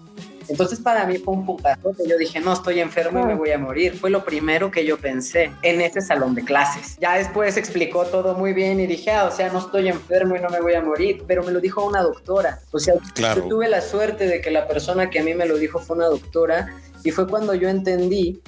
Entonces 0.48 0.80
para 0.80 1.06
mí 1.06 1.18
fue 1.18 1.34
un 1.34 1.44
putazo 1.44 1.94
que 1.96 2.08
yo 2.08 2.16
dije, 2.16 2.40
no, 2.40 2.52
estoy 2.52 2.80
enfermo 2.80 3.20
y 3.20 3.26
me 3.26 3.34
voy 3.34 3.50
a 3.50 3.58
morir. 3.58 3.98
Fue 3.98 4.10
lo 4.10 4.24
primero 4.24 4.70
que 4.70 4.84
yo 4.84 4.98
pensé 4.98 5.50
en 5.62 5.80
ese 5.80 6.00
salón 6.00 6.34
de 6.34 6.44
clases. 6.44 6.96
Ya 7.00 7.14
después 7.16 7.56
explicó 7.56 8.04
todo 8.06 8.34
muy 8.34 8.52
bien 8.52 8.80
y 8.80 8.86
dije, 8.86 9.10
ah, 9.10 9.24
o 9.24 9.30
sea, 9.30 9.50
no 9.52 9.58
estoy 9.58 9.88
enfermo 9.88 10.36
y 10.36 10.40
no 10.40 10.48
me 10.48 10.60
voy 10.60 10.74
a 10.74 10.80
morir, 10.82 11.22
pero 11.26 11.42
me 11.42 11.52
lo 11.52 11.60
dijo 11.60 11.84
una 11.84 12.02
doctora. 12.02 12.60
O 12.72 12.78
sea, 12.78 12.94
Claro. 13.14 13.42
yo 13.42 13.48
tuve 13.48 13.68
la 13.68 13.80
suerte 13.80 14.26
de 14.26 14.40
que 14.40 14.50
la 14.50 14.66
persona 14.66 15.10
que 15.10 15.18
a 15.18 15.22
mí 15.22 15.34
me 15.34 15.46
lo 15.46 15.58
dijo 15.58 15.78
fue 15.78 15.96
una 15.96 16.06
doctora 16.06 16.68
y 17.04 17.10
fue 17.10 17.26
cuando 17.28 17.54
yo 17.54 17.68
entendí 17.68 18.40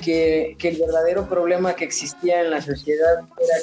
que, 0.00 0.56
que 0.58 0.68
el 0.68 0.78
verdadero 0.78 1.28
problema 1.28 1.74
que 1.74 1.84
existía 1.84 2.40
en 2.40 2.50
la 2.50 2.60
sociedad 2.60 3.20
era 3.38 3.58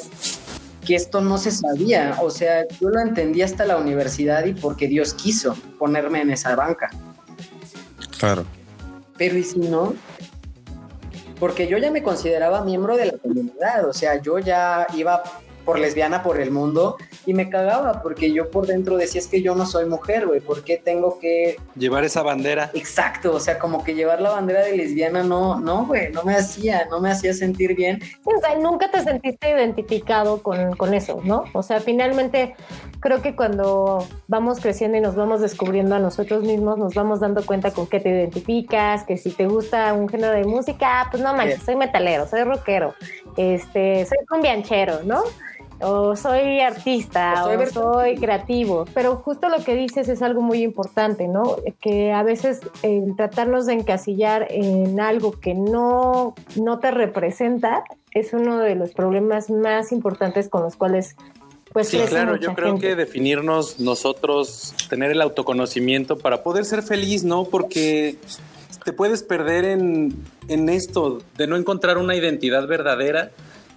que 0.85 0.95
esto 0.95 1.21
no 1.21 1.37
se 1.37 1.51
sabía. 1.51 2.17
O 2.21 2.29
sea, 2.29 2.65
yo 2.79 2.89
lo 2.89 2.99
entendí 2.99 3.41
hasta 3.41 3.65
la 3.65 3.77
universidad 3.77 4.45
y 4.45 4.53
porque 4.53 4.87
Dios 4.87 5.13
quiso 5.13 5.55
ponerme 5.77 6.21
en 6.21 6.31
esa 6.31 6.55
banca. 6.55 6.89
Claro. 8.19 8.45
Pero 9.17 9.37
¿y 9.37 9.43
si 9.43 9.59
no? 9.59 9.95
Porque 11.39 11.67
yo 11.67 11.77
ya 11.77 11.89
me 11.89 12.03
consideraba 12.03 12.63
miembro 12.63 12.97
de 12.97 13.05
la 13.07 13.17
comunidad, 13.17 13.87
o 13.87 13.93
sea, 13.93 14.21
yo 14.21 14.39
ya 14.39 14.85
iba 14.93 15.23
por 15.69 15.77
lesbiana 15.77 16.23
por 16.23 16.41
el 16.41 16.49
mundo 16.49 16.97
y 17.27 17.35
me 17.35 17.47
cagaba 17.47 18.01
porque 18.01 18.33
yo 18.33 18.49
por 18.49 18.65
dentro 18.65 18.97
decía 18.97 19.21
es 19.21 19.27
que 19.27 19.43
yo 19.43 19.53
no 19.53 19.67
soy 19.67 19.85
mujer, 19.85 20.25
güey, 20.25 20.39
¿por 20.39 20.63
qué 20.63 20.81
tengo 20.83 21.19
que 21.19 21.57
Llevar 21.75 22.03
esa 22.03 22.23
bandera. 22.23 22.71
Exacto, 22.73 23.35
o 23.35 23.39
sea, 23.39 23.59
como 23.59 23.83
que 23.83 23.93
llevar 23.93 24.19
la 24.19 24.31
bandera 24.31 24.61
de 24.61 24.75
lesbiana 24.75 25.21
no, 25.21 25.59
no, 25.59 25.85
güey, 25.85 26.11
no 26.11 26.23
me 26.23 26.33
hacía, 26.33 26.87
no 26.89 26.99
me 26.99 27.11
hacía 27.11 27.35
sentir 27.35 27.75
bien. 27.75 28.01
Sí, 28.01 28.31
o 28.35 28.39
sea, 28.39 28.55
nunca 28.55 28.89
te 28.89 29.03
sentiste 29.03 29.47
identificado 29.47 30.41
con, 30.41 30.75
con 30.75 30.95
eso, 30.95 31.21
¿no? 31.23 31.43
O 31.53 31.61
sea, 31.61 31.79
finalmente 31.81 32.55
creo 32.99 33.21
que 33.21 33.35
cuando 33.35 34.07
vamos 34.27 34.59
creciendo 34.59 34.97
y 34.97 35.01
nos 35.01 35.13
vamos 35.13 35.39
descubriendo 35.39 35.93
a 35.93 35.99
nosotros 35.99 36.41
mismos, 36.41 36.79
nos 36.79 36.95
vamos 36.95 37.19
dando 37.19 37.45
cuenta 37.45 37.69
con 37.69 37.85
qué 37.85 37.99
te 37.99 38.09
identificas, 38.09 39.03
que 39.03 39.17
si 39.17 39.29
te 39.29 39.45
gusta 39.45 39.93
un 39.93 40.09
género 40.09 40.33
de 40.33 40.45
música, 40.45 41.07
pues 41.11 41.21
no 41.21 41.35
manches, 41.35 41.61
soy 41.61 41.75
metalero, 41.75 42.27
soy 42.27 42.41
rockero, 42.41 42.95
este, 43.37 44.07
soy 44.07 44.17
cumbianchero, 44.27 45.01
¿no? 45.03 45.21
O 45.81 46.15
soy 46.15 46.59
artista, 46.59 47.33
O 47.41 47.43
soy 47.45 47.55
o 47.55 47.59
versátil. 47.59 47.81
soy 47.93 48.15
creativo. 48.17 48.85
Pero 48.93 49.15
justo 49.17 49.47
lo 49.49 49.63
que 49.63 49.75
dices 49.75 50.09
es 50.09 50.21
algo 50.21 50.41
muy 50.41 50.61
importante, 50.61 51.27
¿no? 51.27 51.55
Que 51.79 52.11
a 52.11 52.23
veces 52.23 52.59
el 52.83 53.15
tratarnos 53.15 53.65
de 53.65 53.73
encasillar 53.73 54.47
en 54.49 54.99
algo 54.99 55.39
que 55.39 55.53
no, 55.53 56.35
no 56.55 56.79
te 56.79 56.91
representa 56.91 57.83
es 58.11 58.33
uno 58.33 58.57
de 58.57 58.75
los 58.75 58.91
problemas 58.91 59.49
más 59.49 59.91
importantes 59.91 60.49
con 60.49 60.63
los 60.63 60.75
cuales 60.75 61.15
pues 61.71 61.89
Sí, 61.89 61.99
claro, 61.99 62.35
yo 62.35 62.55
creo 62.55 62.69
gente. 62.71 62.87
que 62.87 62.95
definirnos 62.95 63.79
nosotros, 63.79 64.73
tener 64.89 65.11
el 65.11 65.21
autoconocimiento 65.21 66.17
para 66.17 66.41
poder 66.41 66.65
ser 66.65 66.81
feliz, 66.81 67.23
¿no? 67.23 67.43
Porque 67.45 68.15
te 68.83 68.91
puedes 68.91 69.21
perder 69.21 69.65
en, 69.65 70.15
en 70.47 70.67
esto 70.69 71.19
de 71.37 71.45
no 71.45 71.55
encontrar 71.57 71.99
una 71.99 72.15
identidad 72.15 72.65
verdadera 72.67 73.29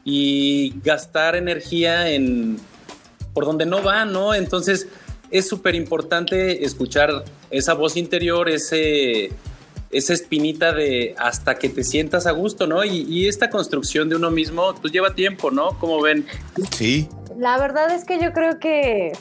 y 0.05 0.75
gastar 0.83 1.37
energía 1.37 2.11
en 2.11 2.59
por 3.35 3.47
donde 3.47 3.67
no 3.67 3.83
va, 3.83 4.05
¿no? 4.05 4.35
Entonces 4.35 4.89
es 5.31 5.49
súper 5.49 5.75
importante 5.75 6.65
escuchar 6.65 7.25
esa 7.51 7.75
voz 7.75 7.97
interior, 7.97 8.49
ese, 8.51 9.31
esa 9.91 10.13
espinita 10.13 10.73
de 10.73 11.15
hasta 11.19 11.55
que 11.55 11.69
te 11.69 11.85
sientas 11.85 12.27
a 12.27 12.33
gusto, 12.33 12.67
¿no? 12.67 12.85
Y, 12.85 13.03
y 13.09 13.29
esta 13.29 13.49
construcción 13.49 14.09
de 14.09 14.17
uno 14.17 14.31
mismo, 14.31 14.75
pues 14.81 14.93
lleva 14.93 15.15
tiempo, 15.15 15.51
¿no? 15.51 15.79
Como 15.79 16.01
ven, 16.03 16.27
Sí. 16.73 17.09
La 17.39 17.59
verdad 17.59 17.95
es 17.95 18.05
que 18.05 18.21
yo 18.21 18.33
creo 18.33 18.59
que 18.59 19.13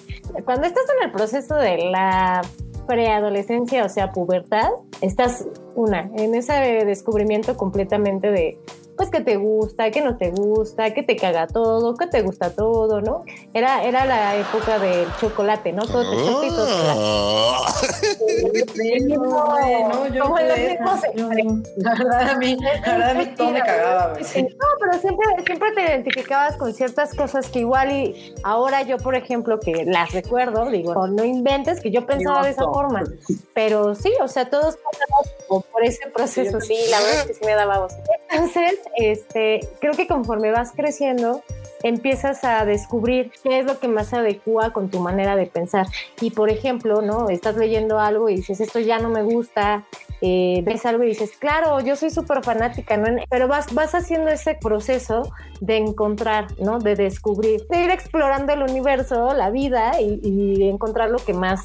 cuando 0.43 0.67
estás 0.67 0.83
en 0.97 1.05
el 1.05 1.11
proceso 1.11 1.55
de 1.55 1.77
la 1.77 2.41
preadolescencia, 2.87 3.85
o 3.85 3.89
sea, 3.89 4.11
pubertad, 4.11 4.69
estás 4.99 5.45
una 5.75 6.09
en 6.17 6.35
ese 6.35 6.53
descubrimiento 6.85 7.55
completamente 7.55 8.31
de 8.31 8.57
pues 9.01 9.09
que 9.09 9.21
te 9.21 9.37
gusta, 9.37 9.89
que 9.89 9.99
no 10.01 10.15
te 10.15 10.29
gusta, 10.29 10.93
que 10.93 11.01
te 11.01 11.15
caga 11.15 11.47
todo, 11.47 11.95
que 11.95 12.05
te 12.05 12.21
gusta 12.21 12.51
todo, 12.51 13.01
¿no? 13.01 13.23
Era, 13.51 13.83
era 13.83 14.05
la 14.05 14.35
época 14.35 14.77
del 14.77 15.07
chocolate, 15.19 15.71
¿no? 15.71 15.87
Todo 15.87 16.07
te 16.07 16.17
choca 16.23 16.45
y 16.45 16.49
todo 16.49 16.65
te 16.67 16.83
da. 16.83 16.93
Ah. 16.97 17.73
No, 18.91 20.07
yo 20.07 20.23
Como 20.23 20.37
no 20.37 20.45
los 20.45 20.57
mismos 20.57 20.99
La 21.77 21.93
verdad, 21.95 22.29
a 22.29 22.37
mí, 22.37 22.55
la 22.61 22.91
verdad, 22.91 23.09
a 23.09 23.13
mí 23.15 23.25
todo 23.35 23.49
me 23.49 23.61
cagaba. 23.61 24.23
Sí, 24.23 24.43
No, 24.43 24.67
pero 24.79 24.99
siempre, 24.99 25.25
siempre 25.47 25.71
te 25.73 25.81
identificabas 25.81 26.57
con 26.57 26.71
ciertas 26.71 27.15
cosas 27.15 27.49
que 27.49 27.59
igual 27.59 27.91
y 27.91 28.35
ahora 28.43 28.83
yo, 28.83 28.97
por 28.97 29.15
ejemplo, 29.15 29.59
que 29.59 29.83
las 29.85 30.11
recuerdo, 30.11 30.69
digo, 30.69 30.93
"Oh, 30.95 31.07
no 31.07 31.23
inventes 31.23 31.81
que 31.81 31.89
yo 31.89 32.05
pensaba 32.05 32.43
de 32.43 32.51
esa 32.51 32.65
forma. 32.65 33.03
Pero 33.55 33.95
sí, 33.95 34.13
o 34.21 34.27
sea, 34.27 34.47
todos 34.47 34.77
pasamos 34.77 35.65
por 35.65 35.83
ese 35.83 36.07
proceso, 36.11 36.61
sí, 36.61 36.77
la 36.91 36.99
verdad 36.99 37.21
es 37.21 37.25
que 37.25 37.33
sí 37.33 37.45
me 37.45 37.55
daba 37.55 37.79
voz. 37.79 37.93
Entonces, 38.29 38.79
este, 38.95 39.61
creo 39.79 39.93
que 39.93 40.07
conforme 40.07 40.51
vas 40.51 40.71
creciendo, 40.71 41.43
empiezas 41.83 42.43
a 42.43 42.65
descubrir 42.65 43.31
qué 43.43 43.59
es 43.59 43.65
lo 43.65 43.79
que 43.79 43.87
más 43.87 44.13
adecua 44.13 44.71
con 44.71 44.89
tu 44.89 44.99
manera 44.99 45.35
de 45.35 45.47
pensar. 45.47 45.87
Y 46.19 46.31
por 46.31 46.49
ejemplo, 46.49 47.01
¿no? 47.01 47.29
Estás 47.29 47.57
leyendo 47.57 47.99
algo 47.99 48.29
y 48.29 48.35
dices, 48.35 48.59
esto 48.61 48.79
ya 48.79 48.99
no 48.99 49.09
me 49.09 49.23
gusta, 49.23 49.85
eh, 50.21 50.61
ves 50.63 50.85
algo 50.85 51.03
y 51.03 51.07
dices, 51.07 51.31
claro, 51.37 51.79
yo 51.79 51.95
soy 51.95 52.09
súper 52.09 52.43
fanática, 52.43 52.97
¿no? 52.97 53.21
Pero 53.29 53.47
vas, 53.47 53.73
vas 53.73 53.95
haciendo 53.95 54.29
ese 54.29 54.55
proceso 54.55 55.31
de 55.59 55.77
encontrar, 55.77 56.47
¿no? 56.59 56.79
De 56.79 56.95
descubrir, 56.95 57.65
de 57.67 57.83
ir 57.83 57.89
explorando 57.89 58.53
el 58.53 58.63
universo, 58.63 59.33
la 59.33 59.49
vida 59.49 59.99
y 59.99 60.69
encontrar 60.69 61.09
lo 61.09 61.17
que 61.17 61.33
más 61.33 61.61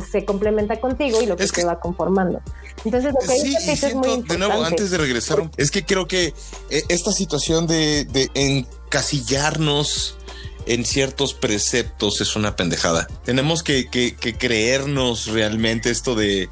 pues, 0.00 0.10
se 0.10 0.24
complementa 0.24 0.78
contigo 0.80 1.22
y 1.22 1.26
lo 1.26 1.36
que, 1.36 1.44
Es 1.44 1.52
que- 1.52 1.62
te 1.62 1.66
va 1.66 1.80
conformando. 1.80 2.40
Entonces, 2.84 3.12
lo 3.14 3.20
que 3.20 3.38
Sí, 3.38 3.48
dices 3.48 3.66
y 3.66 3.70
es 3.70 3.82
muy 3.82 4.04
siento, 4.04 4.08
importante. 4.08 4.32
de 4.32 4.38
nuevo, 4.38 4.64
antes 4.64 4.90
de 4.90 4.98
regresar, 4.98 5.50
es 5.56 5.70
que 5.70 5.84
creo 5.84 6.06
que 6.06 6.34
eh, 6.70 6.82
esta 6.88 7.12
situación 7.12 7.66
de, 7.66 8.04
de 8.04 8.30
encasillarnos 8.34 10.16
en 10.66 10.84
ciertos 10.84 11.32
preceptos 11.32 12.20
es 12.20 12.34
una 12.36 12.56
pendejada. 12.56 13.06
Tenemos 13.24 13.62
que, 13.62 13.88
que- 13.88 14.16
que 14.16 14.36
creernos 14.36 15.26
realmente 15.28 15.90
esto 15.90 16.14
de... 16.14 16.48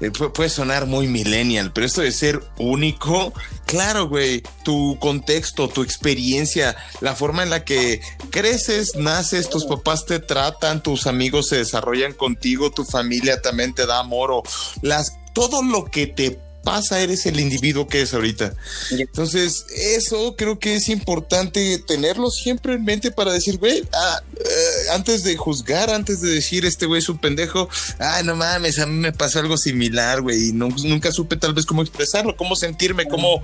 eh, 0.00 0.10
pu- 0.10 0.32
puede 0.32 0.48
sonar 0.50 0.86
muy 0.86 1.06
millennial, 1.08 1.72
pero 1.72 1.86
esto 1.86 2.00
de 2.02 2.12
ser 2.12 2.40
único, 2.58 3.32
claro, 3.66 4.08
güey, 4.08 4.42
tu 4.64 4.96
contexto, 5.00 5.68
tu 5.68 5.82
experiencia, 5.82 6.76
la 7.00 7.14
forma 7.14 7.42
en 7.42 7.50
la 7.50 7.64
que 7.64 8.00
creces, 8.30 8.94
naces, 8.96 9.48
tus 9.50 9.64
papás 9.64 10.06
te 10.06 10.18
tratan, 10.20 10.82
tus 10.82 11.06
amigos 11.06 11.48
se 11.48 11.56
desarrollan 11.56 12.12
contigo, 12.12 12.70
tu 12.70 12.84
familia 12.84 13.42
también 13.42 13.74
te 13.74 13.86
da 13.86 13.98
amor 13.98 14.30
o 14.32 14.42
las 14.82 15.18
todo 15.34 15.62
lo 15.62 15.84
que 15.84 16.06
te 16.06 16.38
pasa 16.64 17.00
eres 17.00 17.24
el 17.26 17.40
individuo 17.40 17.86
que 17.88 17.98
eres 17.98 18.12
ahorita. 18.14 18.54
Entonces, 18.90 19.64
eso 19.70 20.34
creo 20.36 20.58
que 20.58 20.76
es 20.76 20.88
importante 20.88 21.78
tenerlo 21.86 22.30
siempre 22.30 22.74
en 22.74 22.84
mente 22.84 23.10
para 23.10 23.32
decir, 23.32 23.58
güey, 23.58 23.82
ah, 23.92 24.22
eh, 24.38 24.90
antes 24.92 25.22
de 25.22 25.36
juzgar, 25.36 25.90
antes 25.90 26.20
de 26.20 26.30
decir 26.30 26.66
este 26.66 26.86
güey 26.86 26.98
es 27.00 27.08
un 27.08 27.18
pendejo, 27.18 27.68
ay, 27.98 28.24
no 28.24 28.36
mames, 28.36 28.78
a 28.78 28.86
mí 28.86 28.94
me 28.98 29.12
pasó 29.12 29.38
algo 29.38 29.56
similar, 29.56 30.20
güey, 30.20 30.48
y 30.48 30.52
no- 30.52 30.68
nunca 30.84 31.10
supe 31.12 31.36
tal 31.36 31.54
vez 31.54 31.64
cómo 31.64 31.82
expresarlo, 31.82 32.36
cómo 32.36 32.54
sentirme, 32.56 33.06
cómo, 33.06 33.42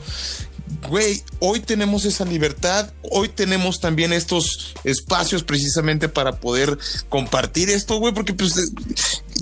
güey, 0.89 1.23
hoy 1.39 1.61
tenemos 1.61 2.05
esa 2.05 2.25
libertad, 2.25 2.93
hoy 3.11 3.29
tenemos 3.29 3.81
también 3.81 4.12
estos 4.12 4.75
espacios 4.85 5.43
precisamente 5.45 6.09
para 6.09 6.41
poder 6.41 6.77
compartir 7.09 7.71
esto, 7.71 7.97
güey, 7.99 8.12
porque 8.12 8.35
pues 8.35 8.57
eh, 8.59 8.62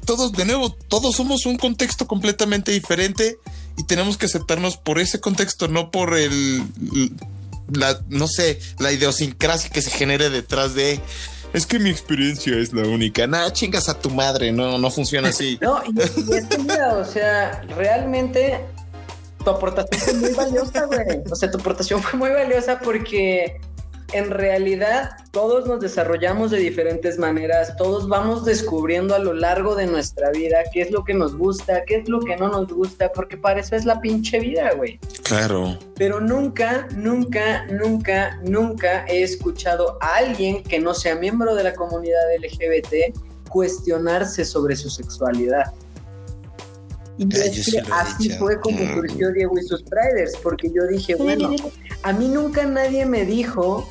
todos, 0.05 0.33
de 0.33 0.45
nuevo, 0.45 0.71
todos 0.89 1.17
somos 1.17 1.47
un 1.47 1.57
contexto 1.57 2.07
completamente 2.07 2.71
diferente 2.73 3.39
y 3.77 3.85
tenemos 3.85 4.17
que 4.17 4.27
aceptarnos 4.27 4.77
por 4.77 4.99
ese 4.99 5.21
contexto, 5.21 5.69
no 5.69 5.91
por 5.91 6.17
el, 6.17 6.63
la, 7.71 8.01
no 8.09 8.29
sé, 8.29 8.61
la 8.79 8.93
idiosincrasia 8.93 9.71
que 9.71 9.83
se 9.83 9.91
genere 9.91 10.31
detrás 10.31 10.75
de... 10.75 11.01
Es 11.53 11.67
que 11.67 11.79
mi 11.79 11.91
experiencia 11.91 12.57
es 12.57 12.73
la 12.73 12.89
única. 12.89 13.27
Nah, 13.27 13.51
chingas 13.51 13.91
a 13.91 13.99
tu 13.99 14.09
madre, 14.09 14.53
no, 14.53 14.79
no 14.79 14.91
funciona 14.91 15.29
así. 15.29 15.59
No, 15.61 15.83
y, 15.85 16.01
es 16.01 16.59
mira, 16.59 16.95
o 16.95 17.05
sea, 17.05 17.63
realmente 17.77 18.65
tu 19.45 19.51
aportación 19.51 20.01
fue 20.01 20.15
muy 20.15 20.33
valiosa, 20.33 20.87
güey. 20.87 21.23
O 21.31 21.37
sea, 21.37 21.51
tu 21.51 21.59
aportación 21.59 22.03
fue 22.03 22.19
muy 22.19 22.31
valiosa 22.31 22.79
porque 22.79 23.61
en 24.13 24.31
realidad 24.31 25.11
todos 25.31 25.67
nos 25.67 25.81
desarrollamos 25.81 26.51
de 26.51 26.59
diferentes 26.59 27.19
maneras, 27.19 27.77
todos 27.77 28.09
vamos 28.09 28.45
descubriendo 28.45 29.15
a 29.15 29.19
lo 29.19 29.33
largo 29.33 29.75
de 29.75 29.87
nuestra 29.87 30.31
vida 30.31 30.59
qué 30.73 30.83
es 30.83 30.91
lo 30.91 31.05
que 31.05 31.15
nos 31.15 31.37
gusta, 31.37 31.85
qué 31.87 31.97
es 31.97 32.09
lo 32.09 32.21
que 32.21 32.37
no 32.37 32.49
nos 32.49 32.69
gusta, 32.73 33.13
porque 33.13 33.37
para 33.37 33.61
eso 33.61 33.75
es 33.77 33.85
la 33.85 34.01
pinche 34.01 34.41
vida, 34.41 34.73
güey. 34.77 34.99
Claro. 35.23 35.79
Pero 35.97 36.21
nunca, 36.21 36.87
nunca, 36.95 37.65
nunca, 37.67 38.39
nunca 38.45 39.05
he 39.07 39.23
escuchado 39.23 39.97
a 40.01 40.17
alguien 40.17 40.63
que 40.63 40.79
no 40.79 40.95
sea 40.95 41.15
miembro 41.15 41.55
de 41.55 41.65
la 41.65 41.75
comunidad 41.75 42.21
LGBT 42.39 43.17
cuestionarse 43.49 44.45
sobre 44.45 44.77
su 44.77 44.91
sexualidad. 44.91 45.73
Y 47.19 47.29
es 47.37 47.71
que 47.71 47.83
así 47.93 48.29
dicho. 48.29 48.39
fue 48.39 48.59
como 48.59 48.79
Mm. 48.79 48.95
surgió 48.95 49.33
Diego 49.33 49.59
y 49.59 49.63
sus 49.63 49.83
Priders, 49.83 50.37
porque 50.43 50.71
yo 50.75 50.87
dije, 50.87 51.15
bueno, 51.15 51.51
a 52.03 52.13
mí 52.13 52.29
nunca 52.29 52.65
nadie 52.65 53.05
me 53.05 53.25
dijo 53.27 53.87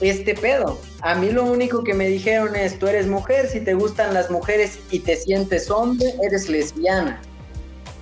este 0.00 0.34
pedo. 0.34 0.78
A 1.02 1.14
mí 1.14 1.30
lo 1.30 1.44
único 1.44 1.84
que 1.84 1.94
me 1.94 2.06
dijeron 2.08 2.56
es, 2.56 2.78
tú 2.78 2.86
eres 2.86 3.06
mujer, 3.06 3.48
si 3.48 3.60
te 3.60 3.74
gustan 3.74 4.14
las 4.14 4.30
mujeres 4.30 4.78
y 4.90 5.00
te 5.00 5.16
sientes 5.16 5.70
hombre, 5.70 6.14
eres 6.22 6.48
lesbiana. 6.48 7.20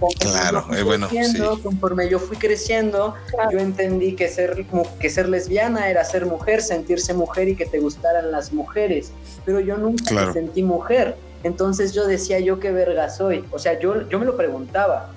Conforme 0.01 0.33
Claro, 0.33 0.67
eh, 0.77 0.83
bueno, 0.83 1.09
sí. 1.09 1.39
Conforme 1.63 2.09
yo 2.09 2.19
fui 2.19 2.37
creciendo, 2.37 3.15
yo 3.53 3.59
entendí 3.61 4.17
que 4.17 4.27
ser, 4.29 4.65
que 4.99 5.09
ser 5.11 5.29
lesbiana 5.29 5.89
era 5.91 6.05
ser 6.05 6.27
mujer, 6.27 6.61
sentirse 6.61 7.15
mujer 7.15 7.49
y 7.49 7.55
que 7.57 7.67
te 7.67 7.79
gustaran 7.79 8.33
las 8.33 8.53
mujeres. 8.53 9.13
Pero 9.45 9.61
yo 9.61 9.77
nunca 9.77 10.05
Claro. 10.07 10.27
me 10.29 10.33
sentí 10.33 10.63
mujer. 10.65 11.17
Entonces 11.45 11.93
yo 11.93 12.07
decía, 12.07 12.41
¿yo 12.41 12.59
qué 12.59 12.73
verga 12.73 13.11
soy? 13.11 13.45
O 13.53 13.59
sea, 13.61 13.79
yo, 13.79 14.09
yo 14.09 14.19
me 14.19 14.25
lo 14.27 14.37
preguntaba. 14.37 15.13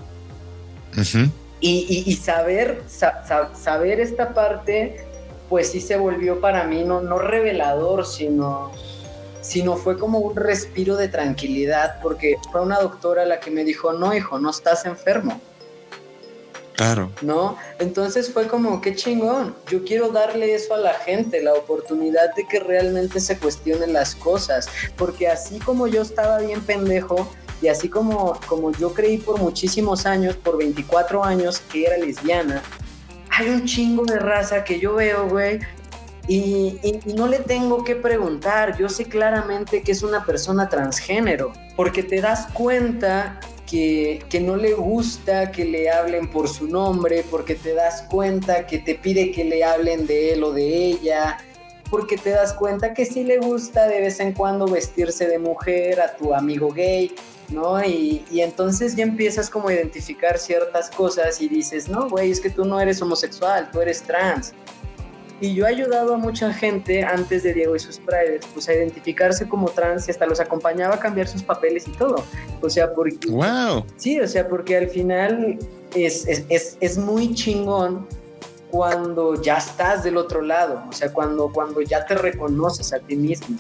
Ujú. 0.97 1.29
Y, 1.61 1.85
y- 1.89 2.03
y 2.11 2.15
saber, 2.15 2.83
sa- 2.87 3.23
sa- 3.27 3.55
saber 3.55 3.99
esta 3.99 4.33
parte, 4.33 5.04
pues 5.49 5.71
sí 5.71 5.81
se 5.81 5.97
volvió 5.97 6.39
para 6.41 6.63
mí 6.65 6.83
no, 6.83 7.01
no 7.01 7.17
revelador, 7.19 8.05
sino, 8.05 8.71
sino 9.41 9.77
fue 9.77 9.97
como 9.97 10.19
un 10.19 10.35
respiro 10.35 10.95
de 10.95 11.07
tranquilidad, 11.07 11.99
porque 12.01 12.37
fue 12.51 12.61
una 12.61 12.79
doctora 12.79 13.25
la 13.25 13.39
que 13.39 13.51
me 13.51 13.63
dijo, 13.63 13.93
no, 13.93 14.13
hijo, 14.13 14.39
no 14.39 14.49
estás 14.49 14.85
enfermo, 14.85 15.39
Claro. 16.75 17.09
¿no? 17.21 17.57
Entonces 17.79 18.31
fue 18.33 18.47
como, 18.47 18.81
qué 18.81 18.95
chingón, 18.95 19.55
yo 19.69 19.85
quiero 19.85 20.09
darle 20.09 20.53
eso 20.53 20.73
a 20.73 20.77
la 20.77 20.93
gente, 20.93 21.41
la 21.41 21.53
oportunidad 21.53 22.35
de 22.35 22.45
que 22.45 22.59
realmente 22.59 23.21
se 23.21 23.37
cuestionen 23.37 23.93
las 23.93 24.13
cosas, 24.15 24.67
porque 24.97 25.29
así 25.29 25.59
como 25.59 25.87
yo 25.87 26.01
estaba 26.01 26.39
bien 26.39 26.61
pendejo, 26.61 27.29
y 27.61 27.69
así 27.69 27.87
como, 27.87 28.37
como 28.47 28.73
yo 28.73 28.93
creí 28.93 29.17
por 29.17 29.39
muchísimos 29.39 30.05
años, 30.05 30.35
por 30.35 30.57
24 30.57 31.23
años, 31.23 31.61
que 31.71 31.85
era 31.85 31.97
lesbiana, 31.97 32.61
hay 33.37 33.49
un 33.49 33.65
chingo 33.65 34.05
de 34.05 34.19
raza 34.19 34.63
que 34.63 34.79
yo 34.79 34.95
veo, 34.95 35.27
güey, 35.27 35.59
y, 36.27 36.79
no 37.15 37.27
le 37.27 37.39
tengo 37.39 37.83
que 37.83 37.95
preguntar, 37.95 38.77
yo 38.77 38.89
sé 38.89 39.05
claramente 39.05 39.83
que 39.83 39.91
es 39.91 40.01
una 40.01 40.25
persona 40.25 40.69
transgénero, 40.69 41.53
porque 41.75 42.01
te 42.01 42.21
das 42.21 42.47
cuenta 42.53 43.39
que, 43.67 44.23
que 44.29 44.39
no 44.39 44.55
le 44.55 44.73
gusta 44.73 45.51
que 45.51 45.65
le 45.65 45.91
hablen 45.91 46.29
por 46.29 46.47
su 46.47 46.67
nombre, 46.67 47.23
porque 47.29 47.55
te 47.55 47.73
das 47.73 48.03
cuenta 48.03 48.65
que 48.65 48.79
te 48.79 48.95
pide 48.95 49.31
que 49.31 49.43
le 49.43 49.63
hablen 49.63 50.07
de 50.07 50.33
él 50.33 50.43
o 50.43 50.51
de 50.51 50.65
ella, 50.65 51.37
porque 51.91 52.17
te 52.17 52.31
das 52.31 52.53
cuenta 52.53 52.93
que 52.93 53.05
sí 53.05 53.23
le 53.23 53.37
gusta 53.37 53.87
de 53.87 54.01
vez 54.01 54.19
en 54.19 54.33
cuando 54.33 54.65
vestirse 54.65 55.27
de 55.27 55.37
mujer 55.37 56.01
a 56.01 56.15
tu 56.15 56.33
amigo 56.33 56.71
gay, 56.71 57.13
¿no? 57.49 57.83
Y, 57.83 58.25
y 58.31 58.41
entonces 58.41 58.95
ya 58.95 59.03
empiezas 59.03 59.49
como 59.49 59.69
a 59.69 59.73
identificar 59.73 60.37
ciertas 60.37 60.89
cosas 60.89 61.41
y 61.41 61.47
dices, 61.47 61.89
no, 61.89 62.09
güey, 62.09 62.31
es 62.31 62.39
que 62.39 62.49
tú 62.49 62.65
no 62.65 62.79
eres 62.79 63.01
homosexual, 63.01 63.69
tú 63.71 63.81
eres 63.81 64.01
trans. 64.03 64.53
Y 65.41 65.53
yo 65.53 65.65
he 65.65 65.69
ayudado 65.69 66.13
a 66.13 66.17
mucha 66.17 66.53
gente 66.53 67.03
antes 67.03 67.43
de 67.43 67.53
Diego 67.53 67.75
y 67.75 67.79
sus 67.79 67.99
Priders, 67.99 68.45
pues 68.53 68.69
a 68.69 68.73
identificarse 68.73 69.47
como 69.47 69.69
trans 69.69 70.07
y 70.07 70.11
hasta 70.11 70.25
los 70.25 70.39
acompañaba 70.39 70.95
a 70.95 70.99
cambiar 70.99 71.27
sus 71.27 71.43
papeles 71.43 71.87
y 71.87 71.91
todo. 71.91 72.23
O 72.61 72.69
sea, 72.69 72.93
porque... 72.93 73.29
Wow. 73.29 73.85
Sí, 73.97 74.19
o 74.19 74.27
sea, 74.27 74.47
porque 74.47 74.77
al 74.77 74.87
final 74.87 75.59
es, 75.93 76.25
es, 76.27 76.45
es, 76.47 76.77
es 76.79 76.97
muy 76.97 77.33
chingón 77.33 78.07
cuando 78.71 79.41
ya 79.41 79.57
estás 79.57 80.03
del 80.03 80.17
otro 80.17 80.41
lado, 80.41 80.83
o 80.89 80.93
sea, 80.93 81.11
cuando, 81.11 81.51
cuando 81.51 81.81
ya 81.81 82.05
te 82.05 82.15
reconoces 82.15 82.93
a 82.93 82.99
ti 82.99 83.15
mismo. 83.15 83.57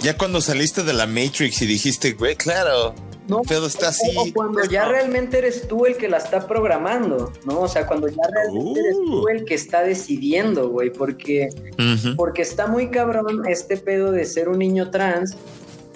Ya 0.00 0.16
cuando 0.16 0.40
saliste 0.40 0.82
de 0.82 0.92
la 0.92 1.06
Matrix 1.06 1.62
y 1.62 1.66
dijiste, 1.66 2.12
güey, 2.12 2.36
claro, 2.36 2.94
no, 3.28 3.42
pero 3.46 3.66
está 3.66 3.88
así. 3.88 4.14
O 4.16 4.32
cuando 4.32 4.64
ya 4.64 4.88
realmente 4.88 5.38
eres 5.38 5.68
tú 5.68 5.84
el 5.84 5.96
que 5.96 6.08
la 6.08 6.16
está 6.16 6.46
programando, 6.46 7.32
¿no? 7.44 7.60
O 7.60 7.68
sea, 7.68 7.86
cuando 7.86 8.08
ya 8.08 8.22
realmente 8.32 8.80
uh. 8.80 8.84
eres 8.84 8.96
tú 8.96 9.28
el 9.28 9.44
que 9.44 9.54
está 9.54 9.82
decidiendo, 9.82 10.70
güey, 10.70 10.90
porque, 10.90 11.50
uh 11.78 11.82
-huh. 11.82 12.16
porque 12.16 12.42
está 12.42 12.66
muy 12.66 12.90
cabrón 12.90 13.46
este 13.46 13.76
pedo 13.76 14.12
de 14.12 14.24
ser 14.24 14.48
un 14.48 14.58
niño 14.58 14.90
trans, 14.90 15.36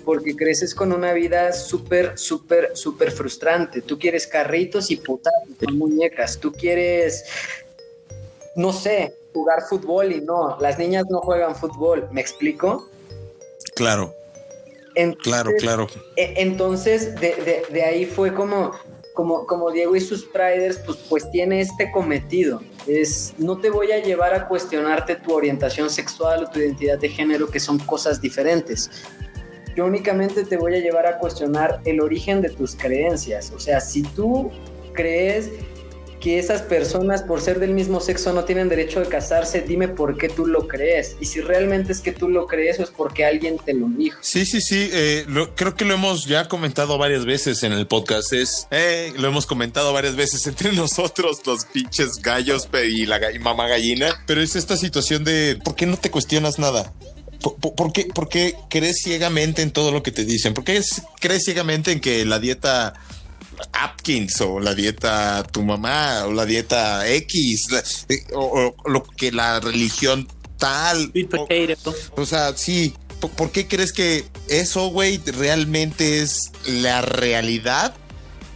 porque 0.04 0.36
creces 0.36 0.74
con 0.74 0.92
una 0.92 1.14
vida 1.14 1.54
súper, 1.54 2.18
súper, 2.18 2.72
súper 2.74 3.10
frustrante. 3.10 3.80
Tú 3.80 3.98
quieres 3.98 4.26
carritos 4.26 4.90
y 4.90 4.96
putas 4.96 5.32
con 5.64 5.78
muñecas. 5.78 6.38
Tú 6.38 6.52
quieres, 6.52 7.24
no 8.56 8.74
sé, 8.74 9.14
jugar 9.32 9.62
fútbol 9.68 10.12
y 10.12 10.20
no, 10.20 10.58
las 10.60 10.78
niñas 10.78 11.04
no 11.08 11.20
juegan 11.20 11.56
fútbol. 11.56 12.08
¿Me 12.12 12.20
explico? 12.20 12.90
Claro. 13.76 14.14
Entonces, 14.94 15.22
claro, 15.22 15.50
claro. 15.58 15.86
Entonces, 16.16 17.14
de, 17.14 17.34
de, 17.36 17.62
de, 17.72 17.82
ahí 17.82 18.04
fue 18.04 18.34
como, 18.34 18.72
como, 19.14 19.46
como 19.46 19.70
Diego 19.70 19.96
y 19.96 20.00
sus 20.00 20.24
Priders, 20.24 20.78
pues, 20.84 20.98
pues 21.08 21.30
tiene 21.30 21.60
este 21.60 21.90
cometido. 21.92 22.60
Es, 22.86 23.32
no 23.38 23.58
te 23.58 23.70
voy 23.70 23.92
a 23.92 24.02
llevar 24.02 24.34
a 24.34 24.48
cuestionarte 24.48 25.16
tu 25.16 25.32
orientación 25.32 25.88
sexual 25.88 26.44
o 26.44 26.50
tu 26.50 26.58
identidad 26.58 26.98
de 26.98 27.08
género, 27.08 27.48
que 27.48 27.60
son 27.60 27.78
cosas 27.78 28.20
diferentes. 28.20 28.90
Yo 29.74 29.86
únicamente 29.86 30.44
te 30.44 30.58
voy 30.58 30.74
a 30.74 30.80
llevar 30.80 31.06
a 31.06 31.18
cuestionar 31.18 31.80
el 31.86 32.00
origen 32.00 32.42
de 32.42 32.50
tus 32.50 32.76
creencias. 32.76 33.50
O 33.52 33.58
sea, 33.58 33.80
si 33.80 34.02
tú 34.02 34.50
crees 34.92 35.48
que 36.22 36.38
esas 36.38 36.62
personas 36.62 37.22
por 37.22 37.40
ser 37.40 37.58
del 37.58 37.74
mismo 37.74 38.00
sexo 38.00 38.32
no 38.32 38.44
tienen 38.44 38.68
derecho 38.68 39.00
de 39.00 39.08
casarse, 39.08 39.60
dime 39.62 39.88
por 39.88 40.16
qué 40.16 40.28
tú 40.28 40.46
lo 40.46 40.68
crees. 40.68 41.16
Y 41.20 41.26
si 41.26 41.40
realmente 41.40 41.90
es 41.90 42.00
que 42.00 42.12
tú 42.12 42.28
lo 42.28 42.46
crees 42.46 42.78
o 42.78 42.84
es 42.84 42.90
porque 42.90 43.24
alguien 43.24 43.58
te 43.58 43.74
lo 43.74 43.88
dijo. 43.88 44.18
Sí, 44.22 44.46
sí, 44.46 44.60
sí. 44.60 44.88
Eh, 44.92 45.26
creo 45.56 45.74
que 45.74 45.84
lo 45.84 45.94
hemos 45.94 46.26
ya 46.26 46.46
comentado 46.46 46.96
varias 46.96 47.24
veces 47.26 47.64
en 47.64 47.72
el 47.72 47.88
podcast. 47.88 48.32
Es, 48.32 48.68
eh, 48.70 49.12
lo 49.18 49.26
hemos 49.26 49.46
comentado 49.46 49.92
varias 49.92 50.14
veces 50.14 50.46
entre 50.46 50.72
nosotros, 50.72 51.40
los 51.44 51.64
pinches 51.64 52.18
gallos 52.22 52.68
y 52.88 53.04
la 53.04 53.20
mamá 53.40 53.66
gallina. 53.66 54.22
Pero 54.24 54.40
es 54.40 54.54
esta 54.54 54.76
situación 54.76 55.24
de 55.24 55.58
¿por 55.64 55.74
qué 55.74 55.86
no 55.86 55.96
te 55.96 56.12
cuestionas 56.12 56.60
nada? 56.60 56.92
¿Por, 57.42 57.56
por, 57.56 57.74
por, 57.74 57.92
qué, 57.92 58.04
¿Por, 58.04 58.28
qué, 58.28 58.54
crees 58.70 59.02
ciegamente 59.02 59.62
en 59.62 59.72
todo 59.72 59.90
lo 59.90 60.04
que 60.04 60.12
te 60.12 60.24
dicen? 60.24 60.54
¿Por 60.54 60.62
qué 60.62 60.80
crees 61.18 61.42
ciegamente 61.44 61.90
en 61.90 61.98
que 61.98 62.24
la 62.24 62.38
dieta 62.38 62.94
Atkins 63.72 64.40
o 64.40 64.60
la 64.60 64.74
dieta 64.74 65.42
tu 65.44 65.62
mamá 65.62 66.24
o 66.26 66.32
la 66.32 66.44
dieta 66.44 67.08
X 67.08 67.68
la, 67.70 67.82
o, 68.34 68.74
o, 68.84 68.88
lo 68.88 69.02
que 69.02 69.32
la 69.32 69.60
religión 69.60 70.28
tal? 70.58 71.12
O, 71.36 72.20
o, 72.22 72.26
sea, 72.26 72.56
sí. 72.56 72.94
¿Por 73.36 73.52
qué 73.52 73.68
crees 73.68 73.92
que 73.92 74.24
eso, 74.48 74.88
güey, 74.88 75.18
realmente 75.18 76.22
es 76.22 76.50
la 76.66 77.02
realidad? 77.02 77.94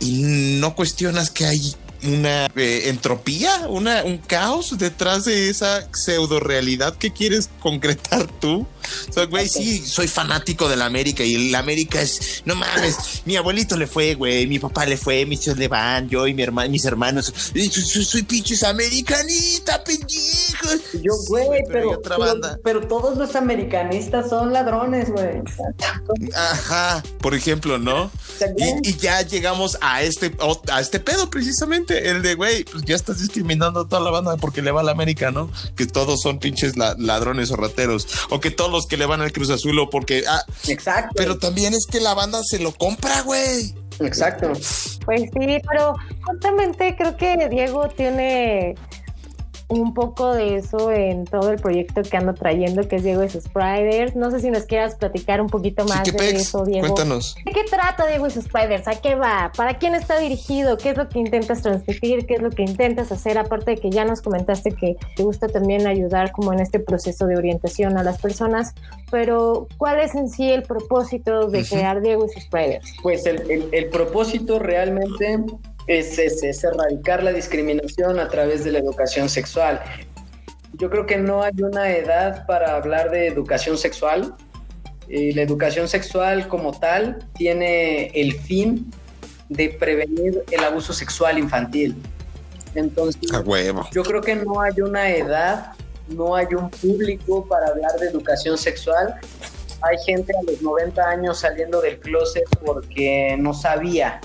Y 0.00 0.22
no 0.22 0.74
cuestionas 0.74 1.30
que 1.30 1.46
hay 1.46 1.76
una 2.02 2.46
eh, 2.56 2.82
entropía, 2.86 3.66
una, 3.68 4.04
un 4.04 4.18
caos 4.18 4.76
detrás 4.78 5.24
de 5.24 5.48
esa 5.48 5.88
pseudo 5.92 6.40
realidad 6.40 6.96
que 6.96 7.12
quieres 7.12 7.48
concretar 7.60 8.26
tú. 8.40 8.66
Güey, 9.30 9.48
sí, 9.48 9.84
soy 9.84 10.08
fanático 10.08 10.68
de 10.68 10.76
la 10.76 10.86
América 10.86 11.22
y 11.24 11.50
la 11.50 11.58
América 11.58 12.00
es, 12.00 12.42
no 12.44 12.54
mames, 12.54 13.22
mi 13.24 13.36
abuelito 13.36 13.76
le 13.76 13.86
fue, 13.86 14.14
güey, 14.14 14.46
mi 14.46 14.58
papá 14.58 14.86
le 14.86 14.96
fue, 14.96 15.26
mis 15.26 15.40
tíos 15.40 15.56
le 15.56 15.68
van, 15.68 16.08
yo 16.08 16.26
y 16.26 16.34
mi 16.34 16.42
hermano, 16.42 16.70
mis 16.70 16.84
hermanos, 16.84 17.32
soy, 17.52 17.68
soy, 17.68 18.04
soy 18.04 18.22
pinches 18.22 18.62
americanita, 18.62 19.82
pendejos. 19.84 20.80
Yo, 21.02 21.12
güey, 21.28 21.62
pero, 21.68 22.00
pero, 22.02 22.40
pero, 22.62 22.86
todos 22.86 23.16
los 23.16 23.34
americanistas 23.36 24.28
son 24.28 24.52
ladrones, 24.52 25.10
güey. 25.10 25.40
Ajá, 26.34 27.02
por 27.20 27.34
ejemplo, 27.34 27.78
¿no? 27.78 28.10
Y, 28.56 28.90
y, 28.90 28.96
ya 28.96 29.22
llegamos 29.22 29.78
a 29.80 30.02
este, 30.02 30.32
a 30.70 30.80
este 30.80 31.00
pedo 31.00 31.30
precisamente, 31.30 32.10
el 32.10 32.22
de, 32.22 32.34
güey, 32.34 32.64
pues 32.64 32.84
ya 32.84 32.94
estás 32.94 33.20
discriminando 33.20 33.80
a 33.80 33.88
toda 33.88 34.02
la 34.02 34.10
banda 34.10 34.36
porque 34.36 34.62
le 34.62 34.70
va 34.70 34.80
a 34.80 34.84
la 34.84 34.92
América, 34.92 35.30
¿no? 35.30 35.50
Que 35.74 35.86
todos 35.86 36.20
son 36.20 36.38
pinches 36.38 36.76
ladrones 36.76 37.50
o 37.50 37.56
rateros, 37.56 38.06
o 38.30 38.40
que 38.40 38.50
todos 38.50 38.75
los 38.76 38.86
que 38.86 38.96
le 38.96 39.06
van 39.06 39.20
al 39.20 39.32
Cruz 39.32 39.50
Azul 39.50 39.78
o 39.78 39.90
porque. 39.90 40.24
Ah, 40.28 40.42
Exacto. 40.68 41.14
Pero 41.16 41.38
también 41.38 41.74
es 41.74 41.86
que 41.86 42.00
la 42.00 42.14
banda 42.14 42.40
se 42.44 42.58
lo 42.58 42.72
compra, 42.72 43.22
güey. 43.22 43.74
Exacto. 44.00 44.52
Pues 45.04 45.22
sí, 45.22 45.58
pero 45.70 45.94
justamente 46.24 46.94
creo 46.96 47.16
que 47.16 47.48
Diego 47.48 47.88
tiene 47.88 48.74
un 49.68 49.94
poco 49.94 50.32
de 50.32 50.56
eso 50.56 50.92
en 50.92 51.24
todo 51.24 51.50
el 51.50 51.58
proyecto 51.58 52.02
que 52.02 52.16
ando 52.16 52.34
trayendo, 52.34 52.86
que 52.86 52.96
es 52.96 53.02
Diego 53.02 53.24
y 53.24 53.28
sus 53.28 53.44
Spiders. 53.44 54.14
No 54.14 54.30
sé 54.30 54.40
si 54.40 54.50
nos 54.50 54.64
quieras 54.64 54.94
platicar 54.94 55.40
un 55.40 55.48
poquito 55.48 55.84
más 55.84 56.02
sí, 56.04 56.12
de 56.12 56.18
pex? 56.18 56.40
eso, 56.40 56.64
Diego. 56.64 56.86
Cuéntanos. 56.86 57.34
¿De 57.44 57.52
qué 57.52 57.64
trata 57.64 58.06
Diego 58.06 58.26
y 58.26 58.30
sus 58.30 58.44
Spiders? 58.44 58.86
¿A 58.86 59.00
qué 59.00 59.16
va? 59.16 59.50
¿Para 59.56 59.78
quién 59.78 59.94
está 59.94 60.18
dirigido? 60.18 60.76
¿Qué 60.78 60.90
es 60.90 60.96
lo 60.96 61.08
que 61.08 61.18
intentas 61.18 61.62
transmitir? 61.62 62.26
¿Qué 62.26 62.34
es 62.34 62.42
lo 62.42 62.50
que 62.50 62.62
intentas 62.62 63.10
hacer? 63.10 63.38
Aparte 63.38 63.72
de 63.72 63.76
que 63.78 63.90
ya 63.90 64.04
nos 64.04 64.22
comentaste 64.22 64.72
que 64.72 64.96
te 65.16 65.22
gusta 65.22 65.48
también 65.48 65.86
ayudar 65.86 66.30
como 66.30 66.52
en 66.52 66.60
este 66.60 66.78
proceso 66.78 67.26
de 67.26 67.36
orientación 67.36 67.98
a 67.98 68.04
las 68.04 68.18
personas, 68.18 68.72
pero 69.10 69.66
¿cuál 69.78 70.00
es 70.00 70.14
en 70.14 70.28
sí 70.28 70.50
el 70.50 70.62
propósito 70.62 71.48
de 71.48 71.58
uh 71.58 71.62
-huh. 71.62 71.68
crear 71.68 72.00
Diego 72.00 72.26
y 72.26 72.28
sus 72.28 72.44
Spiders? 72.44 72.94
Pues 73.02 73.26
el, 73.26 73.50
el, 73.50 73.68
el 73.72 73.88
propósito 73.88 74.58
realmente 74.58 75.40
es, 75.86 76.18
es, 76.18 76.42
es 76.42 76.64
erradicar 76.64 77.22
la 77.22 77.32
discriminación 77.32 78.18
a 78.18 78.28
través 78.28 78.64
de 78.64 78.72
la 78.72 78.78
educación 78.78 79.28
sexual. 79.28 79.80
Yo 80.74 80.90
creo 80.90 81.06
que 81.06 81.16
no 81.16 81.42
hay 81.42 81.54
una 81.62 81.90
edad 81.90 82.46
para 82.46 82.76
hablar 82.76 83.10
de 83.10 83.26
educación 83.28 83.78
sexual. 83.78 84.34
Y 85.08 85.32
la 85.32 85.42
educación 85.42 85.86
sexual 85.86 86.48
como 86.48 86.78
tal 86.78 87.18
tiene 87.34 88.06
el 88.08 88.32
fin 88.32 88.90
de 89.48 89.68
prevenir 89.68 90.42
el 90.50 90.64
abuso 90.64 90.92
sexual 90.92 91.38
infantil. 91.38 91.96
Entonces, 92.74 93.22
yo 93.92 94.02
creo 94.02 94.20
que 94.20 94.34
no 94.34 94.60
hay 94.60 94.80
una 94.80 95.10
edad, 95.10 95.72
no 96.08 96.34
hay 96.34 96.46
un 96.54 96.68
público 96.68 97.46
para 97.46 97.68
hablar 97.68 97.92
de 98.00 98.08
educación 98.08 98.58
sexual. 98.58 99.14
Hay 99.80 99.96
gente 100.04 100.32
a 100.36 100.42
los 100.50 100.60
90 100.60 101.02
años 101.02 101.38
saliendo 101.38 101.80
del 101.80 101.98
closet 102.00 102.44
porque 102.64 103.36
no 103.38 103.54
sabía 103.54 104.20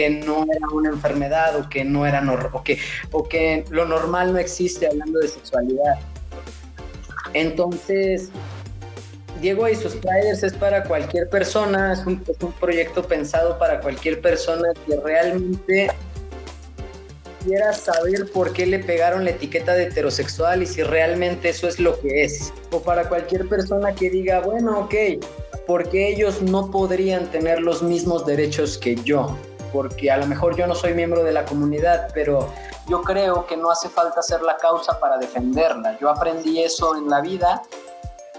que 0.00 0.08
no 0.08 0.46
era 0.50 0.66
una 0.72 0.88
enfermedad 0.88 1.56
o 1.56 1.68
que 1.68 1.84
no 1.84 2.06
era 2.06 2.22
o 2.54 2.64
que, 2.64 2.78
o 3.12 3.28
que 3.28 3.66
lo 3.68 3.84
normal 3.84 4.32
no 4.32 4.38
existe 4.38 4.86
hablando 4.86 5.18
de 5.18 5.28
sexualidad. 5.28 5.98
Entonces, 7.34 8.30
Diego 9.42 9.68
y 9.68 9.74
sus 9.74 9.92
Spiders 9.92 10.42
es 10.42 10.54
para 10.54 10.84
cualquier 10.84 11.28
persona, 11.28 11.92
es 11.92 12.06
un, 12.06 12.24
es 12.26 12.42
un, 12.42 12.50
proyecto 12.52 13.02
pensado 13.02 13.58
para 13.58 13.78
cualquier 13.82 14.22
persona 14.22 14.68
que 14.86 14.96
realmente 14.96 15.90
quiera 17.44 17.74
saber 17.74 18.30
por 18.32 18.54
qué 18.54 18.64
le 18.64 18.78
pegaron 18.78 19.26
la 19.26 19.32
etiqueta 19.32 19.74
de 19.74 19.84
heterosexual 19.84 20.62
y 20.62 20.66
si 20.66 20.82
realmente 20.82 21.50
eso 21.50 21.68
es 21.68 21.78
lo 21.78 22.00
que 22.00 22.24
es. 22.24 22.54
O 22.70 22.80
para 22.80 23.06
cualquier 23.06 23.46
persona 23.48 23.94
que 23.94 24.08
diga, 24.08 24.40
bueno, 24.40 24.80
ok, 24.80 24.94
porque 25.66 26.08
ellos 26.08 26.40
no 26.40 26.70
podrían 26.70 27.30
tener 27.30 27.60
los 27.60 27.82
mismos 27.82 28.24
derechos 28.24 28.78
que 28.78 28.94
yo? 28.96 29.36
Porque 29.72 30.10
a 30.10 30.16
lo 30.16 30.26
mejor 30.26 30.56
yo 30.56 30.66
no 30.66 30.74
soy 30.74 30.94
miembro 30.94 31.22
de 31.22 31.32
la 31.32 31.44
comunidad, 31.44 32.08
pero 32.14 32.48
yo 32.88 33.02
creo 33.02 33.46
que 33.46 33.56
no 33.56 33.70
hace 33.70 33.88
falta 33.88 34.22
ser 34.22 34.42
la 34.42 34.56
causa 34.56 34.98
para 34.98 35.18
defenderla. 35.18 35.98
Yo 36.00 36.08
aprendí 36.10 36.62
eso 36.62 36.96
en 36.96 37.08
la 37.08 37.20
vida 37.20 37.62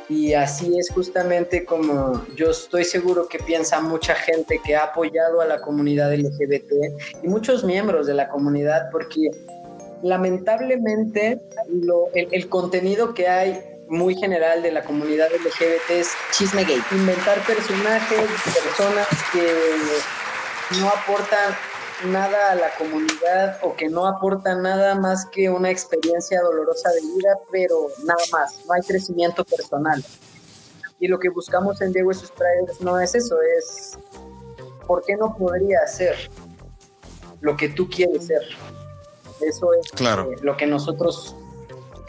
y 0.09 0.33
así 0.33 0.77
es 0.77 0.89
justamente 0.91 1.63
como 1.63 2.25
yo 2.35 2.51
estoy 2.51 2.83
seguro 2.83 3.27
que 3.27 3.39
piensa 3.39 3.79
mucha 3.79 4.13
gente 4.13 4.59
que 4.63 4.75
ha 4.75 4.83
apoyado 4.83 5.39
a 5.39 5.45
la 5.45 5.61
comunidad 5.61 6.13
LGBT 6.13 7.23
y 7.23 7.27
muchos 7.27 7.63
miembros 7.63 8.07
de 8.07 8.15
la 8.15 8.27
comunidad, 8.27 8.89
porque 8.91 9.29
lamentablemente 10.03 11.39
lo, 11.69 12.07
el, 12.13 12.27
el 12.31 12.49
contenido 12.49 13.13
que 13.13 13.29
hay 13.29 13.71
muy 13.87 14.15
general 14.15 14.63
de 14.63 14.71
la 14.71 14.83
comunidad 14.83 15.27
LGBT 15.31 15.91
es 15.91 16.11
chisme 16.31 16.63
gay, 16.63 16.81
inventar 16.91 17.39
personajes, 17.45 18.29
personas 18.43 19.07
que 19.33 19.47
no 20.79 20.89
aportan 20.89 21.53
nada 22.05 22.51
a 22.51 22.55
la 22.55 22.73
comunidad 22.77 23.59
o 23.61 23.75
que 23.75 23.89
no 23.89 24.07
aportan 24.07 24.61
nada 24.63 24.95
más 24.95 25.25
que 25.25 25.49
una 25.49 25.69
experiencia 25.69 26.41
dolorosa 26.41 26.89
de 26.89 27.01
vida, 27.01 27.37
pero 27.51 27.87
nada 28.03 28.21
más, 28.31 28.65
no 28.65 28.73
hay 28.73 28.81
crecimiento 28.81 29.43
personal. 29.43 30.03
Y 30.99 31.07
lo 31.07 31.19
que 31.19 31.29
buscamos 31.29 31.81
en 31.81 31.91
Diego 31.91 32.11
y 32.11 32.15
sus 32.15 32.31
Traders 32.31 32.81
no 32.81 32.99
es 32.99 33.15
eso, 33.15 33.35
es 33.57 33.97
¿por 34.85 35.03
qué 35.03 35.15
no 35.15 35.35
podría 35.35 35.85
ser 35.87 36.15
lo 37.41 37.57
que 37.57 37.69
tú 37.69 37.89
quieres 37.89 38.27
ser? 38.27 38.41
Eso 39.41 39.73
es 39.73 39.91
claro. 39.91 40.31
eh, 40.31 40.35
lo 40.41 40.55
que 40.57 40.67
nosotros 40.67 41.35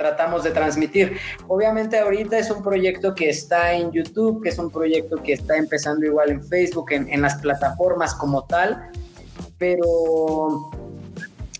tratamos 0.02 0.42
de 0.42 0.50
transmitir. 0.50 1.16
Obviamente 1.46 1.96
ahorita 1.98 2.36
es 2.38 2.50
un 2.50 2.60
proyecto 2.62 3.14
que 3.14 3.28
está 3.30 3.72
en 3.72 3.92
YouTube, 3.92 4.42
que 4.42 4.48
es 4.48 4.58
un 4.58 4.68
proyecto 4.70 5.16
que 5.22 5.34
está 5.34 5.56
empezando 5.56 6.04
igual 6.04 6.30
en 6.30 6.42
Facebook, 6.44 6.90
en, 6.90 7.08
en 7.08 7.22
las 7.22 7.36
plataformas 7.36 8.14
como 8.16 8.42
tal, 8.44 8.90
pero 9.58 10.70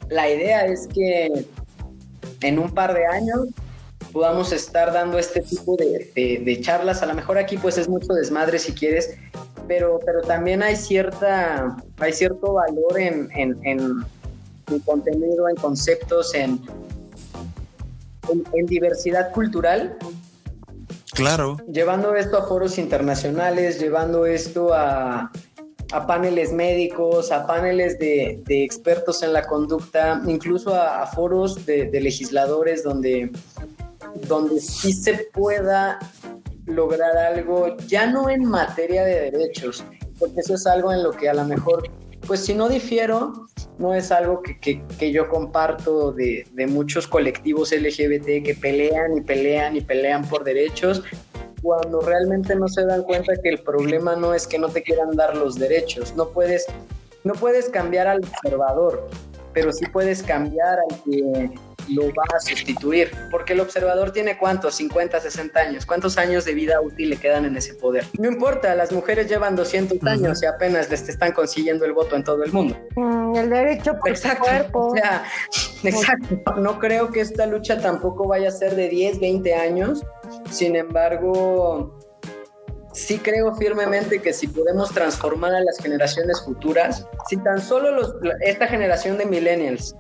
la 0.09 0.28
idea 0.28 0.66
es 0.66 0.88
que 0.88 1.47
en 2.40 2.59
un 2.59 2.70
par 2.74 2.95
de 2.95 3.07
años 3.07 3.47
podamos 4.12 4.53
estar 4.53 4.93
dando 4.93 5.18
este 5.18 5.40
tipo 5.40 5.76
de, 5.76 6.11
de- 6.45 6.61
charlas. 6.61 7.01
A 7.03 7.07
lo 7.07 7.14
mejor 7.14 7.38
aquí 7.38 7.57
pues 7.57 7.78
es 7.78 7.88
mucho 7.88 8.12
desmadre 8.12 8.59
si 8.59 8.72
quieres, 8.72 9.16
pero, 9.68 10.01
pero 10.05 10.20
también 10.22 10.62
hay 10.62 10.74
cierta, 10.76 11.76
hay 11.99 12.12
cierto 12.12 12.55
valor 12.55 12.99
en, 12.99 13.30
en, 13.36 13.59
en- 13.64 14.05
en 14.68 14.78
contenido, 14.80 15.49
en 15.49 15.57
conceptos, 15.57 16.34
en, 16.34 16.61
en, 18.33 18.45
en 18.53 18.66
diversidad 18.66 19.33
cultural, 19.33 19.97
Claro. 21.14 21.59
llevando 21.70 22.14
esto 22.16 22.39
a 22.39 22.47
foros 22.47 22.78
internacionales, 22.78 23.78
llevando 23.78 24.24
esto 24.24 24.72
a, 24.72 25.30
a 25.93 26.07
paneles 26.07 26.53
médicos, 26.53 27.30
a 27.30 27.47
paneles 27.47 27.99
de, 27.99 28.41
de 28.47 28.64
expertos 28.64 29.22
en 29.22 29.35
la 29.35 29.43
conducta, 29.47 30.22
incluso 30.26 30.74
a, 30.74 31.03
a 31.03 31.07
foros 31.07 31.66
de, 31.66 31.91
de 31.91 32.01
legisladores 32.01 32.83
donde, 32.83 33.30
donde 34.26 34.59
sí 34.61 34.95
se 34.95 35.28
pueda 35.35 35.99
lograr 36.64 37.14
algo, 37.16 37.76
ya 37.89 38.07
no 38.07 38.30
en 38.30 38.45
materia 38.47 39.05
de 39.05 39.30
derechos, 39.30 39.85
porque 40.18 40.41
eso 40.41 40.55
es 40.55 40.66
algo 40.66 40.93
en 40.93 41.03
lo 41.03 41.11
que 41.11 41.28
a 41.28 41.35
lo 41.35 41.45
mejor, 41.45 41.91
pues 42.33 42.47
si 42.47 42.55
no 42.55 42.70
difiero, 42.70 43.45
no 43.76 43.93
es 43.93 44.11
algo 44.11 44.41
que, 44.41 44.59
que- 44.59 44.83
que 44.99 45.12
yo 45.12 45.28
comparto 45.28 46.12
de, 46.12 46.47
de 46.53 46.66
muchos 46.66 47.07
colectivos 47.07 47.72
LGBT 47.72 48.43
que 48.43 48.57
pelean 48.59 49.18
y 49.18 49.20
pelean 49.20 49.76
y 49.76 49.83
pelean 49.83 50.24
por 50.26 50.43
derechos, 50.43 51.03
cuando 51.61 52.01
realmente 52.01 52.55
no 52.55 52.68
se 52.68 52.87
dan 52.87 53.03
cuenta 53.03 53.35
que 53.43 53.51
el 53.51 53.59
problema 53.59 54.16
no 54.16 54.33
es 54.33 54.47
que 54.47 54.59
no 54.59 54.70
te 54.70 54.83
quieran 54.83 55.11
dar 55.14 55.37
los 55.37 55.57
derechos, 55.57 56.14
no 56.16 56.30
puedes, 56.30 56.64
no 57.22 57.35
puedes 57.35 57.68
cambiar 57.68 58.07
al 58.07 58.20
observador, 58.24 59.07
pero 59.53 59.70
sí 59.70 59.85
puedes 59.93 60.22
cambiar 60.22 60.78
al 60.78 61.03
que 61.05 61.51
lo 61.89 62.07
va 62.09 62.24
a 62.35 62.41
sustituir, 62.41 63.11
porque 63.30 63.53
el 63.55 63.61
observador 63.61 64.12
tiene 64.12 64.39
cuántos, 64.39 64.74
50, 64.76 65.20
60 65.20 65.61
años, 65.61 65.87
cuántos 65.87 66.18
años 66.18 66.45
de 66.45 66.55
vida 66.55 66.80
útil 66.80 67.11
le 67.11 67.16
quedan 67.16 67.45
en 67.45 67.57
ese 67.57 67.74
poder. 67.74 68.05
No 68.18 68.28
importa, 68.28 68.74
las 68.74 68.93
mujeres 68.93 69.28
llevan 69.28 69.57
200 69.57 70.03
años 70.05 70.43
y 70.43 70.47
apenas 70.47 70.91
les 70.91 71.09
están 71.09 71.33
consiguiendo 71.33 71.85
el 71.85 71.93
voto 71.93 72.16
en 72.16 72.24
todo 72.24 72.43
el 72.45 72.53
mundo. 72.53 72.76
Mm, 72.97 73.37
el 73.37 73.51
derecho 73.51 73.93
por 73.99 74.16
su 74.16 74.26
Exacto. 74.28 74.45
cuerpo. 74.45 74.87
O 74.89 74.95
sea, 74.95 75.24
exacto. 75.85 76.55
No 76.57 76.78
creo 76.78 77.11
que 77.11 77.20
esta 77.20 77.47
lucha 77.47 77.80
tampoco 77.80 78.26
vaya 78.28 78.49
a 78.49 78.53
ser 78.53 78.74
de 78.76 78.89
10, 78.89 79.20
20 79.20 79.55
años. 79.55 80.03
Sin 80.51 80.76
embargo, 80.76 81.99
sí 82.93 83.18
creo 83.18 83.55
firmemente 83.55 84.20
que 84.20 84.33
si 84.33 84.47
podemos 84.49 84.91
transformar 84.93 85.55
a 85.55 85.61
las 85.61 85.78
generaciones 85.78 86.41
futuras, 86.43 87.07
si 87.28 87.37
tan 87.39 87.61
solo 87.61 87.91
los- 87.93 88.14
esta 88.41 88.66
generación 88.66 89.16
de 89.18 89.24
millennials 89.26 89.95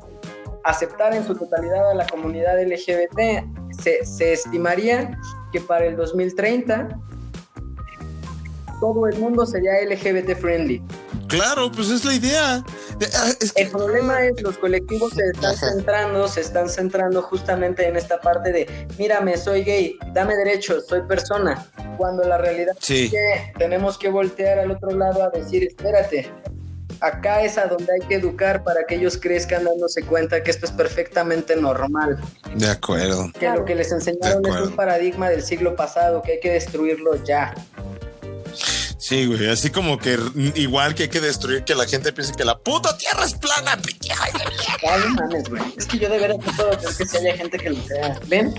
aceptar 0.64 1.14
en 1.14 1.26
su 1.26 1.34
totalidad 1.34 1.90
a 1.90 1.94
la 1.94 2.06
comunidad 2.06 2.60
LGBT, 2.62 3.44
se, 3.82 4.04
se 4.04 4.32
estimaría 4.32 5.18
que 5.52 5.60
para 5.60 5.86
el 5.86 5.96
2030 5.96 6.88
todo 8.80 9.06
el 9.06 9.16
mundo 9.18 9.46
sería 9.46 9.72
LGBT 9.88 10.34
friendly. 10.36 10.82
Claro, 11.28 11.70
pues 11.70 11.88
es 11.88 12.04
la 12.04 12.14
idea. 12.14 12.64
De- 12.98 13.06
ah, 13.14 13.30
es 13.40 13.52
que- 13.52 13.62
El 13.62 13.70
problema 13.70 14.24
es 14.24 14.42
los 14.42 14.58
colectivos 14.58 15.12
se 15.12 15.22
están 15.32 15.56
centrando, 15.56 16.26
se 16.26 16.40
están 16.40 16.68
centrando 16.68 17.22
justamente 17.22 17.86
en 17.86 17.96
esta 17.96 18.20
parte 18.20 18.50
de, 18.52 18.86
mírame, 18.98 19.36
soy 19.36 19.62
gay, 19.62 19.96
dame 20.12 20.34
derechos, 20.34 20.86
soy 20.88 21.02
persona, 21.02 21.64
cuando 21.96 22.24
la 22.24 22.38
realidad 22.38 22.72
Sí. 22.80 23.04
es 23.04 23.10
que 23.12 23.52
tenemos 23.58 23.96
que 23.98 24.08
voltear 24.10 24.58
al 24.58 24.72
otro 24.72 24.90
lado 24.90 25.22
a 25.22 25.30
decir, 25.30 25.62
espérate, 25.62 26.28
acá 27.02 27.42
es 27.42 27.58
a 27.58 27.66
donde 27.66 27.92
hay 27.92 28.06
que 28.08 28.14
educar 28.14 28.62
para 28.64 28.86
que 28.86 28.94
ellos 28.94 29.18
crezcan 29.20 29.64
dándose 29.64 30.02
cuenta 30.02 30.42
que 30.42 30.50
esto 30.50 30.66
es 30.66 30.72
perfectamente 30.72 31.56
normal, 31.56 32.18
De 32.54 32.68
acuerdo. 32.68 33.30
que 33.38 33.48
lo 33.50 33.64
que 33.64 33.74
les 33.74 33.92
enseñaron 33.92 34.44
es 34.46 34.68
un 34.68 34.76
paradigma 34.76 35.28
del 35.28 35.42
siglo 35.42 35.76
pasado, 35.76 36.22
que 36.22 36.32
hay 36.32 36.40
que 36.40 36.50
destruirlo 36.52 37.22
ya. 37.24 37.54
Sí, 38.98 39.26
güey. 39.26 39.48
Así 39.50 39.70
como 39.70 39.98
que 39.98 40.16
igual 40.54 40.94
que 40.94 41.02
hay 41.04 41.08
que 41.08 41.20
destruir 41.20 41.64
que 41.64 41.74
la 41.74 41.86
gente 41.86 42.12
piense 42.12 42.32
que 42.34 42.44
la 42.44 42.56
puta 42.56 42.96
tierra 42.96 43.24
es 43.24 43.34
plana, 43.34 43.76
pendeja. 43.82 44.24
Ay, 44.88 45.00
mames, 45.10 45.48
güey. 45.48 45.62
Es 45.76 45.86
que 45.86 45.98
yo 45.98 46.08
de 46.08 46.18
veras 46.18 46.38
no 46.38 46.52
puedo 46.56 46.70
creer 46.78 46.96
que 46.96 47.04
si 47.06 47.16
haya 47.16 47.36
gente 47.36 47.58
que 47.58 47.70
lo 47.70 47.82
crea. 47.82 48.20
¿Ven? 48.28 48.54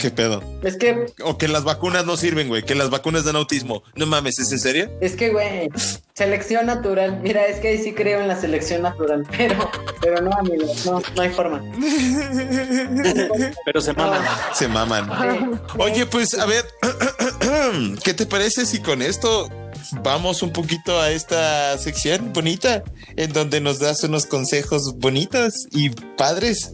¿Qué 0.00 0.10
pedo? 0.10 0.42
Es 0.62 0.76
que 0.76 1.06
O 1.22 1.36
que 1.36 1.46
las 1.46 1.64
vacunas 1.64 2.06
no 2.06 2.16
sirven, 2.16 2.48
güey. 2.48 2.62
Que 2.62 2.74
las 2.74 2.88
vacunas 2.88 3.24
dan 3.24 3.36
autismo. 3.36 3.82
No 3.94 4.06
mames, 4.06 4.38
¿es 4.38 4.50
en 4.50 4.58
serio? 4.58 4.90
Es 5.02 5.14
que, 5.14 5.28
güey, 5.28 5.68
selección 6.14 6.66
natural. 6.66 7.20
Mira, 7.22 7.46
es 7.46 7.60
que 7.60 7.68
ahí 7.68 7.78
sí 7.78 7.92
creo 7.92 8.20
en 8.20 8.28
la 8.28 8.40
selección 8.40 8.82
natural, 8.82 9.26
pero, 9.36 9.70
pero 10.00 10.22
no, 10.22 10.32
amigos, 10.32 10.86
no, 10.86 11.02
no 11.14 11.22
hay 11.22 11.28
forma. 11.30 11.62
Pero 13.64 13.80
se 13.80 13.92
maman. 13.92 14.22
Se 14.54 14.68
maman. 14.68 15.60
Oye, 15.78 16.06
pues 16.06 16.34
a 16.34 16.46
ver, 16.46 16.64
¿qué 18.04 18.14
te 18.14 18.26
parece 18.26 18.64
si 18.64 18.80
con 18.80 19.02
esto 19.02 19.48
vamos 20.02 20.42
un 20.42 20.52
poquito 20.52 21.00
a 21.00 21.10
esta 21.10 21.76
sección 21.78 22.32
bonita 22.32 22.82
en 23.16 23.32
donde 23.32 23.60
nos 23.60 23.78
das 23.78 24.02
unos 24.04 24.26
consejos 24.26 24.94
bonitos 24.96 25.52
y 25.72 25.90
padres? 25.90 26.72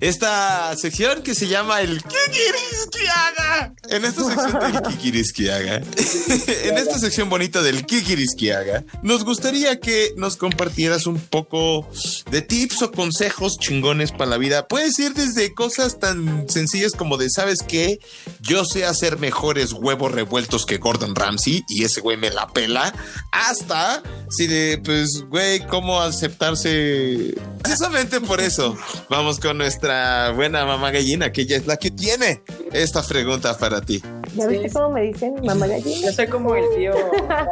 Esta 0.00 0.76
sección 0.76 1.22
que 1.22 1.34
se 1.34 1.48
llama 1.48 1.80
el 1.80 2.02
¿Qué 2.02 2.30
quieres 2.30 2.88
que 2.90 3.08
haga? 3.08 3.74
En 3.88 4.04
esta 4.04 4.24
sección 4.24 4.72
del 4.72 4.82
¿Qué 4.82 4.96
quieres 4.98 5.32
que 5.32 5.52
haga? 5.52 5.76
en 5.76 6.78
esta 6.78 6.98
sección 6.98 7.28
bonita 7.28 7.62
del 7.62 7.86
¿Qué 7.86 8.02
quieres 8.02 8.34
que 8.36 8.52
haga? 8.52 8.84
Nos 9.02 9.24
gustaría 9.24 9.80
que 9.80 10.12
nos 10.16 10.36
compartieras 10.36 11.06
un 11.06 11.18
poco 11.18 11.88
de 12.30 12.42
tips 12.42 12.82
o 12.82 12.90
consejos 12.92 13.58
chingones 13.58 14.12
para 14.12 14.26
la 14.26 14.38
vida. 14.38 14.66
Puedes 14.68 14.98
ir 14.98 15.14
desde 15.14 15.54
cosas 15.54 15.98
tan 15.98 16.48
sencillas 16.48 16.92
como 16.92 17.16
de, 17.16 17.30
¿sabes 17.30 17.58
qué? 17.66 17.98
Yo 18.40 18.64
sé 18.64 18.84
hacer 18.84 19.18
mejores 19.18 19.72
huevos 19.72 20.12
revueltos 20.12 20.66
que 20.66 20.78
Gordon 20.78 21.14
Ramsay 21.14 21.64
y 21.68 21.84
ese 21.84 22.00
güey 22.00 22.16
me 22.16 22.30
la 22.30 22.43
pela. 22.48 22.92
Hasta 23.32 24.02
si 24.28 24.46
de, 24.46 24.80
pues, 24.84 25.24
güey, 25.28 25.60
cómo 25.66 26.00
aceptarse. 26.00 27.34
Precisamente 27.62 28.20
por 28.20 28.40
eso 28.40 28.76
vamos 29.08 29.40
con 29.40 29.58
nuestra 29.58 30.32
buena 30.32 30.64
mamá 30.66 30.90
gallina, 30.90 31.32
que 31.32 31.42
ella 31.42 31.56
es 31.56 31.66
la 31.66 31.76
que 31.76 31.90
tiene 31.90 32.42
esta 32.72 33.02
pregunta 33.02 33.56
para 33.56 33.80
ti. 33.80 34.02
¿Ya 34.34 34.46
viste 34.46 34.70
cómo 34.70 34.90
me 34.90 35.02
dicen 35.02 35.36
mamá 35.44 35.66
gallina? 35.66 36.08
Yo 36.08 36.12
soy 36.12 36.26
como 36.26 36.54
el 36.54 36.64
tío, 36.76 36.92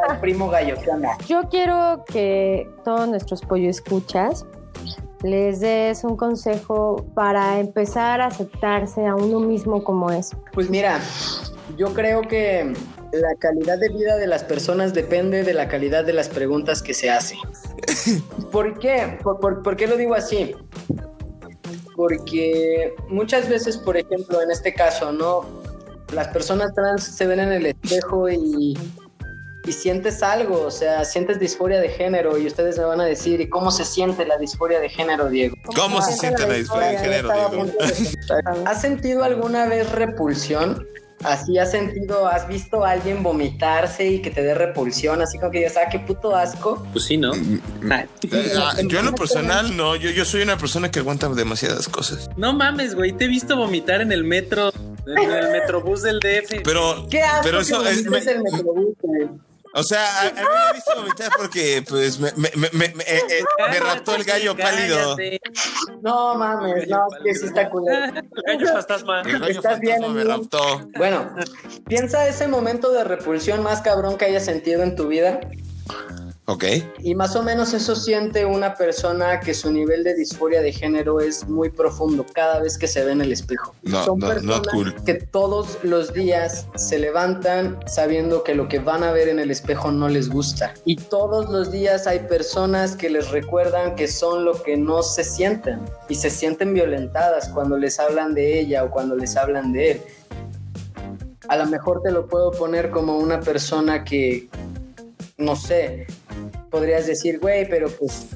el 0.09 0.19
primo 0.19 0.49
gallo, 0.49 0.75
¿qué 0.83 0.91
onda? 0.91 1.17
Yo 1.27 1.49
quiero 1.49 2.03
que 2.07 2.69
todos 2.83 3.07
nuestros 3.07 3.41
pollo 3.41 3.69
escuchas 3.69 4.45
les 5.23 5.61
des 5.61 6.03
un 6.03 6.17
consejo 6.17 7.05
para 7.15 7.59
empezar 7.59 8.21
a 8.21 8.27
aceptarse 8.27 9.07
a 9.07 9.15
uno 9.15 9.39
mismo 9.39 9.83
como 9.83 10.11
es. 10.11 10.31
Pues 10.51 10.69
mira, 10.69 10.99
yo 11.77 11.93
creo 11.93 12.21
que 12.21 12.73
la 13.11 13.35
calidad 13.39 13.77
de 13.77 13.89
vida 13.89 14.17
de 14.17 14.27
las 14.27 14.43
personas 14.43 14.93
depende 14.93 15.43
de 15.43 15.53
la 15.53 15.67
calidad 15.67 16.03
de 16.03 16.13
las 16.13 16.29
preguntas 16.29 16.81
que 16.81 16.93
se 16.93 17.09
hacen. 17.09 17.37
¿Por 18.51 18.79
qué? 18.79 19.17
¿Por, 19.23 19.39
por- 19.39 19.61
por 19.63 19.75
qué 19.75 19.87
lo 19.87 19.97
digo 19.97 20.15
así? 20.15 20.55
Porque 21.95 22.93
muchas 23.09 23.47
veces, 23.49 23.77
por 23.77 23.97
ejemplo, 23.97 24.41
en 24.41 24.49
este 24.51 24.73
caso, 24.73 25.11
¿no? 25.11 25.45
Las 26.13 26.27
personas 26.29 26.73
trans 26.73 27.03
se 27.03 27.27
ven 27.27 27.39
en 27.39 27.51
el 27.51 27.65
espejo 27.67 28.29
y, 28.29 28.77
y 29.65 29.71
sientes 29.71 30.23
algo, 30.23 30.61
o 30.61 30.71
sea, 30.71 31.05
sientes 31.05 31.39
disforia 31.39 31.79
de 31.79 31.89
género 31.89 32.37
y 32.37 32.47
ustedes 32.47 32.77
me 32.79 32.85
van 32.85 32.99
a 33.01 33.05
decir, 33.05 33.41
¿y 33.41 33.49
cómo 33.49 33.69
se 33.71 33.85
siente 33.85 34.25
la 34.25 34.37
disforia 34.37 34.79
de 34.79 34.89
género, 34.89 35.29
Diego? 35.29 35.55
¿Cómo 35.75 36.01
se 36.01 36.13
siente 36.13 36.47
la 36.47 36.53
disforia 36.55 36.87
de 36.89 36.97
género, 36.97 37.29
Diego? 37.31 37.65
¿Has 38.65 38.81
sentido 38.81 39.23
alguna 39.23 39.67
vez 39.67 39.91
repulsión? 39.91 40.87
Así 41.23 41.57
has 41.57 41.71
sentido, 41.71 42.27
has 42.27 42.47
visto 42.47 42.83
a 42.85 42.91
alguien 42.91 43.23
vomitarse 43.23 44.05
y 44.07 44.19
que 44.21 44.29
te 44.31 44.41
dé 44.43 44.53
repulsión, 44.53 45.21
así 45.21 45.37
como 45.39 45.51
que 45.51 45.59
digas, 45.59 45.75
ah, 45.77 45.89
qué 45.89 45.99
puto 45.99 46.35
asco. 46.35 46.85
Pues 46.91 47.05
sí, 47.05 47.17
¿no? 47.17 47.31
Nah. 47.81 48.03
Ah, 48.57 48.73
yo 48.87 48.99
en 48.99 49.05
lo 49.05 49.15
personal, 49.15 49.75
no, 49.75 49.95
yo, 49.95 50.09
yo 50.09 50.25
soy 50.25 50.41
una 50.41 50.57
persona 50.57 50.91
que 50.91 50.99
aguanta 50.99 51.29
demasiadas 51.29 51.87
cosas. 51.87 52.29
No 52.37 52.53
mames, 52.53 52.95
güey. 52.95 53.13
Te 53.13 53.25
he 53.25 53.27
visto 53.27 53.55
vomitar 53.57 54.01
en 54.01 54.11
el 54.11 54.23
metro, 54.23 54.71
en 55.05 55.31
el 55.31 55.51
metrobús 55.51 56.01
del 56.03 56.19
DF. 56.19 56.61
Pero, 56.63 57.07
¿Qué 57.09 57.21
asco 57.21 57.41
pero 57.43 57.57
que 57.57 57.63
eso 57.63 57.85
es, 57.87 58.05
me- 58.05 58.17
el 58.19 58.41
metrobús, 58.43 58.95
güey? 59.01 59.29
O 59.73 59.83
sea, 59.83 60.05
a, 60.21 60.27
a 60.27 60.31
mí 60.31 60.31
me 60.39 60.69
he 60.69 60.73
visto 60.73 60.95
vomitar 60.95 61.31
porque, 61.37 61.83
pues, 61.87 62.19
me, 62.19 62.31
me, 62.35 62.49
me, 62.55 62.69
me- 62.71 62.93
me- 62.95 63.03
eh, 63.03 63.21
eh, 63.29 63.43
me 63.71 63.79
raptó 63.79 64.15
el 64.15 64.23
gallo 64.23 64.55
pálido. 64.55 65.15
No 66.01 66.35
mames, 66.35 66.87
no, 66.87 67.07
es 67.07 67.23
que 67.23 67.35
sí 67.35 67.45
está 67.47 67.69
culero. 67.69 68.05
El 68.45 68.57
gallo 68.57 68.73
fantasma. 68.73 69.21
El 69.21 69.39
gallo 69.39 69.45
¿Estás 69.59 69.79
bien, 69.79 69.95
fantasma 70.01 70.13
me 70.15 70.21
amigo? 70.21 70.37
raptó. 70.37 70.89
Bueno, 70.97 71.35
piensa 71.87 72.27
ese 72.27 72.47
momento 72.47 72.91
de 72.91 73.03
repulsión 73.03 73.63
más 73.63 73.81
cabrón 73.81 74.17
que 74.17 74.25
hayas 74.25 74.45
sentido 74.45 74.83
en 74.83 74.95
tu 74.95 75.07
vida. 75.07 75.39
Ok. 76.45 76.65
Y 76.99 77.15
más 77.15 77.37
o 77.37 77.43
menos 77.43 77.73
eso 77.73 77.95
siente 77.95 78.45
una 78.45 78.75
persona 78.75 79.39
que 79.39 79.53
su 79.53 79.71
nivel 79.71 80.03
de 80.03 80.13
disforia 80.13 80.61
de 80.61 80.73
género 80.73 81.21
es 81.21 81.47
muy 81.47 81.69
profundo 81.69 82.25
cada 82.33 82.59
vez 82.59 82.77
que 82.77 82.85
se 82.85 83.05
ve 83.05 83.13
en 83.13 83.21
el 83.21 83.31
espejo. 83.31 83.73
No, 83.83 84.03
Son 84.03 84.19
no, 84.19 84.27
personas 84.27 84.67
cool. 84.73 84.93
que 85.05 85.13
todos 85.13 85.77
los 85.83 86.13
días 86.13 86.67
se 86.75 86.99
levantan 86.99 87.79
sabiendo 87.85 88.43
que 88.43 88.55
lo 88.55 88.67
que 88.67 88.79
van 88.79 89.03
a 89.03 89.13
ver 89.13 89.29
en 89.29 89.39
el 89.39 89.51
espejo 89.51 89.89
no 89.93 90.09
les 90.09 90.29
gusta. 90.29 90.73
Y 90.83 90.97
todos 90.97 91.49
los 91.49 91.71
días 91.71 92.07
hay 92.07 92.19
personas 92.19 92.97
que 92.97 93.09
les 93.09 93.31
recuerdan 93.31 93.95
que 93.95 94.09
son 94.09 94.43
lo 94.43 94.61
que 94.63 94.75
no 94.75 95.01
se 95.01 95.23
sienten. 95.23 95.79
Y 96.09 96.15
se 96.15 96.29
sienten 96.29 96.73
violentadas 96.73 97.47
cuando 97.49 97.77
les 97.77 98.01
hablan 98.01 98.33
de 98.33 98.59
ella 98.59 98.83
o 98.83 98.91
cuando 98.91 99.15
les 99.15 99.37
hablan 99.37 99.71
de 99.71 99.91
él. 99.91 100.01
A 101.47 101.55
lo 101.55 101.67
mejor 101.67 102.01
te 102.01 102.11
lo 102.11 102.27
puedo 102.27 102.51
poner 102.51 102.89
como 102.89 103.17
una 103.17 103.39
persona 103.39 104.03
que, 104.03 104.49
no 105.37 105.55
sé, 105.55 106.07
podrías 106.73 107.05
decir, 107.05 107.39
güey, 107.39 107.69
pero 107.69 107.87
pues 107.87 108.29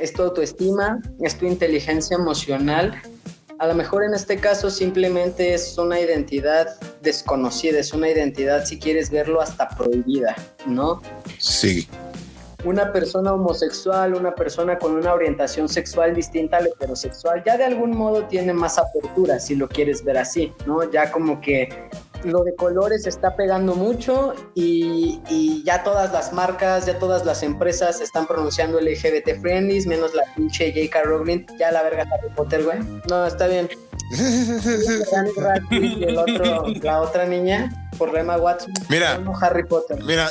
es 0.00 0.14
tu 0.14 0.22
autoestima, 0.22 1.02
es 1.20 1.36
tu 1.36 1.44
inteligencia 1.44 2.16
emocional. 2.16 2.94
A 3.58 3.66
lo 3.66 3.74
mejor 3.74 4.04
en 4.04 4.14
este 4.14 4.38
caso 4.38 4.70
simplemente 4.70 5.52
es 5.52 5.76
una 5.76 6.00
identidad 6.00 6.80
desconocida, 7.02 7.78
es 7.78 7.92
una 7.92 8.08
identidad, 8.08 8.64
si 8.64 8.78
quieres 8.78 9.10
verlo, 9.10 9.42
hasta 9.42 9.68
prohibida, 9.68 10.34
¿no? 10.66 11.02
Sí. 11.38 11.86
Una 12.64 12.90
persona 12.90 13.34
homosexual, 13.34 14.14
una 14.14 14.34
persona 14.34 14.78
con 14.78 14.96
una 14.96 15.12
orientación 15.12 15.68
sexual 15.68 16.14
distinta 16.14 16.56
al 16.56 16.68
heterosexual, 16.68 17.42
ya 17.44 17.58
de 17.58 17.64
algún 17.64 17.90
modo 17.90 18.24
tiene 18.24 18.54
más 18.54 18.78
apertura, 18.78 19.38
si 19.38 19.54
lo 19.56 19.68
quieres 19.68 20.02
ver 20.02 20.16
así, 20.16 20.54
¿no? 20.66 20.90
Ya 20.90 21.12
como 21.12 21.38
que 21.42 21.68
lo 22.24 22.44
de 22.44 22.54
colores 22.54 23.06
está 23.06 23.36
pegando 23.36 23.74
mucho 23.74 24.34
y, 24.54 25.20
y 25.28 25.62
ya 25.64 25.82
todas 25.82 26.12
las 26.12 26.32
marcas, 26.32 26.86
ya 26.86 26.98
todas 26.98 27.24
las 27.24 27.42
empresas 27.42 28.00
están 28.00 28.26
pronunciando 28.26 28.80
LGBT 28.80 29.40
friendlies, 29.40 29.86
menos 29.86 30.14
la 30.14 30.24
pinche 30.34 30.72
J.K. 30.72 31.02
Rowling. 31.04 31.46
Ya 31.58 31.70
la 31.72 31.82
verga 31.82 32.02
Harry 32.02 32.34
Potter, 32.34 32.64
güey. 32.64 32.78
No, 33.08 33.26
está 33.26 33.46
bien. 33.46 33.68
Daniel 34.10 35.34
Radcliffe 35.36 35.86
y 35.86 36.04
el 36.04 36.16
otro, 36.16 36.66
la 36.82 37.00
otra 37.02 37.26
niña, 37.26 37.90
por 37.98 38.16
Emma 38.16 38.38
Watson. 38.38 38.72
Mira. 38.88 39.20
Harry 39.40 39.64
Potter. 39.64 40.02
Mira, 40.02 40.28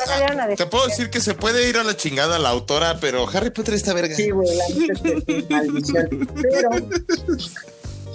te 0.55 0.65
puedo 0.65 0.87
decir 0.87 1.09
que 1.09 1.21
se 1.21 1.33
puede 1.35 1.69
ir 1.69 1.77
a 1.77 1.83
la 1.83 1.95
chingada 1.95 2.39
la 2.39 2.49
autora, 2.49 2.97
pero 2.99 3.27
Harry 3.29 3.51
Potter 3.51 3.75
está 3.75 3.93
verga. 3.93 4.15
Sí, 4.15 4.31
güey, 4.31 4.49
la 4.57 4.65
maldición. 5.49 6.27
Pero, 6.41 6.69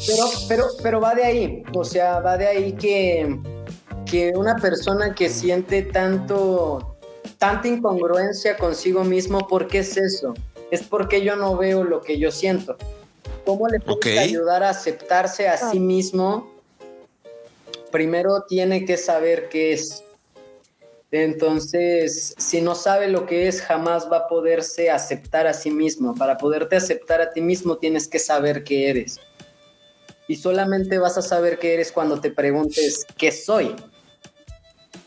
pero, 0.06 0.24
pero, 0.48 0.66
pero 0.82 1.00
va 1.00 1.14
de 1.14 1.24
ahí. 1.24 1.62
O 1.74 1.84
sea, 1.84 2.20
va 2.20 2.36
de 2.36 2.48
ahí 2.48 2.72
que, 2.72 3.38
que 4.04 4.32
una 4.36 4.56
persona 4.56 5.14
que 5.14 5.28
siente 5.28 5.82
tanto, 5.82 6.96
tanta 7.38 7.68
incongruencia 7.68 8.56
consigo 8.56 9.04
mismo, 9.04 9.46
¿por 9.48 9.66
qué 9.66 9.78
es 9.78 9.96
eso? 9.96 10.34
Es 10.70 10.82
porque 10.82 11.22
yo 11.22 11.36
no 11.36 11.56
veo 11.56 11.84
lo 11.84 12.00
que 12.00 12.18
yo 12.18 12.30
siento. 12.30 12.76
¿Cómo 13.44 13.68
le 13.68 13.80
puedes 13.80 14.18
ayudar 14.18 14.62
a 14.62 14.70
aceptarse 14.70 15.48
a 15.48 15.56
sí 15.56 15.80
mismo? 15.80 16.50
Primero 17.90 18.44
tiene 18.48 18.84
que 18.84 18.96
saber 18.96 19.48
qué 19.48 19.72
es. 19.72 20.02
Entonces, 21.10 22.34
si 22.38 22.62
no 22.62 22.74
sabe 22.74 23.08
lo 23.08 23.26
que 23.26 23.48
es, 23.48 23.60
jamás 23.60 24.10
va 24.10 24.18
a 24.18 24.28
poderse 24.28 24.90
aceptar 24.90 25.46
a 25.46 25.52
sí 25.52 25.70
mismo. 25.70 26.14
Para 26.14 26.38
poderte 26.38 26.76
aceptar 26.76 27.20
a 27.20 27.32
ti 27.32 27.42
mismo, 27.42 27.76
tienes 27.76 28.08
que 28.08 28.18
saber 28.18 28.64
qué 28.64 28.88
eres. 28.88 29.20
Y 30.26 30.36
solamente 30.36 30.96
vas 30.98 31.18
a 31.18 31.22
saber 31.22 31.58
qué 31.58 31.74
eres 31.74 31.92
cuando 31.92 32.20
te 32.20 32.30
preguntes, 32.30 33.04
¿qué 33.18 33.30
soy? 33.30 33.76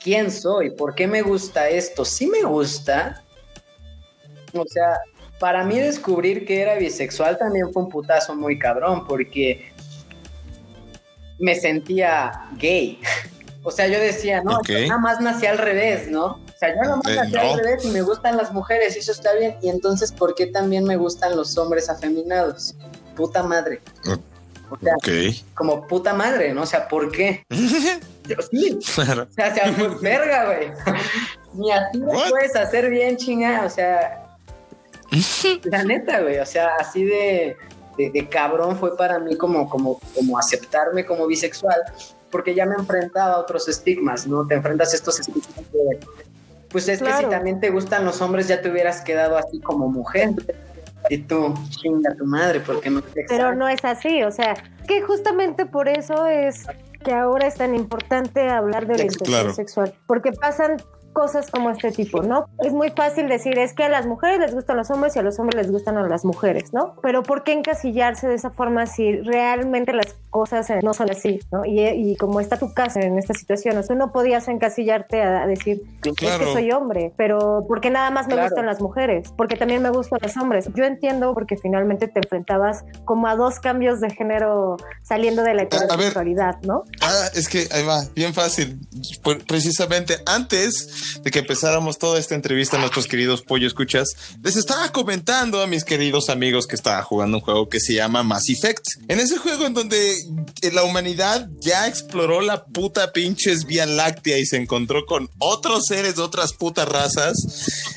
¿Quién 0.06 0.30
soy? 0.30 0.70
¿Por 0.70 0.94
qué 0.94 1.08
me 1.08 1.24
gusta 1.24 1.68
esto? 1.68 2.06
¿Sí 2.06 2.28
me 2.28 2.44
gusta? 2.44 3.24
O 4.54 4.64
sea, 4.68 5.00
para 5.40 5.64
mí 5.64 5.80
descubrir 5.80 6.46
que 6.46 6.62
era 6.62 6.76
bisexual 6.76 7.40
también 7.40 7.74
fue 7.74 7.82
un 7.82 7.90
putazo 7.90 8.36
muy 8.36 8.60
cabrón, 8.60 9.08
porque 9.08 9.74
me 11.40 11.56
sentía 11.56 12.32
gay. 12.58 13.00
O 13.68 13.72
sea, 13.72 13.88
yo 13.88 14.00
decía, 14.00 14.44
no, 14.44 14.62
yo 14.64 14.80
nada 14.82 15.00
más 15.00 15.20
nací 15.22 15.48
al 15.48 15.58
revés, 15.58 16.08
¿no? 16.08 16.26
O 16.26 16.58
sea, 16.60 16.70
yo 16.70 16.82
nada 16.84 16.98
más 16.98 17.08
Eh, 17.12 17.16
nací 17.16 17.32
no. 17.32 17.42
al 17.42 17.58
revés 17.58 17.84
y 17.84 17.88
me 17.90 18.04
gustan 18.04 18.38
las 18.38 18.54
mujeres 18.54 18.96
y 18.96 19.00
eso 19.00 19.12
está 19.12 19.34
bien. 19.34 19.58
Y 19.64 19.70
entonces, 19.70 20.12
¿por 20.12 20.36
qué 20.36 20.46
también 20.46 20.84
me 20.84 20.98
gustan 20.98 21.36
los 21.36 21.58
hombres 21.58 21.90
afeminados? 21.90 22.76
Puta 23.16 23.42
madre. 23.42 23.82
O 24.70 24.78
sea, 24.80 24.94
como 25.56 25.88
puta 25.88 26.14
madre, 26.14 26.54
¿no? 26.54 26.62
O 26.62 26.66
sea, 26.68 26.88
¿por 26.88 27.12
qué? 27.12 27.44
Yo, 28.28 28.36
sí, 28.52 28.80
Claro. 28.96 29.28
o 29.30 29.34
sea, 29.34 29.54
sea, 29.54 29.76
pues, 29.78 30.02
verga, 30.02 30.46
güey. 30.46 30.72
Ni 31.54 31.72
así 31.72 31.98
lo 31.98 32.12
puedes 32.30 32.56
hacer 32.56 32.90
bien, 32.90 33.18
chinga. 33.18 33.64
O 33.66 33.70
sea, 33.70 34.38
la 35.64 35.84
neta, 35.84 36.22
güey. 36.22 36.40
O 36.40 36.46
sea, 36.46 36.76
así 36.80 37.06
de, 37.06 37.56
de, 37.98 38.10
de 38.12 38.30
cabrón 38.30 38.78
fue 38.78 38.96
para 38.98 39.20
mí 39.20 39.38
como, 39.38 39.70
como, 39.70 40.00
como 40.16 40.38
aceptarme 40.38 41.06
como 41.06 41.28
bisexual, 41.28 41.82
porque 42.32 42.54
ya 42.54 42.66
me 42.66 42.76
enfrentaba 42.76 43.36
a 43.36 43.40
otros 43.40 43.68
estigmas, 43.68 44.28
¿no? 44.28 44.46
Te 44.46 44.56
enfrentas 44.56 44.94
a 44.94 44.96
estos 44.96 45.20
estigmas 45.20 45.72
de, 45.72 46.00
pues 46.76 46.90
es 46.90 47.02
que 47.02 47.14
si 47.14 47.26
también 47.28 47.62
te 47.62 47.70
gustan 47.70 48.04
los 48.04 48.22
hombres, 48.22 48.50
ya 48.50 48.62
te 48.62 48.70
hubieras 48.70 49.00
quedado 49.00 49.38
así 49.38 49.62
como 49.62 49.88
mujer. 49.88 50.32
Y 51.10 51.20
tú, 51.20 51.54
chinga 51.70 52.14
tu 52.16 52.26
madre, 52.26 52.60
porque 52.60 52.90
no 52.90 53.02
te 53.02 53.24
Pero 53.30 53.56
no 53.56 53.70
es 53.70 53.86
así, 53.86 54.24
o 54.24 54.32
sea, 54.32 54.56
que 54.86 55.02
justamente 55.02 55.66
por 55.66 55.88
eso 55.88 56.26
es 56.26 56.66
que 57.06 57.14
ahora 57.14 57.48
es 57.48 57.56
tan 57.56 57.74
importante 57.76 58.50
hablar 58.50 58.86
de 58.88 58.96
orientación 58.96 59.28
Claro. 59.28 59.54
sexual, 59.54 59.94
porque 60.08 60.32
pasan 60.34 60.76
cosas 61.16 61.50
como 61.50 61.72
este 61.72 61.92
tipo, 61.92 62.22
¿no? 62.22 62.48
Es 62.60 62.74
muy 62.74 62.92
fácil 62.92 63.28
decir, 63.30 63.58
es 63.58 63.74
que 63.74 63.84
a 63.84 63.90
las 63.90 64.06
mujeres 64.06 64.38
les 64.40 64.54
gustan 64.54 64.76
los 64.76 64.92
hombres 64.92 65.16
y 65.16 65.20
a 65.20 65.22
los 65.24 65.40
hombres 65.40 65.56
les 65.64 65.72
gustan 65.72 65.98
a 65.98 66.08
las 66.08 66.26
mujeres, 66.26 66.74
¿no? 66.74 66.96
Pero 67.02 67.24
¿por 67.24 67.44
qué 67.44 67.54
encasillarse 67.54 68.28
de 68.28 68.36
esa 68.36 68.52
forma 68.52 68.86
si 68.86 69.16
realmente 69.22 69.94
las 69.94 70.14
cosas 70.30 70.70
eh, 70.70 70.82
no 70.84 70.94
son 70.94 71.10
así, 71.10 71.40
¿no? 71.52 71.66
Y, 71.66 71.80
y 71.80 72.18
como 72.18 72.42
está 72.42 72.58
tu 72.58 72.74
caso 72.74 73.00
en 73.00 73.18
esta 73.18 73.34
situación, 73.34 73.78
o 73.78 73.84
sea, 73.84 73.96
no 73.96 74.12
podías 74.12 74.48
encasillarte 74.50 75.22
a, 75.24 75.48
decir, 75.48 75.82
es 76.04 76.14
que 76.18 76.28
soy 76.52 76.72
hombre, 76.72 77.14
pero 77.16 77.64
porque 77.68 77.90
nada 77.90 78.12
más 78.12 78.28
me 78.28 78.34
Claro. 78.34 78.50
gustan 78.50 78.66
las 78.66 78.82
mujeres, 78.82 79.30
porque 79.38 79.56
también 79.56 79.82
me 79.82 79.90
gustan 79.92 80.20
los 80.22 80.36
hombres. 80.36 80.66
Yo 80.76 80.84
entiendo 80.84 81.34
porque 81.34 81.56
finalmente 81.56 82.10
te 82.10 82.20
enfrentabas 82.20 82.84
como 83.06 83.28
a 83.28 83.38
dos 83.38 83.62
cambios 83.62 84.02
de 84.02 84.10
género 84.10 84.76
saliendo 85.04 85.42
de 85.44 85.54
la 85.54 85.62
heterosexualidad, 85.64 86.62
¿no? 86.64 86.84
Ah, 87.02 87.30
es 87.34 87.48
que 87.48 87.68
ahí 87.72 87.86
va, 87.86 88.02
bien 88.14 88.34
fácil. 88.34 88.80
Precisamente 89.48 90.16
antes 90.26 91.05
de 91.22 91.32
que 91.32 91.40
empezáramos 91.40 91.98
toda 91.98 92.20
esta 92.20 92.36
entrevista, 92.36 92.78
nuestros 92.78 93.08
queridos 93.08 93.42
pollo 93.42 93.68
escuchas, 93.68 94.10
les 94.44 94.56
estaba 94.56 94.92
comentando 94.92 95.62
a 95.62 95.68
mis 95.68 95.84
queridos 95.84 96.30
amigos 96.30 96.68
que 96.68 96.76
estaba 96.76 97.02
jugando 97.04 97.38
un 97.38 97.44
juego 97.44 97.70
que 97.70 97.80
se 97.80 97.94
llama 97.94 98.24
Mass 98.24 98.50
Effect. 98.50 98.86
En 99.08 99.20
ese 99.20 99.38
juego 99.38 99.66
en 99.66 99.74
donde 99.74 100.16
eh, 100.62 100.72
la 100.72 100.84
humanidad 100.84 101.50
ya 101.60 101.88
exploró 101.88 102.42
la 102.42 102.66
puta 102.66 103.12
pinches 103.12 103.66
Vía 103.66 103.86
Láctea 103.86 104.38
y 104.38 104.46
se 104.46 104.58
encontró 104.58 105.06
con 105.06 105.30
otros 105.40 105.86
seres 105.88 106.16
de 106.16 106.22
otras 106.22 106.54
putas 106.54 106.88
razas, 106.88 107.36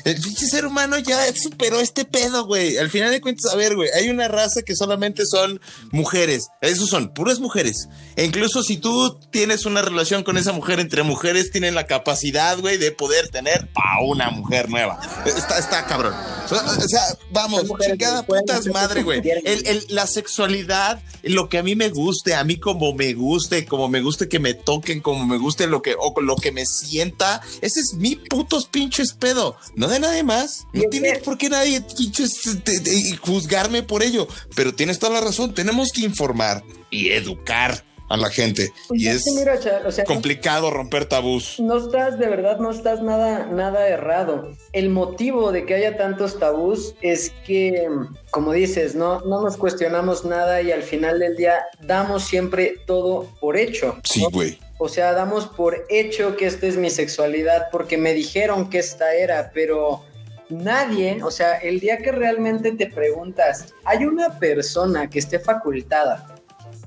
el 0.05 0.19
pinche 0.21 0.47
ser 0.47 0.65
humano 0.65 0.97
ya 0.99 1.33
superó 1.35 1.79
este 1.79 2.05
pedo, 2.05 2.45
güey. 2.45 2.77
Al 2.77 2.89
final 2.89 3.11
de 3.11 3.21
cuentas, 3.21 3.51
a 3.51 3.55
ver, 3.55 3.75
güey, 3.75 3.89
hay 3.89 4.09
una 4.09 4.27
raza 4.27 4.61
que 4.61 4.75
solamente 4.75 5.23
son 5.25 5.59
mujeres. 5.91 6.47
Esos 6.61 6.89
son 6.89 7.13
puras 7.13 7.39
mujeres. 7.39 7.87
E 8.15 8.25
incluso 8.25 8.63
si 8.63 8.77
tú 8.77 9.19
tienes 9.31 9.65
una 9.65 9.81
relación 9.81 10.23
con 10.23 10.37
esa 10.37 10.53
mujer 10.53 10.79
entre 10.79 11.03
mujeres, 11.03 11.51
tienen 11.51 11.75
la 11.75 11.85
capacidad, 11.85 12.57
güey, 12.59 12.77
de 12.77 12.91
poder 12.99 13.29
tener 13.29 13.69
a 13.75 14.03
una 14.03 14.29
mujer 14.29 14.69
nueva. 14.69 14.99
Está, 15.25 15.57
está 15.57 15.85
cabrón. 15.85 16.13
O 16.45 16.87
sea, 16.87 17.01
vamos, 17.31 17.63
chingada 17.81 18.23
putas 18.25 18.65
madre, 18.67 19.03
güey. 19.03 19.21
El, 19.45 19.65
el- 19.65 19.85
la 19.87 20.05
sexualidad, 20.05 21.01
lo 21.23 21.47
que 21.47 21.57
a 21.59 21.63
mí 21.63 21.75
me 21.75 21.89
guste, 21.89 22.35
a 22.35 22.43
mí 22.43 22.57
como 22.57 22.93
me 22.93 23.13
guste, 23.13 23.65
como 23.65 23.87
me 23.87 24.01
guste 24.01 24.27
que 24.27 24.39
me 24.39 24.53
toquen, 24.53 24.99
como 24.99 25.25
me 25.25 25.37
guste 25.37 25.67
lo 25.67 25.81
que, 25.81 25.95
o 25.97 26.19
lo 26.19 26.35
que 26.35 26.51
me 26.51 26.65
sienta, 26.65 27.41
ese 27.61 27.79
es 27.79 27.93
mi 27.93 28.15
putos 28.17 28.65
pinches 28.67 29.13
pedo, 29.13 29.55
no 29.75 29.87
de 29.87 29.99
nadie 29.99 30.23
más. 30.23 30.65
No 30.73 30.83
tiene 30.91 31.15
por 31.19 31.37
qué 31.37 31.49
nadie 31.49 31.81
pinches 31.81 32.41
te- 32.63 32.79
te- 32.81 33.15
juzgarme 33.17 33.81
por 33.83 34.03
ello, 34.03 34.27
pero 34.55 34.73
tienes 34.75 34.99
toda 34.99 35.13
la 35.13 35.21
razón, 35.21 35.53
tenemos 35.53 35.91
que 35.93 36.01
informar 36.01 36.63
y 36.91 37.09
educar 37.11 37.85
a 38.09 38.17
la 38.17 38.29
gente 38.29 38.73
y 38.91 39.05
Pues 39.05 39.05
es 39.05 39.25
que 39.25 39.31
mira, 39.39 39.59
cha- 39.59 39.81
o 39.85 39.91
sea, 39.91 40.03
complicado 40.03 40.71
romper 40.71 41.05
tabús. 41.05 41.59
No 41.59 41.77
estás, 41.77 42.17
de 42.19 42.27
verdad, 42.27 42.57
no 42.59 42.71
estás 42.71 43.01
nada, 43.01 43.45
nada 43.45 43.87
errado. 43.87 44.51
El 44.73 44.89
motivo 44.89 45.51
de 45.51 45.65
que 45.65 45.75
haya 45.75 45.95
tantos 45.95 46.39
tabús 46.39 46.95
es 47.01 47.31
que, 47.45 47.87
como 48.31 48.51
dices, 48.51 48.95
no, 48.95 49.21
no 49.21 49.41
nos 49.41 49.57
cuestionamos 49.57 50.25
nada 50.25 50.61
y 50.61 50.71
al 50.71 50.83
final 50.83 51.19
del 51.19 51.37
día 51.37 51.65
damos 51.81 52.23
siempre 52.23 52.75
todo 52.85 53.27
por 53.39 53.57
hecho. 53.57 53.97
Sí, 54.03 54.23
¿no? 54.23 54.29
güey. 54.31 54.59
O 54.79 54.87
sea, 54.89 55.13
damos 55.13 55.45
por 55.45 55.85
hecho 55.89 56.35
que 56.37 56.45
esta 56.47 56.65
es 56.65 56.77
mi 56.77 56.89
sexualidad 56.89 57.67
porque 57.71 57.97
me 57.97 58.13
dijeron 58.13 58.69
que 58.69 58.79
esta 58.79 59.13
era, 59.13 59.51
pero 59.53 60.03
nadie, 60.49 61.21
o 61.21 61.31
sea, 61.31 61.57
el 61.57 61.79
día 61.79 61.97
que 61.97 62.11
realmente 62.11 62.71
te 62.71 62.87
preguntas, 62.87 63.73
¿hay 63.83 64.05
una 64.05 64.39
persona 64.39 65.09
que 65.09 65.19
esté 65.19 65.37
facultada 65.39 66.35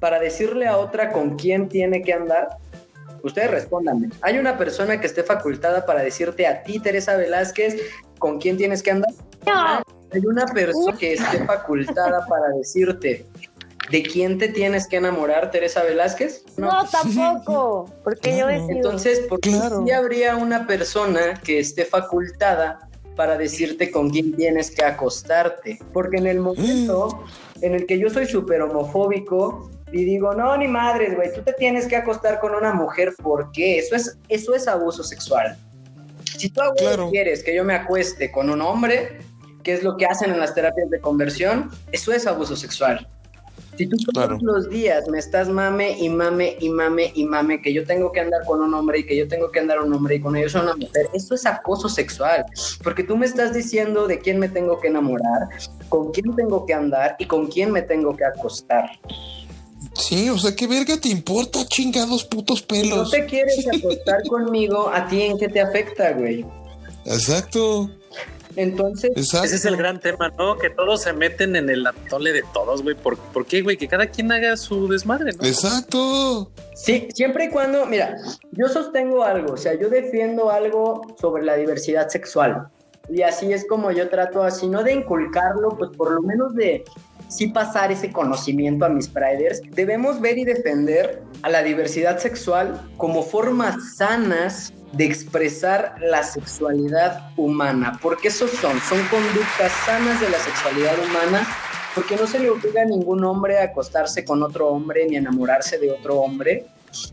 para 0.02 0.18
decirle 0.18 0.66
a 0.66 0.78
otra 0.78 1.12
con 1.12 1.36
quién 1.36 1.68
tiene 1.68 2.02
que 2.02 2.12
andar? 2.12 2.48
Ustedes 3.22 3.52
respóndanme. 3.52 4.08
¿Hay 4.22 4.36
una 4.36 4.58
persona 4.58 5.00
que 5.00 5.06
esté 5.06 5.22
facultada 5.22 5.86
para 5.86 6.02
decirte 6.02 6.44
a 6.44 6.64
ti, 6.64 6.80
Teresa 6.80 7.16
Velázquez, 7.16 7.76
con 8.18 8.40
quién 8.40 8.56
tienes 8.56 8.82
que 8.82 8.90
andar. 8.90 9.12
No, 9.46 9.80
Hay 10.12 10.26
una 10.26 10.44
persona 10.46 10.98
que 10.98 11.12
esté 11.12 11.44
facultada 11.44 12.26
para 12.28 12.48
decirte 12.48 13.24
de 13.92 14.02
quién 14.02 14.38
te 14.38 14.48
tienes 14.48 14.88
que 14.88 14.96
enamorar, 14.96 15.52
Teresa 15.52 15.84
Velázquez. 15.84 16.46
no, 16.56 16.68
tampoco, 16.90 17.88
porque 18.02 18.36
yo 18.36 18.48
decido. 18.48 18.70
Entonces, 18.70 19.20
¿por 19.28 19.38
qué 19.38 19.50
Claro. 19.50 19.84
sí 19.86 19.92
habría 19.92 20.34
una 20.34 20.66
persona 20.66 21.34
que 21.44 21.60
esté 21.60 21.84
facultada 21.84 22.88
para 23.14 23.38
decirte 23.38 23.92
con 23.92 24.10
quién 24.10 24.34
tienes 24.34 24.72
que 24.72 24.84
acostarte? 24.84 25.78
Porque 25.92 26.16
en 26.16 26.26
el 26.26 26.40
momento 26.40 27.22
en 27.60 27.74
el 27.76 27.86
que 27.86 28.00
yo 28.00 28.10
soy 28.10 28.26
súper 28.26 28.62
homofóbico 28.62 29.70
y 29.92 30.04
digo, 30.04 30.34
no, 30.34 30.56
ni 30.56 30.68
madres, 30.68 31.14
güey, 31.14 31.32
tú 31.34 31.42
te 31.42 31.52
tienes 31.52 31.86
que 31.86 31.96
acostar 31.96 32.40
con 32.40 32.54
una 32.54 32.72
mujer, 32.72 33.14
¿por 33.22 33.52
qué? 33.52 33.78
Eso 33.78 33.94
es, 33.94 34.16
eso 34.28 34.54
es 34.54 34.66
abuso 34.66 35.02
sexual. 35.04 35.56
Si 36.24 36.48
tú 36.48 36.60
Claro. 36.78 37.10
quieres 37.10 37.42
que 37.44 37.54
yo 37.54 37.62
me 37.64 37.74
acueste 37.74 38.30
con 38.32 38.48
un 38.50 38.62
hombre, 38.62 39.18
que 39.62 39.74
es 39.74 39.82
lo 39.82 39.96
que 39.96 40.06
hacen 40.06 40.30
en 40.30 40.40
las 40.40 40.54
terapias 40.54 40.88
de 40.90 41.00
conversión, 41.00 41.70
eso 41.92 42.12
es 42.12 42.26
abuso 42.26 42.56
sexual. 42.56 43.06
Si 43.76 43.86
tú 43.86 43.96
todos 43.96 44.12
Claro. 44.26 44.38
los 44.42 44.68
días 44.68 45.08
me 45.08 45.18
estás 45.18 45.48
mame 45.48 45.96
y 45.98 46.08
mame 46.08 46.56
y 46.60 46.68
mame 46.68 47.10
y 47.14 47.24
mame 47.24 47.62
que 47.62 47.72
yo 47.72 47.84
tengo 47.86 48.12
que 48.12 48.20
andar 48.20 48.44
con 48.44 48.60
un 48.60 48.74
hombre 48.74 48.98
y 49.00 49.06
que 49.06 49.16
yo 49.16 49.26
tengo 49.28 49.50
que 49.50 49.60
andar 49.60 49.80
un 49.80 49.92
hombre 49.94 50.16
y 50.16 50.20
con 50.20 50.36
ellos 50.36 50.54
una 50.54 50.74
mujer, 50.76 51.08
eso 51.14 51.34
es 51.34 51.46
acoso 51.46 51.88
sexual, 51.88 52.44
porque 52.82 53.02
tú 53.02 53.16
me 53.16 53.24
estás 53.24 53.54
diciendo 53.54 54.06
de 54.06 54.18
quién 54.18 54.38
me 54.38 54.48
tengo 54.48 54.78
que 54.80 54.88
enamorar, 54.88 55.48
con 55.88 56.12
quién 56.12 56.34
tengo 56.36 56.66
que 56.66 56.74
andar 56.74 57.16
y 57.18 57.26
con 57.26 57.46
quién 57.46 57.70
me 57.72 57.80
tengo 57.82 58.14
que 58.16 58.24
acostar. 58.24 58.90
Sí, 59.94 60.28
o 60.30 60.38
sea, 60.38 60.54
¿qué 60.56 60.66
verga 60.66 60.98
te 61.00 61.08
importa, 61.08 61.64
chingados 61.66 62.24
putos 62.24 62.58
Si 62.60 62.64
no 62.64 62.68
pelos? 62.68 63.10
te 63.10 63.26
quieres 63.26 63.66
acostar 63.68 64.22
conmigo, 64.28 64.88
¿a 64.92 65.06
ti 65.06 65.22
en 65.22 65.38
qué 65.38 65.48
te 65.48 65.60
afecta, 65.60 66.12
güey? 66.12 66.44
Exacto, 67.04 67.90
Entonces, 68.56 69.10
exacto. 69.16 69.46
Ese 69.46 69.56
es 69.56 69.64
el 69.64 69.76
gran 69.76 69.98
tema, 70.00 70.28
¿no? 70.38 70.56
Que 70.56 70.70
todos 70.70 71.02
se 71.02 71.12
meten 71.12 71.56
en 71.56 71.68
el 71.70 71.86
atole 71.86 72.32
de 72.32 72.42
todos, 72.52 72.82
güey. 72.82 72.94
¿Por, 72.94 73.16
por 73.18 73.46
qué, 73.46 73.62
güey? 73.62 73.76
Que 73.76 73.88
cada 73.88 74.06
quien 74.06 74.30
haga 74.30 74.56
su 74.56 74.88
desmadre, 74.88 75.32
¿no? 75.32 75.44
Exacto. 75.46 76.50
Sí, 76.74 77.08
siempre 77.14 77.46
y 77.46 77.48
cuando, 77.50 77.86
mira, 77.86 78.16
yo 78.52 78.68
sostengo 78.68 79.24
algo, 79.24 79.54
o 79.54 79.56
sea, 79.56 79.74
yo 79.74 79.88
defiendo 79.88 80.50
algo 80.50 81.16
sobre 81.20 81.44
la 81.44 81.56
diversidad 81.56 82.08
sexual. 82.08 82.68
Y 83.10 83.22
así 83.22 83.52
es 83.52 83.66
como 83.66 83.90
yo 83.90 84.08
trato, 84.08 84.42
así 84.44 84.68
no 84.68 84.82
de 84.84 84.94
inculcarlo, 84.94 85.70
pues 85.70 85.90
por 85.96 86.12
lo 86.12 86.22
menos 86.22 86.54
de 86.54 86.84
sí 87.36 87.48
pasar 87.48 87.90
ese 87.90 88.10
conocimiento 88.10 88.84
a 88.84 88.88
mis 88.88 89.08
priders. 89.08 89.62
Debemos 89.70 90.20
ver 90.20 90.38
y 90.38 90.44
defender 90.44 91.22
a 91.42 91.48
la 91.48 91.62
diversidad 91.62 92.18
sexual 92.18 92.80
como 92.96 93.22
formas 93.22 93.96
sanas 93.96 94.72
de 94.92 95.04
expresar 95.04 95.94
la 96.00 96.22
sexualidad 96.22 97.30
humana, 97.36 97.98
porque 98.02 98.28
esos 98.28 98.50
son, 98.50 98.78
son 98.80 98.98
conductas 99.08 99.72
sanas 99.86 100.20
de 100.20 100.28
la 100.28 100.38
sexualidad 100.38 100.94
humana 101.08 101.46
porque 101.94 102.16
no 102.16 102.26
se 102.26 102.38
le 102.38 102.50
obliga 102.50 102.82
a 102.82 102.86
ningún 102.86 103.24
hombre 103.24 103.58
a 103.58 103.64
acostarse 103.64 104.24
con 104.24 104.42
otro 104.42 104.68
hombre 104.68 105.06
ni 105.06 105.16
a 105.16 105.18
enamorarse 105.18 105.78
de 105.78 105.92
otro 105.92 106.20
hombre, 106.20 106.66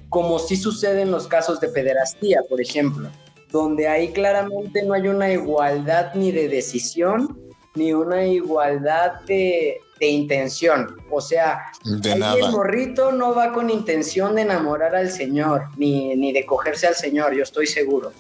como 0.10 0.40
sí 0.40 0.56
sucede 0.56 1.02
en 1.02 1.12
los 1.12 1.28
casos 1.28 1.60
de 1.60 1.70
pederastía, 1.70 2.42
por 2.50 2.62
ejemplo, 2.62 3.10
donde 3.52 3.88
ahí 3.88 4.10
claramente 4.10 4.84
no 4.84 4.94
hay 4.94 5.08
una 5.08 5.32
igualdad 5.32 6.14
ni 6.16 6.32
de 6.32 6.48
decisión, 6.48 7.38
ni 7.76 7.94
una 7.94 8.26
igualdad 8.26 9.22
de, 9.26 9.80
de 10.00 10.08
intención. 10.08 10.98
O 11.10 11.22
sea, 11.22 11.72
De 11.84 12.12
ahí 12.14 12.40
el 12.40 12.52
morrito 12.52 13.12
no 13.12 13.34
va 13.34 13.52
con 13.54 13.70
intención 13.70 14.36
de 14.36 14.42
enamorar 14.44 14.96
al 14.96 15.12
Señor, 15.12 15.64
ni, 15.78 16.16
ni 16.16 16.32
de 16.32 16.46
cogerse 16.46 16.88
al 16.88 16.96
Señor, 16.96 17.34
yo 17.34 17.44
estoy 17.44 17.68
seguro. 17.68 18.12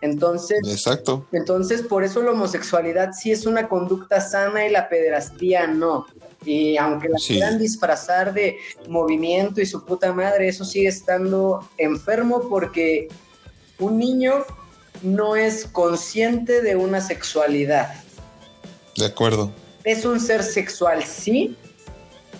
Entonces, 0.00 0.58
Exacto. 0.68 1.24
entonces, 1.32 1.80
por 1.82 2.04
eso 2.04 2.22
la 2.22 2.32
homosexualidad 2.32 3.12
sí 3.12 3.32
es 3.32 3.46
una 3.46 3.68
conducta 3.68 4.20
sana 4.20 4.66
y 4.66 4.70
la 4.70 4.88
pederastía 4.88 5.66
no. 5.66 6.06
Y 6.44 6.76
aunque 6.76 7.08
la 7.08 7.16
Sí. 7.18 7.34
quieran 7.34 7.58
disfrazar 7.58 8.34
de 8.34 8.58
movimiento 8.86 9.62
y 9.62 9.66
su 9.66 9.82
puta 9.84 10.12
madre, 10.12 10.48
eso 10.48 10.64
sigue 10.64 10.88
estando 10.88 11.66
enfermo 11.78 12.48
porque 12.50 13.08
un 13.78 13.98
niño 13.98 14.44
no 15.02 15.36
es 15.36 15.64
consciente 15.64 16.60
de 16.60 16.76
una 16.76 17.00
sexualidad. 17.00 17.94
De 18.96 19.06
acuerdo. 19.06 19.50
Es 19.84 20.06
un 20.06 20.18
ser 20.18 20.42
sexual, 20.42 21.04
sí, 21.04 21.56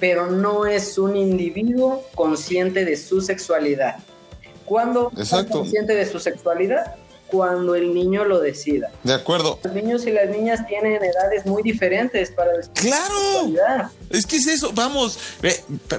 pero 0.00 0.30
no 0.30 0.66
es 0.66 0.98
un 0.98 1.14
individuo 1.14 2.02
consciente 2.14 2.84
de 2.84 2.96
su 2.96 3.20
sexualidad. 3.20 3.96
¿Cuándo 4.64 5.12
es 5.16 5.30
consciente 5.50 5.94
de 5.94 6.10
su 6.10 6.18
sexualidad? 6.18 6.96
Cuando 7.26 7.74
el 7.74 7.92
niño 7.92 8.24
lo 8.24 8.40
decida. 8.40 8.90
De 9.02 9.12
acuerdo. 9.12 9.58
Los 9.62 9.74
niños 9.74 10.06
y 10.06 10.12
las 10.12 10.30
niñas 10.30 10.66
tienen 10.66 11.02
edades 11.02 11.44
muy 11.44 11.62
diferentes 11.62 12.30
para 12.30 12.52
¡Claro! 12.74 13.44
su. 13.44 13.56
Es 14.10 14.24
que 14.24 14.36
es 14.36 14.46
eso, 14.46 14.72
vamos, 14.72 15.18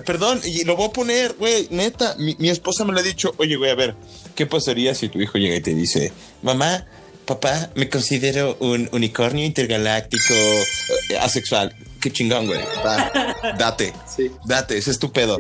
perdón, 0.05 0.39
y 0.43 0.63
lo 0.63 0.75
voy 0.75 0.87
a 0.87 0.91
poner, 0.93 1.33
güey, 1.33 1.67
neta, 1.71 2.15
mi, 2.17 2.35
mi 2.39 2.49
esposa 2.49 2.85
me 2.85 2.93
lo 2.93 2.99
ha 2.99 3.03
dicho, 3.03 3.33
oye, 3.37 3.55
güey, 3.55 3.69
a 3.69 3.75
ver, 3.75 3.95
¿qué 4.33 4.45
pasaría 4.45 4.95
si 4.95 5.09
tu 5.09 5.19
hijo 5.19 5.37
llega 5.37 5.55
y 5.55 5.61
te 5.61 5.73
dice, 5.73 6.13
mamá, 6.41 6.85
papá, 7.25 7.69
me 7.75 7.89
considero 7.89 8.55
un 8.59 8.89
unicornio 8.91 9.45
intergaláctico 9.45 10.33
eh, 11.09 11.17
asexual? 11.17 11.73
Qué 12.05 12.11
chingón, 12.11 12.45
güey, 12.45 12.59
va, 12.85 13.33
date, 13.57 13.91
Sí. 14.15 14.29
date, 14.45 14.77
ese 14.77 14.91
es 14.91 14.99
tu 14.99 15.11
pedo, 15.11 15.39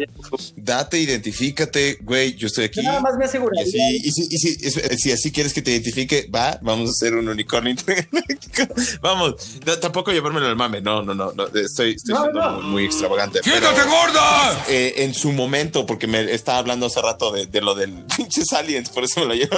date, 0.55 0.97
identifícate, 0.97 1.99
güey, 2.01 2.33
yo 2.35 2.47
estoy 2.47 2.65
aquí. 2.65 2.81
Yo 2.81 2.87
nada 2.89 3.01
más 3.01 3.13
me 3.19 3.25
Y 3.25 3.27
aseguraría. 3.27 3.61
así, 3.61 3.97
y 4.03 4.11
si, 4.11 4.21
y 4.31 4.37
si- 4.39 4.65
es- 4.65 4.99
si 4.99 5.11
así 5.11 5.31
quieres 5.31 5.53
que 5.53 5.61
te 5.61 5.69
identifique, 5.69 6.27
va, 6.33 6.57
vamos 6.63 6.89
a 6.89 6.91
hacer 6.93 7.13
un 7.13 7.29
unicornio 7.29 7.69
intergaláctico. 7.77 8.73
Vamos, 8.99 9.35
no, 9.63 9.77
tampoco 9.77 10.11
llevármelo 10.11 10.47
al 10.47 10.55
mame, 10.55 10.81
no, 10.81 11.03
no, 11.03 11.13
no, 11.13 11.33
no, 11.33 11.45
estoy, 11.53 11.91
estoy 11.93 12.15
No, 12.15 12.21
siendo 12.23 12.41
no. 12.41 12.51
Muy, 12.61 12.63
muy 12.71 12.85
extravagante. 12.85 13.41
pero- 13.43 13.69
gorda! 13.85 14.65
eh, 14.67 14.93
en 15.03 15.13
su 15.13 15.33
momento, 15.33 15.85
porque 15.85 16.07
me 16.07 16.33
estaba 16.33 16.57
hablando 16.57 16.87
hace 16.87 16.99
rato 16.99 17.31
de, 17.31 17.45
de 17.45 17.61
lo 17.61 17.75
del 17.75 17.91
pinches 18.17 18.51
aliens, 18.53 18.89
por 18.89 19.03
eso 19.03 19.19
me 19.19 19.27
lo 19.27 19.33
llevo. 19.35 19.55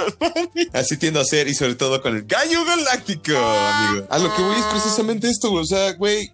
Así 0.74 0.98
tiendo 0.98 1.20
a 1.20 1.24
ser 1.24 1.48
y 1.48 1.54
sobre 1.54 1.74
todo 1.74 2.02
con 2.02 2.14
el 2.14 2.24
gallo 2.24 2.66
galáctico, 2.66 3.32
amigo. 3.34 4.06
A 4.10 4.18
lo 4.18 4.36
que 4.36 4.42
voy 4.42 4.58
es 4.58 4.66
precisamente 4.66 5.30
esto, 5.30 5.48
güey. 5.48 5.62
O 5.62 5.66
sea, 5.66 5.92
güey, 5.94 6.30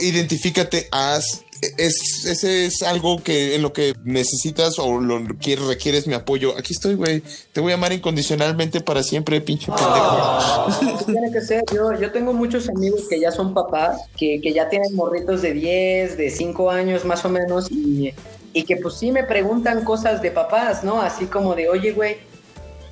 identifícate, 0.00 0.88
haz. 0.90 1.44
Es, 1.76 2.24
ese 2.24 2.64
es 2.64 2.82
algo 2.82 3.22
que 3.22 3.54
en 3.54 3.60
lo 3.60 3.74
que 3.74 3.94
necesitas 4.02 4.78
o 4.78 4.98
lo 4.98 5.22
quieres, 5.36 5.66
requieres 5.66 6.06
mi 6.06 6.14
apoyo. 6.14 6.56
Aquí 6.56 6.72
estoy, 6.72 6.94
güey. 6.94 7.22
Te 7.52 7.60
voy 7.60 7.72
a 7.72 7.74
amar 7.74 7.92
incondicionalmente 7.92 8.80
para 8.80 9.02
siempre, 9.02 9.42
pinche 9.42 9.66
pendejo. 9.66 9.90
Así 10.68 10.86
tiene 11.04 11.30
que 11.30 11.42
ser. 11.42 11.62
Yo, 11.74 11.92
yo 12.00 12.12
tengo 12.12 12.32
muchos 12.32 12.66
amigos 12.70 13.02
que 13.10 13.20
ya 13.20 13.30
son 13.30 13.52
papás, 13.52 14.00
que, 14.16 14.40
que 14.40 14.54
ya 14.54 14.70
tienen 14.70 14.94
morritos 14.94 15.42
de 15.42 15.52
10, 15.52 16.16
de 16.16 16.30
5 16.30 16.70
años 16.70 17.04
más 17.04 17.26
o 17.26 17.28
menos, 17.28 17.70
y, 17.70 18.14
y 18.54 18.62
que 18.64 18.76
pues 18.78 18.94
sí 18.94 19.12
me 19.12 19.24
preguntan 19.24 19.84
cosas 19.84 20.22
de 20.22 20.30
papás, 20.30 20.82
¿no? 20.82 21.02
Así 21.02 21.26
como 21.26 21.54
de, 21.54 21.68
oye, 21.68 21.92
güey, 21.92 22.29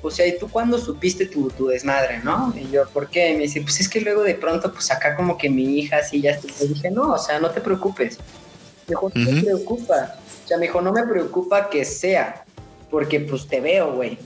o 0.01 0.09
sea, 0.09 0.25
¿y 0.25 0.37
tú 0.37 0.49
cuándo 0.49 0.77
supiste 0.77 1.25
tu, 1.25 1.49
tu 1.49 1.67
desmadre, 1.67 2.19
no? 2.19 2.53
Y 2.55 2.69
yo, 2.71 2.87
¿por 2.89 3.09
qué? 3.09 3.31
Y 3.31 3.33
me 3.35 3.43
dice, 3.43 3.61
pues 3.61 3.81
es 3.81 3.89
que 3.89 3.99
luego 3.99 4.23
de 4.23 4.35
pronto, 4.35 4.71
pues 4.71 4.89
acá 4.91 5.15
como 5.15 5.37
que 5.37 5.49
mi 5.49 5.79
hija 5.79 5.97
así 5.97 6.21
ya... 6.21 6.31
está". 6.31 6.47
Le 6.61 6.69
dije, 6.69 6.89
no, 6.89 7.13
o 7.13 7.17
sea, 7.17 7.39
no 7.39 7.49
te 7.51 7.59
preocupes. 7.59 8.17
Me 8.87 8.95
dijo, 8.95 9.11
no 9.13 9.21
me 9.25 9.31
Ujú. 9.31 9.45
preocupa. 9.45 10.15
O 10.43 10.47
sea, 10.47 10.57
me 10.57 10.67
dijo, 10.67 10.81
no 10.81 10.93
me 10.93 11.05
preocupa 11.05 11.69
que 11.69 11.83
sea, 11.83 12.45
porque 12.89 13.19
pues 13.19 13.47
te 13.47 13.59
veo, 13.59 13.93
güey. 13.93 14.17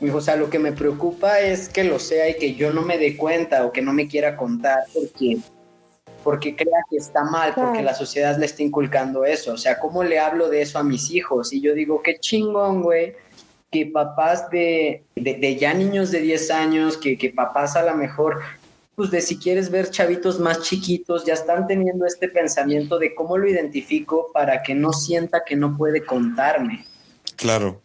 Me 0.00 0.06
dijo, 0.06 0.18
o 0.18 0.22
sea, 0.22 0.36
lo 0.36 0.48
que 0.48 0.60
me 0.60 0.70
preocupa 0.72 1.40
es 1.40 1.68
que 1.68 1.82
lo 1.82 1.98
sea 1.98 2.28
y 2.28 2.36
que 2.36 2.54
yo 2.54 2.72
no 2.72 2.82
me 2.82 2.96
dé 2.96 3.16
cuenta 3.16 3.66
o 3.66 3.72
que 3.72 3.82
no 3.82 3.92
me 3.92 4.06
quiera 4.06 4.36
contar 4.36 4.84
porque, 4.94 5.38
porque 6.22 6.54
crea 6.54 6.78
que 6.88 6.98
está 6.98 7.24
mal, 7.24 7.54
porque 7.56 7.82
la 7.82 7.94
sociedad 7.94 8.38
le 8.38 8.46
está 8.46 8.62
inculcando 8.62 9.24
eso. 9.24 9.54
O 9.54 9.56
sea, 9.56 9.80
¿cómo 9.80 10.04
le 10.04 10.20
hablo 10.20 10.48
de 10.48 10.62
eso 10.62 10.78
a 10.78 10.84
mis 10.84 11.10
hijos? 11.10 11.52
Y 11.52 11.60
yo 11.60 11.74
digo, 11.74 12.00
qué 12.02 12.18
chingón, 12.20 12.82
güey, 12.82 13.16
que 13.70 13.86
papás 13.86 14.50
de, 14.50 15.04
de, 15.14 15.34
de 15.34 15.56
ya 15.56 15.74
niños 15.74 16.10
de 16.10 16.20
10 16.20 16.50
años, 16.50 16.96
que, 16.96 17.18
que 17.18 17.30
papás 17.30 17.76
a 17.76 17.82
lo 17.82 17.94
mejor, 17.94 18.40
pues 18.94 19.10
de 19.10 19.20
si 19.20 19.38
quieres 19.38 19.70
ver 19.70 19.90
chavitos 19.90 20.40
más 20.40 20.62
chiquitos, 20.62 21.24
ya 21.24 21.34
están 21.34 21.66
teniendo 21.66 22.06
este 22.06 22.28
pensamiento 22.28 22.98
de 22.98 23.14
cómo 23.14 23.36
lo 23.38 23.48
identifico 23.48 24.30
para 24.32 24.62
que 24.62 24.74
no 24.74 24.92
sienta 24.92 25.44
que 25.44 25.54
no 25.54 25.76
puede 25.76 26.04
contarme. 26.04 26.84
Claro. 27.36 27.80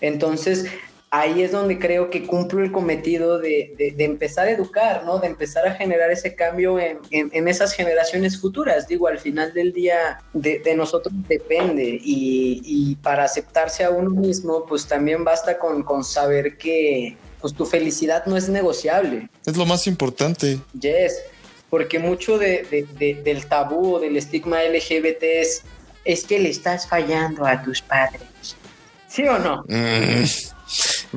Entonces, 0.00 0.66
ahí 1.10 1.42
es 1.42 1.52
donde 1.52 1.78
creo 1.78 2.10
que 2.10 2.26
cumplo 2.26 2.62
el 2.62 2.70
cometido 2.70 3.38
de, 3.38 3.74
de- 3.78 3.92
de 3.92 4.04
empezar 4.04 4.46
a 4.46 4.50
educar, 4.50 5.04
¿no? 5.06 5.18
De 5.18 5.26
empezar 5.26 5.66
a 5.66 5.74
generar 5.74 6.10
ese 6.10 6.34
cambio 6.34 6.78
en, 6.78 6.98
en- 7.10 7.30
en 7.32 7.48
esas 7.48 7.72
generaciones 7.72 8.38
futuras. 8.40 8.86
Digo, 8.88 9.08
al 9.08 9.18
final 9.18 9.54
del 9.54 9.72
día 9.72 10.20
de, 10.34 10.58
de 10.58 10.74
nosotros 10.74 11.14
depende 11.26 11.84
y, 11.84 12.60
y 12.64 12.96
para 12.96 13.24
aceptarse 13.24 13.84
a 13.84 13.90
uno 13.90 14.10
mismo, 14.10 14.66
pues 14.66 14.86
también 14.86 15.24
basta 15.24 15.58
con, 15.58 15.82
con 15.82 16.04
saber 16.04 16.56
que 16.58 17.16
pues 17.40 17.54
tu 17.54 17.64
felicidad 17.64 18.26
no 18.26 18.36
es 18.36 18.48
negociable. 18.48 19.28
Es 19.46 19.56
lo 19.56 19.64
más 19.64 19.86
importante. 19.86 20.58
Yes, 20.78 21.22
porque 21.70 21.98
mucho 21.98 22.36
de- 22.38 22.64
de- 22.70 22.86
de- 22.98 23.22
del 23.22 23.46
tabú 23.46 23.94
o 23.94 24.00
del 24.00 24.16
estigma 24.16 24.62
LGBT 24.62 25.22
es, 25.22 25.62
es 26.04 26.24
que 26.24 26.38
le 26.38 26.50
estás 26.50 26.86
fallando 26.86 27.46
a 27.46 27.62
tus 27.62 27.80
padres. 27.80 28.20
¿Sí 29.08 29.22
o 29.26 29.38
no? 29.38 29.64
Mm. 29.68 30.24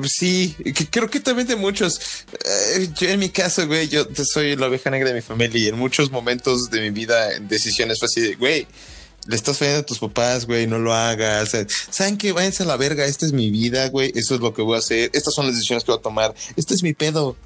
Sí, 0.04 0.56
creo 0.90 1.10
que 1.10 1.20
también 1.20 1.46
de 1.46 1.56
muchos. 1.56 2.00
Eh, 2.44 2.88
yo 2.98 3.08
en 3.08 3.20
mi 3.20 3.28
caso, 3.28 3.66
güey, 3.66 3.88
yo 3.88 4.06
soy 4.24 4.56
la 4.56 4.68
oveja 4.68 4.90
negra 4.90 5.08
de 5.08 5.14
mi 5.14 5.20
familia 5.20 5.64
y 5.64 5.68
en 5.68 5.78
muchos 5.78 6.10
momentos 6.10 6.70
de 6.70 6.80
mi 6.80 6.90
vida, 6.90 7.34
en 7.34 7.48
decisiones 7.48 7.98
fue 7.98 8.06
así 8.06 8.20
de, 8.20 8.34
güey, 8.36 8.66
le 9.26 9.36
estás 9.36 9.58
fallando 9.58 9.80
a 9.80 9.86
tus 9.86 9.98
papás, 9.98 10.46
güey, 10.46 10.66
no 10.66 10.78
lo 10.78 10.94
hagas. 10.94 11.52
¿Saben 11.90 12.16
qué? 12.16 12.32
Váyanse 12.32 12.62
a 12.62 12.66
la 12.66 12.76
verga, 12.76 13.04
esta 13.04 13.26
es 13.26 13.32
mi 13.32 13.50
vida, 13.50 13.88
güey, 13.90 14.12
eso 14.14 14.34
es 14.34 14.40
lo 14.40 14.54
que 14.54 14.62
voy 14.62 14.76
a 14.76 14.78
hacer, 14.78 15.10
estas 15.12 15.34
son 15.34 15.46
las 15.46 15.54
decisiones 15.54 15.84
que 15.84 15.92
voy 15.92 15.98
a 15.98 16.02
tomar, 16.02 16.34
este 16.56 16.74
es 16.74 16.82
mi 16.82 16.94
pedo. 16.94 17.36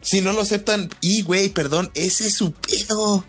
Si 0.00 0.20
no 0.20 0.32
lo 0.32 0.42
aceptan, 0.42 0.90
y 1.00 1.22
güey, 1.22 1.48
perdón, 1.48 1.90
ese 1.94 2.26
es 2.26 2.34
su 2.34 2.52
pedo. 2.52 3.24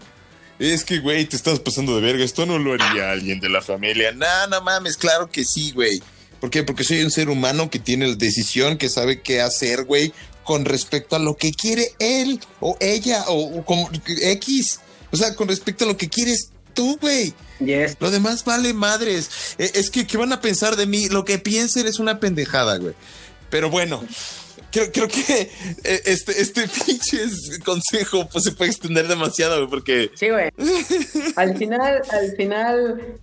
Es 0.59 0.85
que, 0.85 0.99
güey, 0.99 1.25
te 1.25 1.35
estás 1.35 1.59
pasando 1.59 1.95
de 1.95 2.01
verga. 2.01 2.23
Esto 2.23 2.45
no 2.45 2.57
lo 2.57 2.73
haría 2.73 3.11
alguien 3.11 3.39
de 3.39 3.49
la 3.49 3.61
familia. 3.61 4.11
No, 4.13 4.47
no 4.47 4.61
mames, 4.61 4.95
claro 4.95 5.29
que 5.29 5.43
sí, 5.43 5.71
güey. 5.71 6.01
¿Por 6.45 6.51
qué? 6.51 6.61
Porque 6.61 6.83
soy 6.83 7.01
un 7.01 7.09
ser 7.09 7.29
humano 7.29 7.71
que 7.71 7.79
tiene 7.79 8.07
la 8.07 8.13
decisión, 8.13 8.77
que 8.77 8.87
sabe 8.87 9.19
qué 9.19 9.41
hacer, 9.41 9.83
güey, 9.85 10.13
con 10.43 10.63
respecto 10.63 11.15
a 11.15 11.19
lo 11.19 11.37
que 11.37 11.51
quiere 11.51 11.93
él 11.97 12.39
o 12.59 12.77
ella 12.81 13.23
o, 13.29 13.65
como 13.65 13.89
X. 14.05 14.79
O 15.11 15.17
sea, 15.17 15.33
con 15.33 15.47
respecto 15.47 15.85
a 15.85 15.87
lo 15.87 15.97
que 15.97 16.07
quieres 16.07 16.51
tú, 16.75 16.99
güey. 17.01 17.33
Yes. 17.61 17.97
Lo 17.99 18.11
demás 18.11 18.45
vale 18.45 18.75
madres. 18.75 19.55
E, 19.57 19.71
Es 19.73 19.89
que, 19.89 20.05
¿qué 20.05 20.17
van 20.17 20.33
a 20.33 20.41
pensar 20.41 20.75
de 20.75 20.85
mí? 20.85 21.09
Lo 21.09 21.25
que 21.25 21.39
piensen 21.39 21.87
es 21.87 21.97
una 21.97 22.19
pendejada, 22.19 22.77
güey. 22.77 22.93
Pero 23.49 23.71
bueno, 23.71 24.03
creo, 24.71 24.91
creo 24.91 25.07
que 25.07 25.49
eh, 25.83 26.01
este, 26.05 26.39
este 26.39 26.67
pinche 26.85 27.25
consejo 27.65 28.29
pues, 28.31 28.43
se 28.43 28.51
puede 28.51 28.69
extender 28.69 29.07
demasiado, 29.07 29.57
güey, 29.57 29.69
porque 29.71 30.11
Sí, 30.13 30.29
güey. 30.29 30.51
Al 31.37 31.57
final, 31.57 32.03
al 32.11 32.35
final 32.37 33.17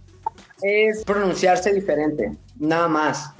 es 0.62 1.04
pronunciarse 1.04 1.72
diferente, 1.72 2.32
nada 2.59 2.88
más. 2.88 3.30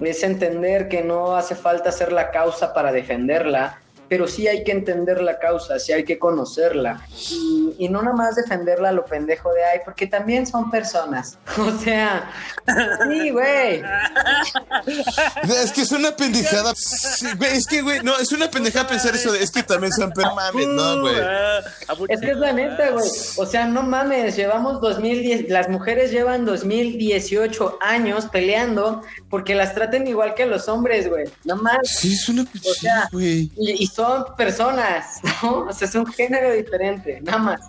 Es 0.00 0.22
entender 0.22 0.88
que 0.88 1.02
no 1.02 1.36
hace 1.36 1.54
falta 1.54 1.92
ser 1.92 2.12
la 2.12 2.30
causa 2.30 2.72
para 2.72 2.92
defenderla, 2.92 3.80
pero 4.10 4.26
sí 4.26 4.48
hay 4.48 4.64
que 4.64 4.72
entender 4.72 5.22
la 5.22 5.38
causa, 5.38 5.78
sí 5.78 5.92
hay 5.92 6.04
que 6.04 6.18
conocerla. 6.18 7.06
Y, 7.30 7.76
y 7.78 7.88
no 7.88 8.02
nada 8.02 8.16
más 8.16 8.34
defenderla 8.34 8.88
a 8.88 8.92
lo 8.92 9.04
pendejo 9.04 9.52
de 9.52 9.62
ay, 9.62 9.78
porque 9.84 10.08
también 10.08 10.46
son 10.46 10.68
personas. 10.70 11.38
O 11.60 11.78
sea, 11.78 12.28
sí, 13.08 13.30
güey. 13.30 13.82
Es 15.62 15.70
que 15.72 15.82
es 15.82 15.92
una 15.92 16.16
pendejada. 16.16 16.72
Sí, 16.74 17.26
güey, 17.36 17.56
es 17.56 17.66
que, 17.66 17.82
güey, 17.82 18.00
no, 18.02 18.18
es 18.18 18.32
una 18.32 18.50
pendejada 18.50 18.88
pensar 18.88 19.14
eso 19.14 19.30
de 19.30 19.42
es 19.42 19.50
que 19.52 19.62
también 19.62 19.92
son 19.92 20.10
per 20.10 20.26
mames, 20.34 20.66
no, 20.66 21.02
güey. 21.02 21.14
Ah, 21.20 21.60
Es 22.08 22.20
que 22.20 22.32
es 22.32 22.36
la 22.38 22.52
neta, 22.52 22.90
güey. 22.90 23.08
O 23.36 23.46
sea, 23.46 23.66
no 23.66 23.82
mames, 23.82 24.34
llevamos 24.36 24.80
2010, 24.80 25.48
las 25.50 25.68
mujeres 25.68 26.10
llevan 26.10 26.44
2018 26.44 27.78
años 27.80 28.26
peleando 28.26 29.02
porque 29.28 29.54
las 29.54 29.74
traten 29.74 30.08
igual 30.08 30.34
que 30.34 30.46
los 30.46 30.68
hombres, 30.68 31.08
güey. 31.08 31.26
No 31.44 31.56
mames. 31.56 31.90
Sí, 31.90 32.14
es 32.14 32.28
una 32.28 32.42
O 32.42 32.74
sea, 32.74 33.08
güey. 33.12 33.50
Y, 33.56 33.84
y 33.84 33.86
son 34.00 34.24
personas, 34.36 35.20
¿no? 35.42 35.66
O 35.68 35.72
sea, 35.72 35.86
es 35.86 35.94
un 35.94 36.06
género 36.06 36.52
diferente, 36.52 37.20
nada 37.20 37.38
más. 37.38 37.60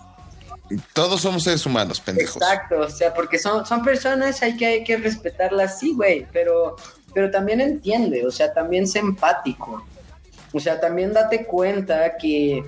Todos 0.94 1.20
somos 1.20 1.42
seres 1.42 1.66
humanos, 1.66 2.00
pendejos. 2.00 2.36
Exacto, 2.36 2.80
o 2.80 2.88
sea, 2.88 3.12
porque 3.12 3.38
son, 3.38 3.66
son 3.66 3.82
personas, 3.82 4.42
hay 4.42 4.56
que, 4.56 4.66
hay 4.66 4.84
que 4.84 4.96
respetarlas, 4.96 5.78
sí, 5.78 5.92
güey, 5.94 6.26
pero, 6.32 6.76
pero 7.12 7.30
también 7.30 7.60
entiende, 7.60 8.26
o 8.26 8.30
sea, 8.30 8.54
también 8.54 8.86
sé 8.86 9.00
empático. 9.00 9.84
O 10.54 10.60
sea, 10.60 10.80
también 10.80 11.12
date 11.12 11.44
cuenta 11.44 12.16
que, 12.16 12.64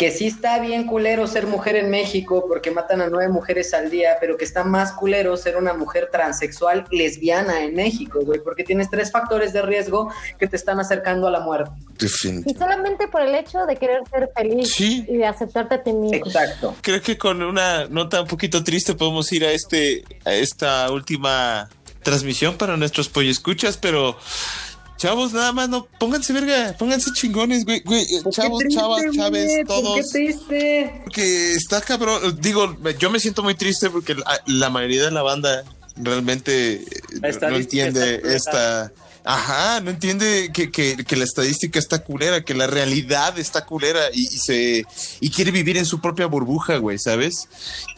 que 0.00 0.10
sí 0.10 0.28
está 0.28 0.58
bien 0.60 0.86
culero 0.86 1.26
ser 1.26 1.46
mujer 1.46 1.76
en 1.76 1.90
México 1.90 2.46
porque 2.48 2.70
matan 2.70 3.02
a 3.02 3.08
nueve 3.10 3.30
mujeres 3.30 3.74
al 3.74 3.90
día, 3.90 4.16
pero 4.18 4.38
que 4.38 4.46
está 4.46 4.64
más 4.64 4.92
culero 4.92 5.36
ser 5.36 5.58
una 5.58 5.74
mujer 5.74 6.08
transexual 6.10 6.86
lesbiana 6.90 7.64
en 7.64 7.74
México, 7.74 8.20
güey, 8.22 8.40
porque 8.42 8.64
tienes 8.64 8.88
tres 8.88 9.12
factores 9.12 9.52
de 9.52 9.60
riesgo 9.60 10.10
que 10.38 10.46
te 10.46 10.56
están 10.56 10.80
acercando 10.80 11.26
a 11.26 11.30
la 11.30 11.40
muerte. 11.40 11.72
Y 12.46 12.54
solamente 12.54 13.08
por 13.08 13.20
el 13.20 13.34
hecho 13.34 13.66
de 13.66 13.76
querer 13.76 14.00
ser 14.10 14.30
feliz 14.34 14.72
Sí. 14.72 15.04
y 15.06 15.18
de 15.18 15.26
aceptarte 15.26 15.74
a 15.74 15.82
ti 15.82 15.92
mismo. 15.92 16.16
Exacto. 16.16 16.74
Creo 16.80 17.02
que 17.02 17.18
con 17.18 17.42
una 17.42 17.84
nota 17.84 18.22
un 18.22 18.26
poquito 18.26 18.64
triste 18.64 18.94
podemos 18.94 19.30
ir 19.32 19.44
a 19.44 19.52
este 19.52 20.02
a 20.24 20.32
esta 20.32 20.90
última 20.90 21.68
transmisión 22.02 22.56
para 22.56 22.78
nuestros 22.78 23.10
escuchas, 23.14 23.76
pero 23.76 24.16
chavos, 25.00 25.32
nada 25.32 25.52
más 25.52 25.68
no 25.70 25.86
pónganse 25.98 26.32
verga, 26.34 26.76
pónganse 26.78 27.10
chingones, 27.14 27.64
güey, 27.64 27.80
güey, 27.80 28.02
eh, 28.02 28.20
¿Por 28.22 28.32
qué 28.32 28.40
chavos, 28.42 28.58
triste, 28.58 28.78
chavas, 28.78 29.02
chaves, 29.16 29.50
¿Por 29.66 29.66
todos. 29.66 29.96
qué 29.96 30.02
triste? 30.12 31.00
Porque 31.04 31.52
está 31.54 31.80
cabrón. 31.80 32.38
Digo, 32.40 32.76
yo 32.98 33.10
me 33.10 33.18
siento 33.18 33.42
muy 33.42 33.54
triste 33.54 33.88
porque 33.88 34.14
la, 34.14 34.42
la 34.46 34.68
mayoría 34.68 35.04
de 35.06 35.10
la 35.10 35.22
banda 35.22 35.64
realmente 35.96 36.74
eh, 36.74 37.38
no 37.40 37.56
entiende 37.56 38.20
esta. 38.24 38.92
Ajá, 39.24 39.80
no 39.80 39.90
entiende 39.90 40.50
que, 40.52 40.70
que- 40.70 41.04
que 41.04 41.16
la 41.16 41.24
estadística 41.24 41.78
está 41.78 41.98
culera, 42.02 42.40
que 42.42 42.54
la 42.54 42.66
realidad 42.66 43.38
está 43.38 43.64
culera 43.66 44.00
y, 44.12 44.22
y 44.22 44.38
se 44.38 44.84
y 45.20 45.30
quiere 45.30 45.50
vivir 45.50 45.76
en 45.76 45.84
su 45.84 46.00
propia 46.00 46.26
burbuja, 46.26 46.76
güey, 46.78 46.98
¿sabes? 46.98 47.48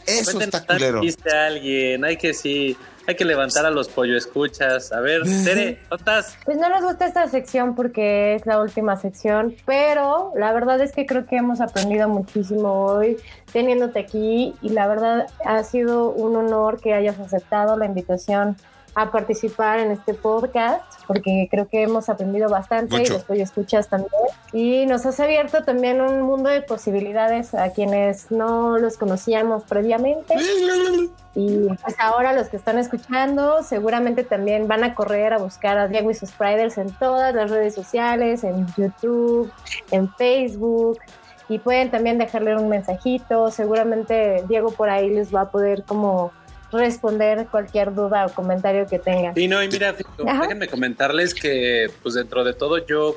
Eso 0.06 0.40
está 0.40 0.66
culero. 0.66 1.00
a 1.00 1.46
alguien, 1.46 2.04
hay 2.04 2.16
que 2.16 2.34
sí, 2.34 2.76
hay 3.06 3.14
que 3.14 3.24
levantar 3.24 3.64
a 3.66 3.70
los 3.70 3.88
pollo 3.88 4.16
escuchas. 4.16 4.90
A 4.90 4.98
ver, 5.00 5.22
Tere, 5.44 5.78
¿dónde 5.88 5.96
estás? 5.96 6.36
Pues 6.44 6.56
no 6.58 6.68
nos 6.68 6.82
gusta 6.82 7.06
esta 7.06 7.28
sección 7.28 7.76
porque 7.76 8.34
es 8.34 8.44
la 8.44 8.60
última 8.60 8.96
sección, 8.96 9.54
pero 9.64 10.32
la 10.36 10.52
verdad 10.52 10.80
es 10.80 10.90
que 10.90 11.06
creo 11.06 11.24
que 11.26 11.36
hemos 11.36 11.60
aprendido 11.60 12.08
muchísimo 12.08 12.84
hoy 12.86 13.16
teniéndote 13.52 14.00
aquí 14.00 14.54
y 14.60 14.70
la 14.70 14.88
verdad 14.88 15.26
ha 15.44 15.62
sido 15.62 16.10
un 16.10 16.34
honor 16.34 16.80
que 16.80 16.94
hayas 16.94 17.20
aceptado 17.20 17.76
la 17.76 17.86
invitación 17.86 18.56
a 18.94 19.10
participar 19.10 19.78
en 19.78 19.90
este 19.90 20.14
podcast 20.14 20.84
porque 21.06 21.48
creo 21.50 21.68
que 21.68 21.82
hemos 21.82 22.08
aprendido 22.08 22.48
bastante 22.48 22.98
Mucho. 22.98 23.12
y 23.12 23.16
después 23.16 23.40
escuchas 23.40 23.88
también 23.88 24.10
y 24.52 24.86
nos 24.86 25.06
has 25.06 25.18
abierto 25.20 25.64
también 25.64 26.00
un 26.00 26.22
mundo 26.22 26.50
de 26.50 26.62
posibilidades 26.62 27.54
a 27.54 27.70
quienes 27.72 28.30
no 28.30 28.78
los 28.78 28.98
conocíamos 28.98 29.64
previamente 29.64 30.34
y 31.34 31.68
pues 31.82 31.96
ahora 31.98 32.34
los 32.34 32.48
que 32.48 32.58
están 32.58 32.78
escuchando 32.78 33.62
seguramente 33.62 34.22
también 34.24 34.68
van 34.68 34.84
a 34.84 34.94
correr 34.94 35.32
a 35.32 35.38
buscar 35.38 35.78
a 35.78 35.88
Diego 35.88 36.10
y 36.10 36.14
sus 36.14 36.30
Priders 36.32 36.76
en 36.76 36.90
todas 36.92 37.34
las 37.34 37.50
redes 37.50 37.74
sociales, 37.74 38.44
en 38.44 38.66
YouTube, 38.76 39.50
en 39.90 40.12
Facebook. 40.14 40.98
Y 41.48 41.58
pueden 41.58 41.90
también 41.90 42.18
dejarle 42.18 42.56
un 42.56 42.68
mensajito. 42.68 43.50
Seguramente 43.50 44.44
Diego 44.48 44.70
por 44.72 44.88
ahí 44.90 45.10
les 45.10 45.34
va 45.34 45.42
a 45.42 45.50
poder 45.50 45.84
como 45.84 46.32
responder 46.72 47.46
cualquier 47.50 47.94
duda 47.94 48.26
o 48.26 48.34
comentario 48.34 48.86
que 48.88 48.98
tengan. 48.98 49.34
Sí, 49.34 49.46
no, 49.48 49.62
y 49.62 49.68
mira, 49.68 49.94
fíjate, 49.94 50.24
déjenme 50.42 50.68
comentarles 50.68 51.34
que, 51.34 51.90
pues 52.02 52.14
dentro 52.14 52.42
de 52.44 52.54
todo, 52.54 52.84
yo 52.86 53.16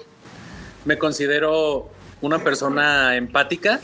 me 0.83 0.97
considero 0.97 1.89
una 2.21 2.39
persona 2.43 3.15
empática, 3.15 3.79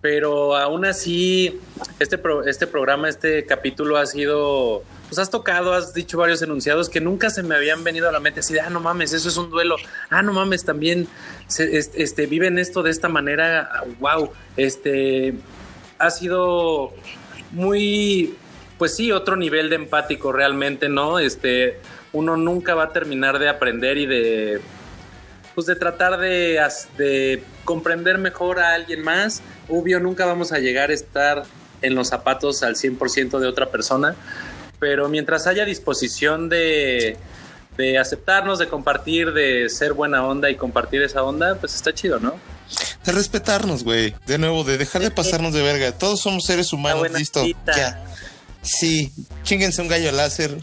pero 0.00 0.56
aún 0.56 0.84
así, 0.84 1.58
este, 1.98 2.18
pro- 2.18 2.44
este 2.46 2.66
programa, 2.66 3.08
este 3.08 3.44
capítulo 3.46 3.96
ha 3.96 4.06
sido. 4.06 4.82
Pues 5.08 5.18
has 5.18 5.30
tocado, 5.30 5.72
has 5.72 5.94
dicho 5.94 6.18
varios 6.18 6.42
enunciados 6.42 6.90
que 6.90 7.00
nunca 7.00 7.30
se 7.30 7.42
me 7.42 7.54
habían 7.56 7.82
venido 7.82 8.10
a 8.10 8.12
la 8.12 8.20
mente 8.20 8.40
así 8.40 8.52
de, 8.52 8.60
ah, 8.60 8.68
no 8.68 8.78
mames, 8.78 9.14
eso 9.14 9.30
es 9.30 9.38
un 9.38 9.48
duelo. 9.48 9.76
Ah, 10.10 10.20
no 10.20 10.34
mames, 10.34 10.64
también 10.66 11.08
se- 11.46 11.78
es- 11.78 11.92
este, 11.94 12.26
viven 12.26 12.58
esto 12.58 12.82
de 12.82 12.90
esta 12.90 13.08
manera. 13.08 13.70
Wow, 14.00 14.30
este 14.58 15.34
ha 15.98 16.10
sido 16.10 16.92
muy, 17.52 18.36
pues 18.78 18.94
sí, 18.94 19.12
otro 19.12 19.36
nivel 19.36 19.68
de 19.68 19.76
empático 19.76 20.32
realmente, 20.32 20.88
¿no? 20.88 21.18
Este, 21.18 21.80
uno 22.12 22.36
nunca 22.36 22.74
va 22.74 22.84
a 22.84 22.92
terminar 22.92 23.38
de 23.38 23.48
aprender 23.48 23.98
y 23.98 24.06
de, 24.06 24.60
pues 25.54 25.66
de 25.66 25.74
tratar 25.74 26.18
de, 26.18 26.60
de 26.96 27.42
comprender 27.64 28.18
mejor 28.18 28.60
a 28.60 28.74
alguien 28.74 29.02
más. 29.02 29.42
Obvio, 29.68 29.98
nunca 30.00 30.24
vamos 30.24 30.52
a 30.52 30.58
llegar 30.58 30.90
a 30.90 30.94
estar 30.94 31.42
en 31.82 31.94
los 31.94 32.08
zapatos 32.08 32.62
al 32.62 32.76
100% 32.76 33.38
de 33.38 33.46
otra 33.46 33.70
persona, 33.70 34.14
pero 34.78 35.08
mientras 35.08 35.46
haya 35.46 35.64
disposición 35.64 36.48
de, 36.48 37.16
de 37.76 37.98
aceptarnos, 37.98 38.58
de 38.58 38.68
compartir, 38.68 39.32
de 39.32 39.68
ser 39.68 39.92
buena 39.92 40.24
onda 40.24 40.50
y 40.50 40.56
compartir 40.56 41.02
esa 41.02 41.22
onda, 41.22 41.56
pues 41.56 41.74
está 41.74 41.92
chido, 41.92 42.18
¿no? 42.18 42.34
De 43.04 43.12
respetarnos, 43.12 43.84
güey. 43.84 44.14
De 44.26 44.38
nuevo, 44.38 44.64
de 44.64 44.78
dejar 44.78 45.02
de 45.02 45.10
pasarnos 45.12 45.52
de 45.54 45.62
verga. 45.62 45.92
Todos 45.92 46.20
somos 46.20 46.44
seres 46.44 46.72
humanos, 46.72 47.10
listo. 47.12 47.42
cita. 47.44 47.76
Ya. 47.76 48.04
Sí, 48.68 49.10
chinguense 49.44 49.80
un 49.80 49.88
gallo 49.88 50.12
láser. 50.12 50.58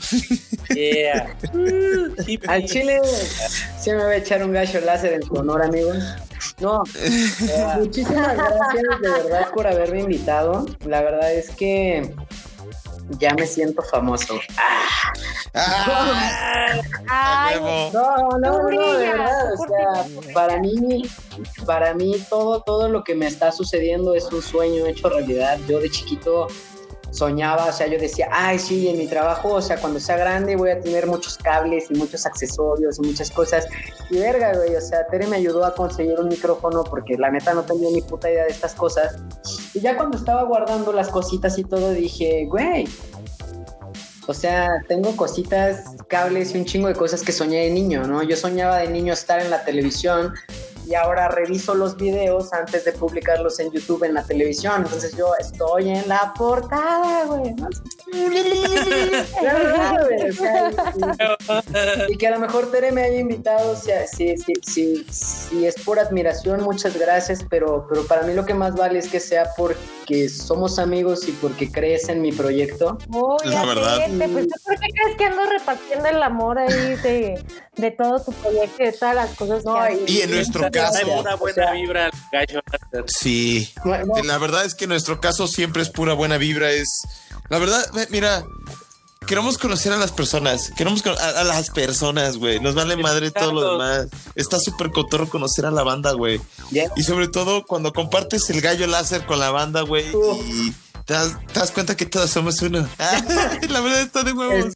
Yeah. 0.69 1.35
Al 2.47 2.65
chile 2.65 3.01
se 3.81 3.93
me 3.93 4.03
va 4.03 4.11
a 4.11 4.15
echar 4.17 4.43
un 4.43 4.51
gallo 4.51 4.79
láser 4.81 5.13
en 5.13 5.23
su 5.23 5.33
honor, 5.33 5.63
amigos. 5.63 5.97
No, 6.59 6.83
muchísimas 7.79 8.35
gracias 8.35 9.01
de 9.01 9.09
verdad 9.09 9.49
por 9.51 9.65
haberme 9.65 10.01
invitado. 10.01 10.67
La 10.85 11.01
verdad 11.01 11.33
es 11.33 11.49
que 11.49 12.13
ya 13.19 13.33
me 13.33 13.47
siento 13.47 13.81
famoso. 13.81 14.39
¡Ah! 14.55 15.13
Ay, 17.07 17.57
huevo! 17.57 17.89
No, 17.91 18.37
no, 18.37 18.59
Tú 18.59 18.71
no, 18.71 18.93
de 18.97 19.07
verdad, 19.07 19.53
o 19.53 19.57
¿por 19.57 19.69
sea, 19.69 20.33
para 20.33 20.59
mí, 20.59 21.09
para 21.65 21.95
mí 21.95 22.23
todo, 22.29 22.61
todo 22.61 22.87
lo 22.87 23.03
que 23.03 23.15
me 23.15 23.25
está 23.25 23.51
sucediendo 23.51 24.13
es 24.13 24.25
un 24.25 24.43
sueño 24.43 24.85
hecho 24.85 25.09
realidad. 25.09 25.57
Yo 25.67 25.79
de 25.79 25.89
chiquito 25.89 26.47
soñaba, 27.15 27.67
o 27.67 27.71
sea, 27.71 27.87
yo 27.87 27.97
decía, 27.97 28.27
ay, 28.31 28.59
sí, 28.59 28.87
en 28.89 28.97
mi 28.97 29.07
trabajo, 29.07 29.53
o 29.53 29.61
sea, 29.61 29.77
cuando 29.77 29.99
sea 29.99 30.17
grande 30.17 30.55
voy 30.55 30.69
a 30.69 30.79
tener 30.79 31.07
muchos 31.07 31.37
cables 31.37 31.85
y 31.89 31.95
muchos 31.95 32.25
accesorios 32.25 32.99
y 32.99 33.07
muchas 33.07 33.31
cosas. 33.31 33.65
Y 34.09 34.17
verga, 34.17 34.53
güey, 34.55 34.75
o 34.75 34.81
sea, 34.81 35.07
Tere 35.07 35.27
me 35.27 35.37
ayudó 35.37 35.65
a 35.65 35.73
conseguir 35.73 36.19
un 36.19 36.27
micrófono 36.27 36.83
porque 36.83 37.17
la 37.17 37.31
neta 37.31 37.53
no 37.53 37.63
tenía 37.63 37.89
ni 37.91 38.01
puta 38.01 38.29
idea 38.29 38.43
de 38.43 38.51
estas 38.51 38.75
cosas. 38.75 39.15
Y 39.73 39.79
ya 39.79 39.95
cuando 39.95 40.17
estaba 40.17 40.43
guardando 40.43 40.91
las 40.91 41.09
cositas 41.09 41.57
y 41.57 41.63
todo, 41.63 41.91
dije, 41.91 42.45
güey, 42.47 42.85
o 44.27 44.33
sea, 44.33 44.81
tengo 44.87 45.15
cositas, 45.15 45.83
cables 46.07 46.55
y 46.55 46.57
un 46.57 46.65
chingo 46.65 46.87
de 46.87 46.95
cosas 46.95 47.21
que 47.21 47.31
soñé 47.31 47.65
de 47.65 47.69
niño, 47.69 48.05
¿no? 48.07 48.23
Yo 48.23 48.35
soñaba 48.35 48.79
de 48.79 48.89
niño 48.89 49.13
estar 49.13 49.39
en 49.39 49.51
la 49.51 49.63
televisión 49.63 50.33
y 50.85 50.95
ahora 50.95 51.27
reviso 51.27 51.73
los 51.73 51.97
videos 51.97 52.53
antes 52.53 52.85
de 52.85 52.91
publicarlos 52.91 53.59
en 53.59 53.71
YouTube 53.71 54.03
en 54.03 54.13
la 54.13 54.23
televisión. 54.23 54.83
Entonces 54.83 55.15
yo 55.17 55.33
estoy 55.39 55.89
en 55.89 56.07
la 56.07 56.33
portada, 56.37 57.25
güey. 57.25 57.55
y, 62.07 62.17
que 62.17 62.27
a 62.27 62.31
lo 62.31 62.39
mejor 62.39 62.71
Tere 62.71 62.91
me 62.91 63.03
haya 63.03 63.19
invitado, 63.19 63.71
o 63.71 63.75
sea, 63.75 64.07
si, 64.07 64.35
si, 64.37 65.05
si, 65.09 65.65
es 65.65 65.75
por 65.83 65.99
admiración, 65.99 66.63
muchas 66.63 66.97
gracias, 66.97 67.43
pero, 67.49 67.85
pero 67.89 68.05
para 68.05 68.23
mí 68.23 68.33
lo 68.33 68.45
que 68.45 68.53
más 68.53 68.75
vale 68.75 68.99
es 68.99 69.07
que 69.07 69.19
sea 69.19 69.49
porque 69.57 70.29
somos 70.29 70.77
amigos 70.77 71.27
y 71.27 71.31
porque 71.33 71.71
crees 71.71 72.09
en 72.09 72.21
mi 72.21 72.31
proyecto. 72.31 72.97
la 73.43 73.65
verdad. 73.65 73.97
Pues, 74.17 74.47
¿Por 74.63 74.79
qué 74.79 74.87
crees 74.93 75.17
que 75.17 75.25
ando 75.25 75.43
repartiendo 75.45 76.07
el 76.07 76.21
amor 76.21 76.59
ahí 76.59 76.95
de, 76.97 77.43
de 77.75 77.91
todo 77.91 78.19
tu 78.19 78.31
proyecto 78.31 78.83
y 78.83 78.85
de 78.85 78.91
todas 78.93 79.15
las 79.15 79.35
cosas 79.35 79.63
que 79.63 80.11
Y 80.11 80.21
en 80.21 80.31
nuestro 80.31 80.69
caso. 80.75 81.11
Una 81.19 81.35
buena 81.35 81.71
vibra 81.71 82.11
Sí. 83.07 83.69
La 84.23 84.37
verdad 84.37 84.65
es 84.65 84.75
que 84.75 84.87
nuestro 84.87 85.19
caso 85.19 85.47
siempre 85.47 85.81
es 85.81 85.89
pura 85.89 86.13
buena 86.13 86.37
vibra. 86.37 86.71
Es. 86.71 87.01
La 87.49 87.59
verdad, 87.59 87.85
mira, 88.09 88.43
queremos 89.25 89.57
conocer 89.57 89.91
a 89.91 89.97
las 89.97 90.11
personas, 90.11 90.71
queremos 90.75 91.05
a, 91.05 91.41
a 91.41 91.43
las 91.43 91.69
personas, 91.69 92.37
güey. 92.37 92.59
Nos 92.59 92.75
vale 92.75 92.95
madre 92.95 93.31
todo 93.31 93.51
lo 93.51 93.71
demás. 93.73 94.07
Está 94.35 94.59
súper 94.59 94.91
cotorro 94.91 95.27
conocer 95.29 95.65
a 95.65 95.71
la 95.71 95.83
banda, 95.83 96.13
güey. 96.13 96.39
Y 96.95 97.03
sobre 97.03 97.27
todo 97.27 97.65
cuando 97.65 97.93
compartes 97.93 98.49
el 98.49 98.61
gallo 98.61 98.87
láser 98.87 99.25
con 99.25 99.39
la 99.39 99.51
banda, 99.51 99.81
güey. 99.81 100.05
Y 100.45 100.73
te 101.05 101.13
das, 101.13 101.71
cuenta 101.71 101.95
que 101.95 102.07
todos 102.07 102.31
somos 102.31 102.59
uno. 102.63 102.79
la 103.69 103.81
verdad 103.81 104.01
está 104.01 104.23
de 104.23 104.33
huevos. 104.33 104.73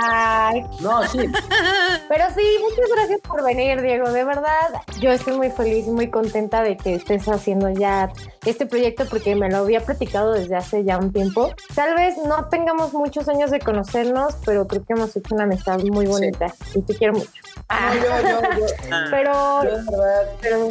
Ay. 0.00 0.62
No, 0.80 1.02
sí. 1.08 1.18
Pero 2.08 2.24
sí, 2.36 2.42
muchas 2.60 2.90
gracias 2.94 3.20
por 3.22 3.42
venir, 3.42 3.82
Diego. 3.82 4.10
De 4.12 4.24
verdad, 4.24 4.70
yo 5.00 5.10
estoy 5.10 5.36
muy 5.36 5.50
feliz 5.50 5.86
y 5.88 5.90
muy 5.90 6.10
contenta 6.10 6.62
de 6.62 6.76
que 6.76 6.94
estés 6.94 7.26
haciendo 7.26 7.70
ya 7.70 8.12
este 8.44 8.66
proyecto 8.66 9.04
porque 9.06 9.34
me 9.34 9.50
lo 9.50 9.58
había 9.58 9.84
platicado 9.84 10.32
desde 10.32 10.54
hace 10.54 10.84
ya 10.84 10.96
un 10.98 11.12
tiempo. 11.12 11.52
Tal 11.74 11.96
vez 11.96 12.14
no 12.24 12.48
tengamos 12.48 12.92
muchos 12.92 13.28
años 13.28 13.50
de 13.50 13.58
conocernos, 13.58 14.36
pero 14.44 14.68
creo 14.68 14.84
que 14.84 14.92
hemos 14.92 15.16
hecho 15.16 15.34
una 15.34 15.44
amistad 15.44 15.80
muy 15.80 16.06
bonita 16.06 16.54
y 16.74 16.82
te 16.82 16.94
quiero 16.94 17.14
mucho. 17.14 17.30
Pero, 19.10 19.60
pero 20.40 20.68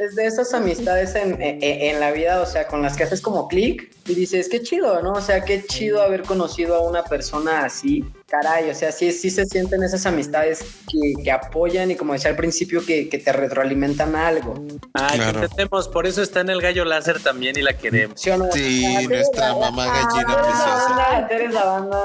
es, 0.00 0.14
de 0.16 0.26
esas 0.26 0.52
amistades 0.54 1.14
en, 1.14 2.00
la 2.00 2.12
vida, 2.12 2.40
o 2.40 2.46
sea, 2.46 2.66
con 2.66 2.82
las 2.82 2.96
que 2.96 3.04
haces 3.04 3.20
como 3.20 3.48
clic 3.48 3.90
y 4.10 4.14
dices, 4.14 4.48
qué 4.48 4.62
chido, 4.62 5.02
¿no? 5.02 5.12
O 5.12 5.20
sea, 5.20 5.44
qué 5.44 5.64
chido 5.64 6.02
haber 6.02 6.22
conocido 6.22 6.76
a 6.76 6.80
una 6.80 7.02
persona 7.04 7.64
así. 7.64 8.04
Caray, 8.26 8.70
o 8.70 8.74
sea, 8.74 8.92
sí, 8.92 9.10
sí 9.12 9.30
se 9.30 9.44
sienten 9.46 9.82
esas 9.82 10.06
amistades 10.06 10.64
que, 10.88 11.30
apoyan 11.30 11.90
y 11.90 11.96
como 11.96 12.12
decía 12.12 12.30
al 12.30 12.36
principio, 12.36 12.84
que, 12.84 13.04
te 13.06 13.32
retroalimentan 13.32 14.14
algo. 14.14 14.54
Ah, 14.94 15.10
claro. 15.14 15.42
entendemos, 15.42 15.88
por 15.88 16.06
eso 16.06 16.22
está 16.22 16.40
en 16.40 16.50
el 16.50 16.60
gallo 16.60 16.84
láser 16.84 17.20
también 17.22 17.56
y 17.56 17.62
la 17.62 17.76
queremos. 17.76 18.20
Sí, 18.20 19.06
nuestra 19.08 19.54
mamá 19.54 19.86
gallina 19.86 20.42
preciosa. 20.42 21.26
Eres 21.30 21.54
la 21.54 21.64
banda. 21.64 22.04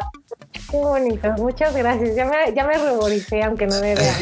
Qué 0.69 0.77
bonito, 0.77 1.31
muchas 1.37 1.75
gracias. 1.75 2.15
Ya 2.15 2.25
me, 2.25 2.53
ya 2.55 2.65
me 2.65 2.77
ruboricé, 2.77 3.43
aunque 3.43 3.67
no 3.67 3.79
me 3.79 3.93
vea. 3.95 4.15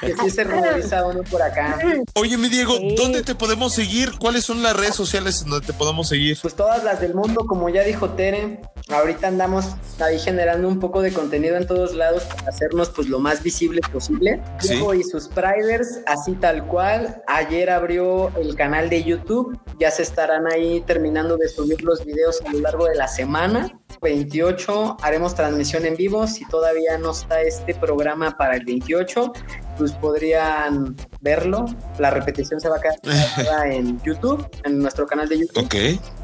que 0.00 0.14
sí 0.16 0.30
se 0.30 0.44
ruboriza 0.44 1.04
uno 1.04 1.22
por 1.24 1.42
acá. 1.42 1.78
Oye, 2.14 2.36
mi 2.36 2.48
Diego, 2.48 2.78
¿dónde 2.96 3.22
te 3.22 3.34
podemos 3.34 3.74
seguir? 3.74 4.12
¿Cuáles 4.18 4.44
son 4.44 4.62
las 4.62 4.76
redes 4.76 4.94
sociales 4.94 5.44
donde 5.44 5.66
te 5.66 5.72
podemos 5.72 6.08
seguir? 6.08 6.38
Pues 6.40 6.54
todas 6.54 6.84
las 6.84 7.00
del 7.00 7.14
mundo, 7.14 7.19
como 7.46 7.68
ya 7.68 7.82
dijo 7.82 8.10
Tere. 8.10 8.60
Ahorita 8.88 9.28
andamos 9.28 9.76
ahí 10.00 10.18
generando 10.18 10.66
un 10.66 10.80
poco 10.80 11.00
de 11.00 11.12
contenido 11.12 11.56
en 11.56 11.66
todos 11.66 11.94
lados 11.94 12.24
para 12.24 12.48
hacernos 12.48 12.90
pues 12.90 13.08
lo 13.08 13.18
más 13.18 13.42
visible 13.42 13.80
posible. 13.92 14.42
Diego 14.62 14.94
y 14.94 15.02
sus 15.04 15.28
Priders, 15.28 16.00
así 16.06 16.32
tal 16.32 16.66
cual. 16.66 17.22
Ayer 17.28 17.70
abrió 17.70 18.36
el 18.36 18.54
canal 18.56 18.88
de 18.88 19.04
YouTube. 19.04 19.58
Ya 19.78 19.90
se 19.90 20.02
estarán 20.02 20.50
ahí 20.50 20.80
terminando 20.82 21.36
de 21.36 21.48
subir 21.48 21.82
los 21.82 22.04
videos 22.04 22.40
a 22.46 22.52
lo 22.52 22.60
largo 22.60 22.86
de 22.86 22.96
la 22.96 23.06
semana. 23.06 23.70
28 24.02 24.96
haremos 25.02 25.34
transmisión 25.34 25.84
en 25.86 25.96
vivo. 25.96 26.26
Si 26.26 26.46
todavía 26.48 26.98
no 26.98 27.10
está 27.10 27.42
este 27.42 27.74
programa 27.74 28.36
para 28.36 28.56
el 28.56 28.64
28, 28.64 29.32
pues 29.80 29.92
podrían 29.92 30.94
verlo. 31.22 31.64
La 31.98 32.10
repetición 32.10 32.60
se 32.60 32.68
va 32.68 32.76
a 32.76 32.80
quedar 32.80 33.66
en 33.72 34.00
YouTube, 34.02 34.46
en 34.64 34.78
nuestro 34.78 35.06
canal 35.06 35.26
de 35.26 35.40
YouTube. 35.40 35.64
Ok. 35.64 35.74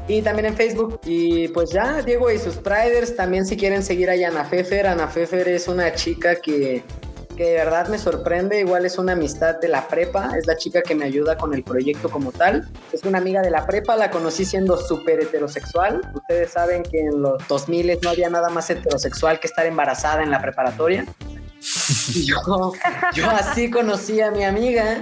Y 0.07 0.21
también 0.21 0.45
en 0.45 0.55
Facebook. 0.55 1.01
Y 1.03 1.47
pues 1.49 1.71
ya, 1.71 2.03
Diego 2.03 2.31
y 2.31 2.37
sus 2.37 2.55
Priders, 2.55 3.15
también 3.15 3.45
si 3.47 3.57
quieren 3.57 3.83
seguir 3.83 4.09
a 4.11 4.13
Ana 4.13 4.45
Fefer. 4.45 4.85
Ana 4.85 5.07
Fefer 5.07 5.47
es 5.49 5.67
una 5.67 5.91
chica 5.95 6.35
que 6.35 6.83
que 7.37 7.43
de 7.43 7.53
verdad 7.53 7.87
me 7.87 7.99
sorprende, 7.99 8.59
igual 8.59 8.85
es 8.85 8.97
una 8.97 9.13
amistad 9.13 9.59
de 9.59 9.67
la 9.67 9.87
prepa, 9.87 10.31
es 10.35 10.47
la 10.47 10.57
chica 10.57 10.81
que 10.81 10.95
me 10.95 11.05
ayuda 11.05 11.37
con 11.37 11.53
el 11.53 11.63
proyecto 11.63 12.09
como 12.09 12.31
tal, 12.31 12.67
es 12.91 13.03
una 13.03 13.19
amiga 13.19 13.41
de 13.41 13.51
la 13.51 13.65
prepa, 13.67 13.95
la 13.95 14.09
conocí 14.09 14.43
siendo 14.43 14.75
súper 14.75 15.21
heterosexual, 15.21 16.01
ustedes 16.15 16.51
saben 16.51 16.81
que 16.81 16.99
en 16.99 17.21
los 17.21 17.47
2000 17.47 17.99
no 18.01 18.09
había 18.09 18.29
nada 18.31 18.49
más 18.49 18.69
heterosexual 18.71 19.39
que 19.39 19.45
estar 19.45 19.67
embarazada 19.67 20.23
en 20.23 20.31
la 20.31 20.41
preparatoria. 20.41 21.05
Yo, 22.25 22.73
yo 23.13 23.29
así 23.29 23.69
conocí 23.69 24.21
a 24.21 24.31
mi 24.31 24.43
amiga 24.43 25.01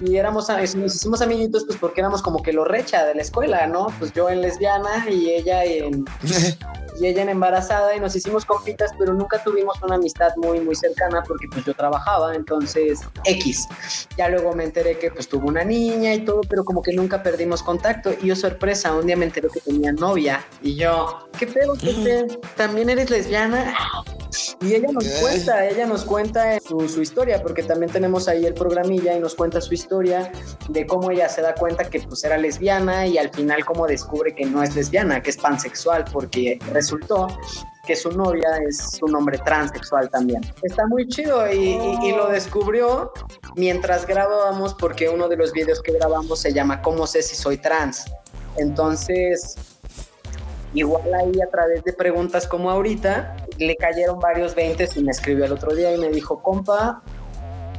y 0.00 0.16
éramos, 0.16 0.48
nos 0.48 0.94
hicimos 0.94 1.22
amiguitos 1.22 1.64
pues 1.64 1.78
porque 1.78 2.00
éramos 2.00 2.22
como 2.22 2.42
que 2.42 2.52
lo 2.52 2.64
recha 2.64 3.04
de 3.04 3.14
la 3.14 3.22
escuela, 3.22 3.66
¿no? 3.66 3.86
Pues 3.98 4.12
yo 4.12 4.28
en 4.28 4.42
lesbiana 4.42 5.08
y 5.10 5.30
ella 5.30 5.64
en, 5.64 6.04
y 6.98 7.06
ella 7.06 7.22
en 7.22 7.28
embarazada 7.28 7.94
y 7.94 8.00
nos 8.00 8.14
hicimos 8.16 8.44
compitas, 8.44 8.92
pero 8.98 9.14
nunca 9.14 9.42
tuvimos 9.42 9.80
una 9.82 9.96
amistad 9.96 10.30
muy, 10.36 10.60
muy 10.60 10.74
cercana 10.74 11.22
porque 11.26 11.46
pues 11.50 11.64
yo 11.64 11.74
trabajaba, 11.74 12.34
entonces 12.34 13.00
X. 13.24 13.68
Ya 14.16 14.28
luego 14.28 14.54
me 14.54 14.64
enteré 14.64 14.98
que 14.98 15.10
pues 15.10 15.28
tuvo 15.28 15.48
una 15.48 15.64
niña 15.64 16.14
y 16.14 16.24
todo, 16.24 16.40
pero 16.48 16.64
como 16.64 16.82
que 16.82 16.92
nunca 16.92 17.22
perdimos 17.22 17.62
contacto 17.62 18.12
y 18.20 18.28
yo 18.28 18.36
sorpresa, 18.36 18.94
un 18.94 19.06
día 19.06 19.16
me 19.16 19.26
enteré 19.26 19.48
que 19.52 19.60
tenía 19.60 19.92
novia 19.92 20.44
y 20.62 20.76
yo, 20.76 21.28
¿qué 21.38 21.46
pedo? 21.46 21.74
¿Qué 21.74 22.26
¿También 22.56 22.90
eres 22.90 23.10
lesbiana? 23.10 23.74
Y 24.60 24.74
ella 24.74 24.88
nos 24.92 25.06
cuenta, 25.20 25.66
ella 25.66 25.86
nos 25.86 26.04
cuenta 26.04 26.58
su, 26.60 26.88
su, 26.88 27.02
historia, 27.02 27.42
porque 27.42 27.62
también 27.62 27.92
tenemos 27.92 28.28
ahí 28.28 28.44
el 28.44 28.54
programilla 28.54 29.16
y 29.16 29.20
nos 29.20 29.34
cuenta 29.34 29.60
su 29.60 29.74
historia 29.74 30.32
de 30.68 30.86
cómo 30.86 31.10
ella 31.10 31.28
se 31.28 31.42
da 31.42 31.54
cuenta 31.54 31.84
que 31.84 32.00
pues 32.00 32.24
era 32.24 32.36
lesbiana 32.36 33.06
y 33.06 33.18
al 33.18 33.30
final 33.30 33.64
cómo 33.64 33.86
descubre 33.86 34.34
que 34.34 34.46
no 34.46 34.62
es 34.62 34.74
lesbiana, 34.74 35.22
que 35.22 35.30
es 35.30 35.36
pansexual, 35.36 36.04
porque 36.12 36.58
resultó 36.86 37.26
que 37.84 37.96
su 37.96 38.10
novia 38.12 38.48
es 38.68 38.98
un 39.02 39.14
hombre 39.16 39.38
transexual 39.38 40.08
también. 40.08 40.40
Está 40.62 40.86
muy 40.86 41.08
chido 41.08 41.50
y, 41.52 42.12
lo 42.12 42.28
descubrió 42.28 43.12
mientras 43.56 44.06
grabábamos 44.06 44.74
porque 44.74 45.08
uno 45.08 45.28
de 45.28 45.36
los 45.36 45.52
videos 45.52 45.82
que 45.82 45.92
grabamos 45.92 46.40
se 46.40 46.52
llama 46.52 46.80
¿Cómo 46.82 47.06
sé 47.06 47.22
si 47.22 47.34
soy 47.34 47.58
trans? 47.58 48.04
Entonces, 48.56 49.56
igual 50.74 51.12
ahí 51.12 51.40
a 51.40 51.50
través 51.50 51.82
de 51.82 51.92
preguntas 51.92 52.46
como 52.46 52.70
ahorita, 52.70 53.36
le 53.58 53.76
cayeron 53.76 54.20
varios 54.20 54.54
20 54.54 54.88
y 54.94 55.02
me 55.02 55.10
escribió 55.10 55.44
el 55.44 55.52
otro 55.52 55.74
día 55.74 55.92
y 55.92 55.98
me 55.98 56.08
dijo, 56.08 56.40
compa, 56.40 57.02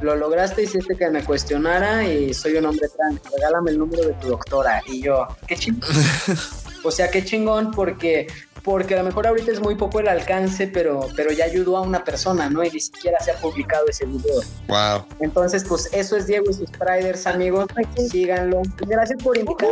lo 0.00 0.14
lograste, 0.16 0.62
hiciste 0.62 0.96
que 0.96 1.08
me 1.10 1.24
cuestionara 1.24 2.06
y 2.06 2.32
soy 2.34 2.56
un 2.56 2.66
hombre 2.66 2.88
trans, 2.94 3.20
regálame 3.34 3.72
el 3.72 3.78
número 3.78 4.06
de 4.06 4.12
tu 4.14 4.28
doctora. 4.28 4.82
Y 4.86 5.02
yo, 5.02 5.26
qué 5.46 5.56
chingón. 5.56 5.88
o 6.84 6.90
sea, 6.90 7.10
qué 7.10 7.24
chingón 7.24 7.72
porque 7.72 8.28
porque 8.62 8.94
a 8.94 8.98
lo 8.98 9.04
mejor 9.04 9.26
ahorita 9.26 9.50
es 9.52 9.60
muy 9.60 9.74
poco 9.74 10.00
el 10.00 10.08
alcance, 10.08 10.66
pero, 10.66 11.08
pero 11.16 11.32
ya 11.32 11.44
ayudó 11.44 11.76
a 11.76 11.80
una 11.80 12.04
persona, 12.04 12.50
¿no? 12.50 12.62
Y 12.64 12.70
ni 12.70 12.80
siquiera 12.80 13.18
se 13.20 13.32
ha 13.32 13.36
publicado 13.36 13.86
ese 13.88 14.06
video. 14.06 14.40
Wow. 14.68 15.04
Entonces, 15.20 15.64
pues 15.64 15.88
eso 15.92 16.16
es 16.16 16.26
Diego 16.26 16.50
y 16.50 16.54
sus 16.54 16.70
Priders, 16.70 17.26
amigos. 17.26 17.66
Síganlo. 18.10 18.62
Gracias 18.86 19.22
por 19.22 19.36
invitarme. 19.36 19.68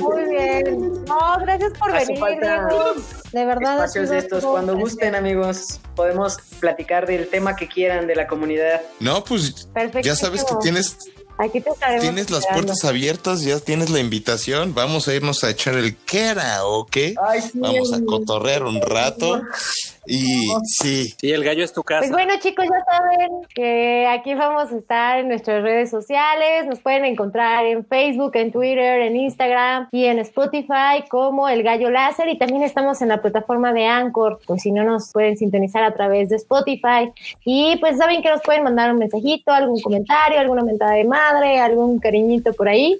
Muy 0.00 0.24
bien. 0.28 1.04
No, 1.04 1.38
gracias 1.40 1.72
por 1.78 1.92
venir, 1.92 2.18
Diego. 2.40 2.94
De 3.32 3.44
verdad. 3.44 3.74
Espacios 3.74 4.10
de 4.10 4.18
estos. 4.18 4.44
Cuando 4.44 4.76
gusten, 4.76 5.14
amigos, 5.14 5.80
podemos 5.94 6.38
platicar 6.60 7.06
del 7.06 7.28
tema 7.28 7.56
que 7.56 7.68
quieran 7.68 8.06
de 8.06 8.16
la 8.16 8.26
comunidad. 8.26 8.82
No, 9.00 9.24
pues 9.24 9.68
ya 10.02 10.16
sabes 10.16 10.44
que 10.44 10.54
tienes 10.62 11.10
Aquí 11.38 11.60
te 11.60 11.70
Tienes 12.00 12.30
las 12.30 12.46
puertas 12.46 12.84
abiertas, 12.84 13.42
ya 13.42 13.60
tienes 13.60 13.90
la 13.90 14.00
invitación. 14.00 14.74
Vamos 14.74 15.06
a 15.06 15.14
irnos 15.14 15.44
a 15.44 15.50
echar 15.50 15.74
el 15.74 15.96
karaoke. 16.04 17.14
Vamos 17.54 17.92
a 17.92 18.04
cotorrear 18.04 18.64
un 18.64 18.80
rato. 18.82 19.40
Y 20.08 20.48
sí. 20.64 21.14
Sí, 21.18 21.32
el 21.32 21.44
gallo 21.44 21.62
es 21.62 21.72
tu 21.72 21.82
casa. 21.82 22.00
Pues 22.00 22.10
bueno, 22.10 22.32
chicos, 22.40 22.64
ya 22.64 22.96
saben 22.96 23.30
que 23.54 24.06
aquí 24.06 24.34
vamos 24.34 24.72
a 24.72 24.76
estar 24.78 25.18
en 25.18 25.28
nuestras 25.28 25.62
redes 25.62 25.90
sociales. 25.90 26.66
Nos 26.66 26.80
pueden 26.80 27.04
encontrar 27.04 27.66
en 27.66 27.84
Facebook, 27.84 28.32
en 28.34 28.50
Twitter, 28.50 29.02
en 29.02 29.16
Instagram 29.16 29.88
y 29.92 30.06
en 30.06 30.18
Spotify 30.20 31.04
como 31.10 31.48
El 31.48 31.62
Gallo 31.62 31.90
Láser. 31.90 32.28
Y 32.28 32.38
también 32.38 32.62
estamos 32.62 33.02
en 33.02 33.08
la 33.08 33.20
plataforma 33.20 33.72
de 33.74 33.86
Anchor, 33.86 34.40
pues 34.46 34.62
si 34.62 34.72
no 34.72 34.82
nos 34.82 35.12
pueden 35.12 35.36
sintonizar 35.36 35.84
a 35.84 35.92
través 35.92 36.30
de 36.30 36.36
Spotify. 36.36 37.12
Y 37.44 37.76
pues 37.76 37.98
saben 37.98 38.22
que 38.22 38.30
nos 38.30 38.40
pueden 38.40 38.64
mandar 38.64 38.90
un 38.90 38.98
mensajito, 38.98 39.52
algún 39.52 39.80
comentario, 39.82 40.40
alguna 40.40 40.62
mentada 40.62 40.92
de 40.92 41.04
madre, 41.04 41.60
algún 41.60 41.98
cariñito 41.98 42.54
por 42.54 42.68
ahí. 42.68 42.98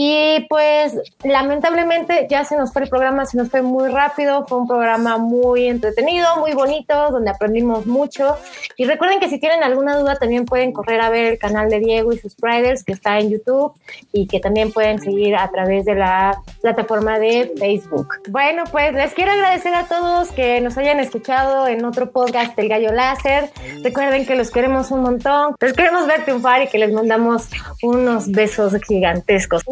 Y 0.00 0.46
pues 0.48 0.96
lamentablemente 1.24 2.28
ya 2.30 2.44
se 2.44 2.56
nos 2.56 2.72
fue 2.72 2.82
el 2.82 2.88
programa, 2.88 3.26
se 3.26 3.36
nos 3.36 3.50
fue 3.50 3.62
muy 3.62 3.88
rápido, 3.88 4.46
fue 4.46 4.58
un 4.58 4.68
programa 4.68 5.18
muy 5.18 5.66
entretenido, 5.66 6.36
muy 6.36 6.52
bonito, 6.52 7.10
donde 7.10 7.30
aprendimos 7.30 7.84
mucho. 7.84 8.36
Y 8.76 8.84
recuerden 8.84 9.18
que 9.18 9.28
si 9.28 9.40
tienen 9.40 9.64
alguna 9.64 9.98
duda 9.98 10.14
también 10.14 10.44
pueden 10.44 10.72
correr 10.72 11.00
a 11.00 11.10
ver 11.10 11.32
el 11.32 11.38
canal 11.40 11.68
de 11.68 11.80
Diego 11.80 12.12
y 12.12 12.18
sus 12.18 12.36
Riders 12.40 12.84
que 12.84 12.92
está 12.92 13.18
en 13.18 13.30
YouTube 13.30 13.72
y 14.12 14.28
que 14.28 14.38
también 14.38 14.70
pueden 14.70 15.00
seguir 15.00 15.34
a 15.34 15.50
través 15.50 15.84
de 15.84 15.96
la 15.96 16.40
plataforma 16.62 17.18
de 17.18 17.52
Facebook. 17.58 18.06
Bueno, 18.28 18.62
pues 18.70 18.94
les 18.94 19.12
quiero 19.14 19.32
agradecer 19.32 19.74
a 19.74 19.88
todos 19.88 20.30
que 20.30 20.60
nos 20.60 20.78
hayan 20.78 21.00
escuchado 21.00 21.66
en 21.66 21.84
otro 21.84 22.12
podcast 22.12 22.54
del 22.54 22.68
Gallo 22.68 22.92
Láser. 22.92 23.50
Recuerden 23.82 24.26
que 24.26 24.36
los 24.36 24.52
queremos 24.52 24.92
un 24.92 25.02
montón, 25.02 25.56
los 25.58 25.72
queremos 25.72 26.06
ver 26.06 26.22
triunfar 26.22 26.62
y 26.62 26.68
que 26.68 26.78
les 26.78 26.92
mandamos 26.92 27.48
unos 27.82 28.30
besos 28.30 28.74
gigantescos. 28.86 29.64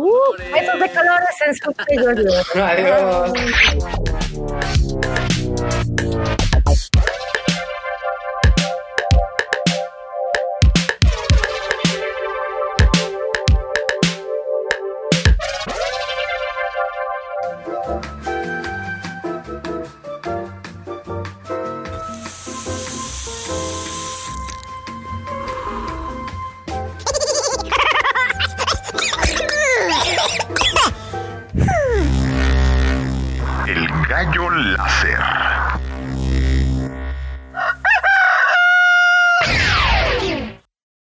Besos 0.52 0.80
de 0.80 0.88
colores 0.90 1.36
en 1.47 1.55
su 1.55 1.72
pelo. 1.72 2.10
Adiós. 2.64 3.32